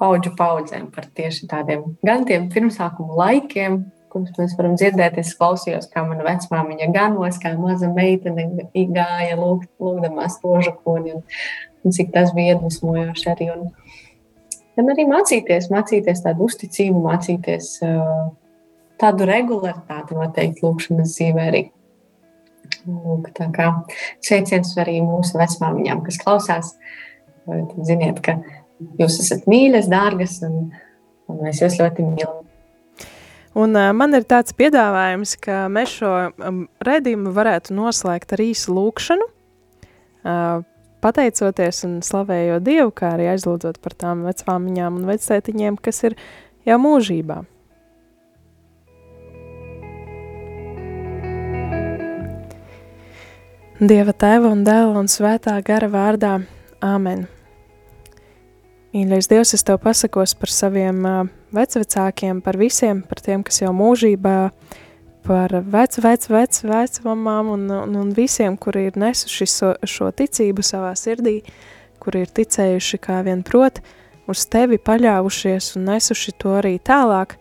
paudžu 0.00 0.32
paudzēm 0.36 0.88
par 0.94 1.06
tieši 1.16 1.48
tādiem 1.50 1.84
gan 2.04 2.26
tiem 2.28 2.48
pirmsākumu 2.52 3.16
laikiem, 3.16 3.84
kurus 4.12 4.32
mēs 4.38 4.56
varam 4.58 4.76
dzirdēt. 4.78 5.18
Es 5.20 5.34
klausījos, 5.38 5.88
kā 5.92 6.04
mana 6.06 6.26
vecmāmiņa 6.26 6.90
ganos, 6.94 7.38
kā 7.42 7.54
maza 7.60 7.88
meitene 7.92 8.48
gāja 8.74 9.38
lūgt, 9.38 9.70
lūgdamās 9.82 10.40
rožu 10.44 10.74
koni 10.82 11.16
un, 11.18 11.24
un 11.84 11.96
cik 11.96 12.12
tas 12.14 12.32
bija 12.36 12.56
iedvesmojoši 12.56 13.30
arī. 13.32 13.50
Un, 13.54 13.70
gan 14.76 14.92
arī 14.92 15.06
mācīties, 15.08 15.70
mācīties 15.72 16.24
tādu 16.24 16.48
uzticību, 16.50 17.04
mācīties 17.08 17.72
uh, 17.86 18.26
tādu 19.00 19.26
regularitāti 19.28 20.16
noteikti 20.16 20.64
lūkšanas 20.64 21.14
dzīvē 21.16 21.48
arī. 21.50 21.62
Lūk, 22.86 23.30
tā 23.34 23.48
kā 23.54 23.70
sveiciens 24.24 24.72
arī 24.82 24.98
mūsu 25.04 25.38
vecmāmiņām, 25.38 26.02
kas 26.06 26.18
klausās. 26.22 26.72
Tad 27.46 27.76
ziniet, 27.86 28.18
ka 28.26 28.40
jūs 28.98 29.20
esat 29.22 29.46
mīļas, 29.50 29.90
dārgas, 29.90 30.40
un, 30.46 30.72
un 31.30 31.42
mēs 31.44 31.62
jūs 31.62 31.78
ļoti 31.80 32.06
mīlam. 32.06 32.42
Un, 33.56 33.72
man 33.96 34.12
ir 34.18 34.26
tāds 34.28 34.52
piedāvājums, 34.52 35.36
ka 35.40 35.64
mēs 35.72 35.94
šo 36.02 36.12
um, 36.28 36.66
redzējumu 36.84 37.32
varētu 37.36 37.76
noslēgt 37.78 38.34
ar 38.36 38.42
īsu 38.44 38.74
lūkšanu, 38.76 39.30
pateicoties 41.06 41.84
un 41.86 41.98
slavējot 42.04 42.64
Dievu, 42.66 42.92
kā 42.96 43.14
arī 43.14 43.30
aizlūdzot 43.32 43.78
par 43.84 43.94
tām 43.98 44.24
vecmāmiņām 44.26 45.00
un 45.00 45.08
vectētiņiem, 45.08 45.78
kas 45.80 46.02
ir 46.08 46.16
jau 46.66 46.78
mūžībā. 46.82 47.44
Dieva 53.76 54.14
tēva 54.16 54.48
un 54.48 54.62
dēla 54.64 54.94
un 54.96 55.04
svētā 55.04 55.52
gara 55.60 55.84
vārdā. 55.92 56.38
Āmen. 56.80 57.26
Mīļais 58.96 59.28
Dievs, 59.28 59.52
es 59.52 59.64
tev 59.68 59.82
pasakos 59.82 60.32
par 60.40 60.48
saviem 60.48 61.02
vecvecākiem, 61.52 62.40
par 62.40 62.56
visiem, 62.56 63.02
par 63.04 63.20
tiem, 63.20 63.44
kas 63.44 63.60
jau 63.60 63.74
mūžībā, 63.76 64.38
par 65.28 65.56
vecu, 65.60 66.00
vecu, 66.06 66.32
vecu, 66.32 66.64
vecmamām 66.72 67.52
un, 67.52 67.68
un, 67.82 68.00
un 68.00 68.16
visiem, 68.16 68.56
kuri 68.56 68.86
ir 68.88 68.96
nesuši 68.96 69.50
so, 69.52 69.74
šo 69.84 70.08
ticību 70.08 70.64
savā 70.64 70.94
sirdī, 70.96 71.42
kuri 72.00 72.24
ir 72.24 72.32
ticējuši 72.32 73.04
kā 73.04 73.20
vien 73.28 73.44
prot, 73.44 73.84
uz 74.24 74.48
tevi 74.48 74.80
paļāvušies 74.80 75.74
un 75.76 75.90
nesuši 75.92 76.38
to 76.40 76.56
arī 76.62 76.78
tālāk. 76.80 77.36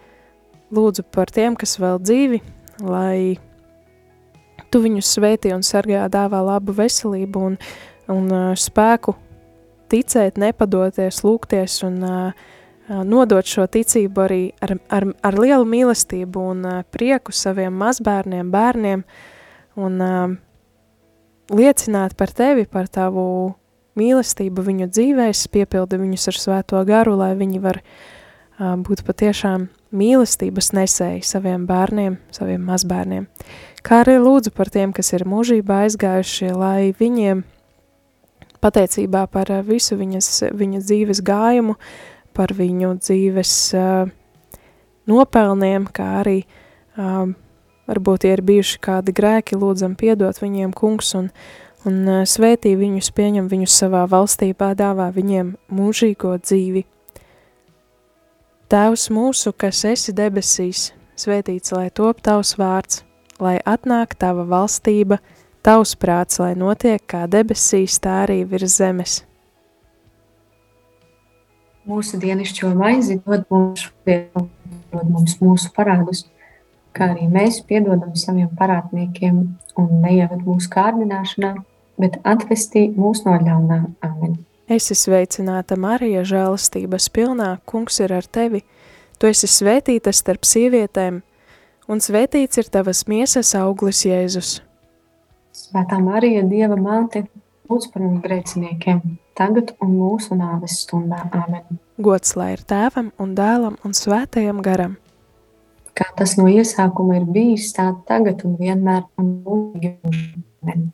Lūdzu 0.75 1.07
par 1.15 1.31
tiem, 1.31 1.55
kas 1.55 1.79
vēl 1.79 2.03
dzīvi, 2.03 2.43
lai 2.83 3.37
tu 4.71 4.81
viņus 4.83 5.13
svētī 5.17 5.53
un 5.55 5.63
sargā, 5.65 6.05
dāvā 6.11 6.41
labu 6.45 6.75
veselību 6.75 7.45
un, 7.49 7.57
un 8.11 8.27
uh, 8.31 8.51
spēku 8.59 9.15
ticēt, 9.91 10.39
nepadoties, 10.41 11.21
lūgties 11.25 11.81
un 11.87 11.99
uh, 12.05 12.47
nodot 13.05 13.45
šo 13.47 13.65
ticību 13.71 14.25
arī 14.25 14.41
ar, 14.63 14.75
ar, 14.93 15.07
ar 15.25 15.37
lielu 15.39 15.67
mīlestību 15.69 16.47
un 16.53 16.65
uh, 16.65 16.81
prieku 16.93 17.33
saviem 17.35 17.75
mazbērniem, 17.81 18.49
bērniem 18.53 19.05
un 19.81 20.01
uh, 20.03 20.33
liecināt 21.53 22.17
par 22.17 22.33
tevi, 22.35 22.65
par 22.65 22.89
tavu 22.89 23.27
mīlestību 23.99 24.65
viņu 24.65 24.89
dzīvēs, 24.91 25.47
piepildi 25.53 26.01
viņus 26.01 26.29
ar 26.31 26.41
svēto 26.41 26.81
garu, 26.87 27.15
lai 27.21 27.33
viņi 27.39 27.61
var 27.63 27.81
uh, 27.81 28.75
būt 28.81 29.05
patiešām 29.07 29.69
mīlestības 29.95 30.73
nesēji 30.75 31.23
saviem 31.23 31.63
bērniem, 31.69 32.19
saviem 32.35 32.65
mazbērniem 32.67 33.29
kā 33.85 34.01
arī 34.03 34.17
lūdzu 34.21 34.53
par 34.55 34.71
tiem, 34.73 34.93
kas 34.95 35.13
ir 35.13 35.27
mūžībā 35.29 35.85
aizgājušie, 35.85 36.49
lai 36.57 36.93
viņiem 36.97 37.43
pateicībā 38.65 39.25
par 39.31 39.51
eh, 39.53 39.63
visu 39.65 39.97
viņas, 39.99 40.29
viņa 40.57 40.81
dzīves 40.83 41.21
gājumu, 41.25 41.77
par 42.35 42.51
viņu 42.51 42.97
dzīves 42.99 43.51
uh, 43.79 44.09
nopelniem, 45.07 45.85
kā 45.87 46.07
arī 46.19 46.41
uh, 46.43 47.29
varbūt, 47.87 48.25
ir 48.27 48.41
bijuši 48.43 48.81
kādi 48.83 49.13
grēki, 49.15 49.55
lūdzam 49.55 49.93
piedot 49.95 50.41
viņiem 50.41 50.73
kungs 50.75 51.13
un, 51.15 51.29
un 51.87 52.01
uh, 52.09 52.25
svētī 52.27 52.73
viņus, 52.75 53.13
pieņem 53.15 53.47
viņus 53.53 53.77
savā 53.85 54.03
valstībā, 54.11 54.73
dāvā 54.75 55.07
viņiem 55.15 55.55
mūžīgo 55.71 56.35
dzīvi. 56.43 56.83
Tēvs 58.67 59.07
mūsu, 59.15 59.55
kas 59.55 59.85
esi 59.87 60.11
debesīs, 60.17 60.89
svētīts 61.15 61.71
lai 61.71 61.87
top 61.95 62.19
tavs 62.25 62.57
vārds, 62.59 63.04
lai 63.39 63.57
atnāk 63.65 64.15
tava 64.19 64.45
valstība, 64.47 65.19
tavs 65.65 65.95
prāts, 65.99 66.39
lai 66.39 66.53
notiek 66.55 67.03
kā 67.07 67.25
debesīs, 67.27 67.99
tā 67.99 68.21
arī 68.25 68.43
virs 68.47 68.77
zemes. 68.79 69.23
Mūsu 71.85 72.17
dienascho 72.17 72.71
maizi 72.73 73.19
dod 73.21 73.45
mums, 73.53 73.85
dod 74.05 75.11
mums 75.11 75.37
mūsu 75.41 75.69
parādus, 75.75 76.23
kā 76.95 77.11
arī 77.13 77.27
mēs 77.29 77.61
piedodam 77.67 78.15
saviem 78.17 78.49
parādniekiem 78.57 79.43
un 79.77 79.93
neieved 80.01 80.41
mūsu 80.47 80.71
kārdināšanā, 80.73 81.53
bet 82.01 82.17
atvestī 82.25 82.87
mūs 82.95 83.21
no 83.27 83.37
ļaunā. 83.37 83.83
Amen. 84.05 84.39
Es 84.65 84.89
esmu 84.89 85.11
sveicināta 85.11 85.77
Marija, 85.77 86.23
žēlastības 86.25 87.11
pilnā, 87.13 87.51
kungs 87.69 87.99
ir 88.01 88.15
ar 88.17 88.25
tevi. 88.25 88.63
Tu 89.21 89.29
esi 89.29 89.47
svētīta 89.47 90.09
starp 90.09 90.47
sievietēm, 90.47 91.21
un 91.87 92.01
svētīts 92.01 92.59
ir 92.61 92.69
tavas 92.71 93.05
miesas 93.09 93.53
auglis 93.59 94.03
Jēzus. 94.07 94.59
Svētā 95.55 95.99
Marija, 96.03 96.43
Dieva 96.47 96.75
māte, 96.79 97.25
lūdz 97.69 97.89
par 97.93 98.03
mums 98.03 98.23
grēciniekiem, 98.25 99.01
tagad 99.37 99.73
un 99.83 99.95
mūsu 99.95 100.37
nāves 100.37 100.81
stundā. 100.83 101.23
Āmen. 101.31 101.79
Gods 102.01 102.35
lai 102.35 102.51
ir 102.57 102.65
tēvam 102.67 103.13
un 103.21 103.33
dēlam 103.37 103.79
un 103.87 103.95
svētajam 103.95 104.61
garam. 104.65 104.97
Kā 105.95 106.09
tas 106.17 106.35
no 106.35 106.49
iesākuma 106.51 107.21
ir 107.21 107.29
bijis, 107.31 107.69
tā 107.77 107.87
tagad 108.07 108.43
un 108.43 108.57
vienmēr 108.59 109.05
un 109.21 109.31
mūžīgi. 109.45 109.93
Amen. 110.65 110.89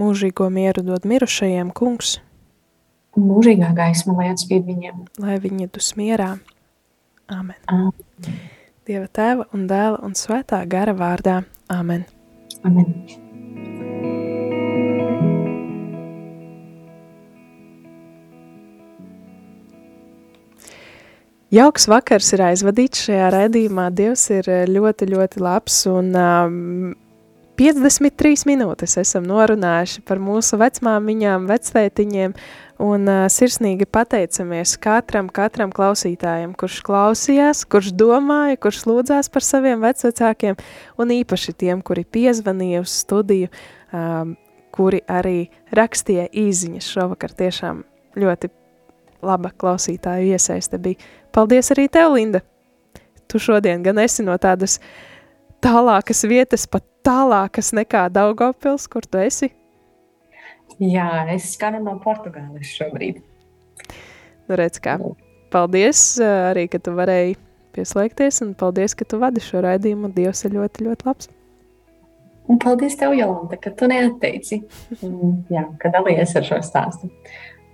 Mūžīgo 0.00 0.48
mieru 0.50 0.82
dod 0.86 1.06
mirušajiem 1.06 1.70
kungs. 1.76 2.18
Un 3.14 3.26
mūžīgā 3.30 3.70
gaisma 3.76 4.16
lai 4.18 4.30
atspīd 4.32 4.66
viņiem. 4.66 5.04
Lai 5.22 5.38
viņi 5.42 5.70
dus 5.74 5.94
mierā. 5.98 6.32
Amen. 7.30 7.58
Amen. 7.70 8.48
Dieva 8.88 9.06
tēva 9.12 9.44
un 9.52 9.66
dēla 9.68 9.98
un 10.06 10.14
svētā 10.16 10.62
gara 10.68 10.94
vārdā. 10.96 11.42
Amen. 11.68 12.06
Amen. 12.64 12.94
Jauks 21.50 21.88
vakars 21.90 22.30
ir 22.32 22.44
aizvadīts 22.46 23.04
šajā 23.08 23.28
raidījumā. 23.34 23.88
Dievs 23.92 24.28
ir 24.32 24.48
ļoti, 24.70 25.10
ļoti 25.10 25.42
labs 25.42 25.80
un 25.90 26.12
um, 26.14 26.92
53 27.60 28.46
minūtes 28.48 28.96
esam 29.02 29.26
norunājuši 29.28 30.00
par 30.08 30.22
mūsu 30.22 30.56
vecmāmiņām, 30.62 31.48
vectētiņiem 31.50 32.36
un 32.80 33.08
uh, 33.08 33.24
sirsnīgi 33.30 33.86
pateicamies 33.92 34.76
katram, 34.80 35.28
katram 35.32 35.72
klausītājam, 35.74 36.54
kurš 36.58 36.80
klausījās, 36.86 37.64
kurš 37.70 37.92
domāja, 37.96 38.58
kurš 38.60 38.84
lūdzās 38.88 39.30
par 39.32 39.44
saviem 39.44 39.82
vecvecākiem 39.84 40.56
un 41.00 41.12
īpaši 41.20 41.56
tiem, 41.60 41.82
kuri 41.84 42.06
piezvanīja 42.08 42.82
uz 42.84 42.94
studiju, 43.02 43.50
um, 43.92 44.34
kuri 44.74 45.02
arī 45.10 45.50
rakstīja 45.76 46.30
īziņas 46.32 46.88
šovakar 46.94 47.34
tiešām 47.36 47.84
ļoti 48.20 48.50
laba 49.26 49.52
klausītāju 49.52 50.32
iesaiste 50.32 50.80
bija. 50.80 50.98
Paldies 51.34 51.70
arī 51.74 51.88
tev, 51.92 52.14
Linda! 52.16 52.42
Tu 53.30 53.38
šodien 53.38 53.84
gan 53.84 54.00
esi 54.02 54.24
no 54.26 54.34
tādas 54.42 54.80
tālākas 55.62 56.24
vietas, 56.26 56.66
pat 56.66 56.82
tālākas 57.06 57.70
nekā 57.76 58.08
Daugavpils, 58.10 58.88
kur 58.90 59.06
tu 59.06 59.20
esi? 59.22 59.52
Jā, 60.80 61.08
es 61.28 61.50
skanu 61.54 61.82
no 61.84 61.98
Portugāles 62.00 62.70
šobrīd. 62.72 63.20
Nu, 64.48 64.56
redz 64.56 64.80
kā. 64.82 64.96
Paldies 65.52 66.00
arī, 66.24 66.64
ka 66.72 66.80
tu 66.80 66.94
varēji 66.96 67.36
pieslēgties, 67.76 68.40
un 68.46 68.54
paldies, 68.58 68.96
ka 68.96 69.04
tu 69.04 69.20
vadi 69.20 69.42
šo 69.44 69.60
raidījumu. 69.66 70.12
Dievs 70.16 70.42
ir 70.48 70.56
ļoti, 70.56 70.86
ļoti 70.88 71.08
labs. 71.08 71.30
Un 72.50 72.58
paldies 72.58 72.96
tev, 72.98 73.12
Jolanta, 73.14 73.60
ka 73.60 73.70
tu 73.76 73.86
neatteici, 73.90 74.62
jā, 75.52 75.64
ka 75.78 75.92
dalījies 75.94 76.32
ar 76.40 76.48
šo 76.48 76.58
stāstu. 76.66 77.10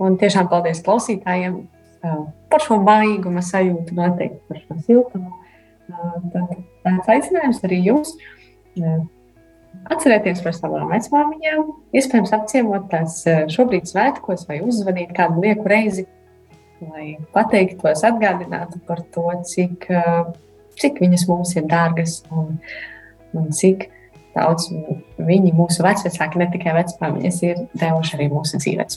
Un 0.03 0.19
tiešām 0.21 0.51
paldies 0.53 0.83
klausītājiem 0.85 1.63
par 2.51 2.65
šo 2.65 2.77
maigumu 2.85 3.41
sajūtu, 3.45 3.97
noteikti 3.97 4.43
par 4.51 4.61
šo 4.65 4.81
siltumu. 4.85 5.31
Tad 6.35 6.57
tāds 6.85 7.13
aicinājums 7.15 7.63
arī 7.65 7.81
jums. 7.87 8.17
Atcerieties 9.93 10.43
par 10.43 10.55
savām 10.57 10.91
vecmāmiņām, 10.91 11.67
iespējams 11.97 12.35
apciemot 12.35 12.89
tās 12.91 13.21
šobrīd 13.53 13.89
svētkos 13.91 14.47
vai 14.49 14.61
uzzvanīt 14.65 15.13
kādu 15.17 15.45
lieku 15.45 15.69
reizi, 15.71 16.07
lai 16.83 17.17
pateiktos, 17.35 18.05
atgādinātu 18.07 18.81
par 18.89 19.05
to, 19.15 19.29
cik, 19.49 19.87
cik 20.81 21.03
viņas 21.03 21.27
mums 21.31 21.55
ir 21.57 21.69
dārgas 21.71 22.19
un, 22.35 22.57
un 23.37 23.53
cik 23.55 23.89
daudz 24.37 24.69
viņi, 25.17 25.53
mūsu 25.57 25.85
vecāki, 25.87 26.41
ne 26.41 26.49
tikai 26.53 26.75
vecmāmiņas, 26.77 27.43
ir 27.47 27.63
devuši 27.79 28.19
arī 28.19 28.31
mūsu 28.33 28.61
dzīvēm. 28.61 28.97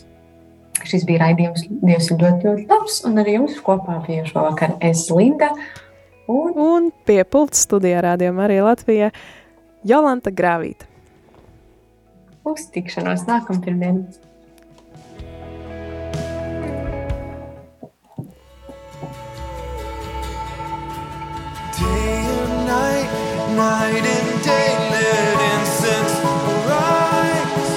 Šis 0.89 1.03
bija 1.07 1.25
raidījums 1.25 1.65
Dievs 1.84 2.07
ir 2.11 2.21
ļoti, 2.21 2.47
ļoti 2.47 2.65
labs, 2.69 3.01
un 3.07 3.19
arī 3.19 3.36
jums 3.36 3.57
kopā 3.63 3.99
bija 4.05 4.25
šovakar 4.27 4.77
es 4.86 5.05
Linda. 5.11 5.51
Un, 6.30 6.53
un 6.55 6.88
pie 7.07 7.23
pults 7.27 7.65
studijā 7.65 8.03
rādījumā 8.05 8.45
arī 8.45 8.59
Latvijā 8.63 9.09
Jolanta 9.80 10.27
Grāvīta. 10.36 10.84
Uz 12.43 12.65
tikšanos 12.73 13.23
nākampirmdien! 13.30 14.01
Day 21.80 22.27
and 22.27 22.67
night, 22.67 23.11
night 23.55 24.03
and 24.03 24.43
day, 24.43 24.75
let 24.91 25.39
incense 25.47 26.15
arise. 26.27 27.71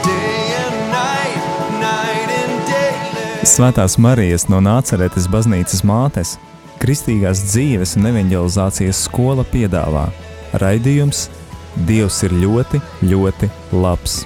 Day 0.00 0.44
and 0.64 0.78
night, 0.96 1.42
night 1.76 2.30
and 2.40 2.56
day. 2.72 3.44
Svētās 3.44 3.98
Marijas 4.00 4.48
no 4.48 4.62
Nāceretes 4.64 5.28
baznīcas 5.28 5.84
mātes, 5.84 6.38
Kristīgās 6.80 7.44
dzīves 7.50 7.98
un 8.00 8.08
evanģelizācijas 8.14 9.04
skola 9.10 9.44
piedāvā 9.52 10.06
raidījums 10.62 11.26
Dievs 11.88 12.22
ir 12.24 12.32
ļoti, 12.40 12.80
ļoti 13.04 13.50
labs. 13.76 14.22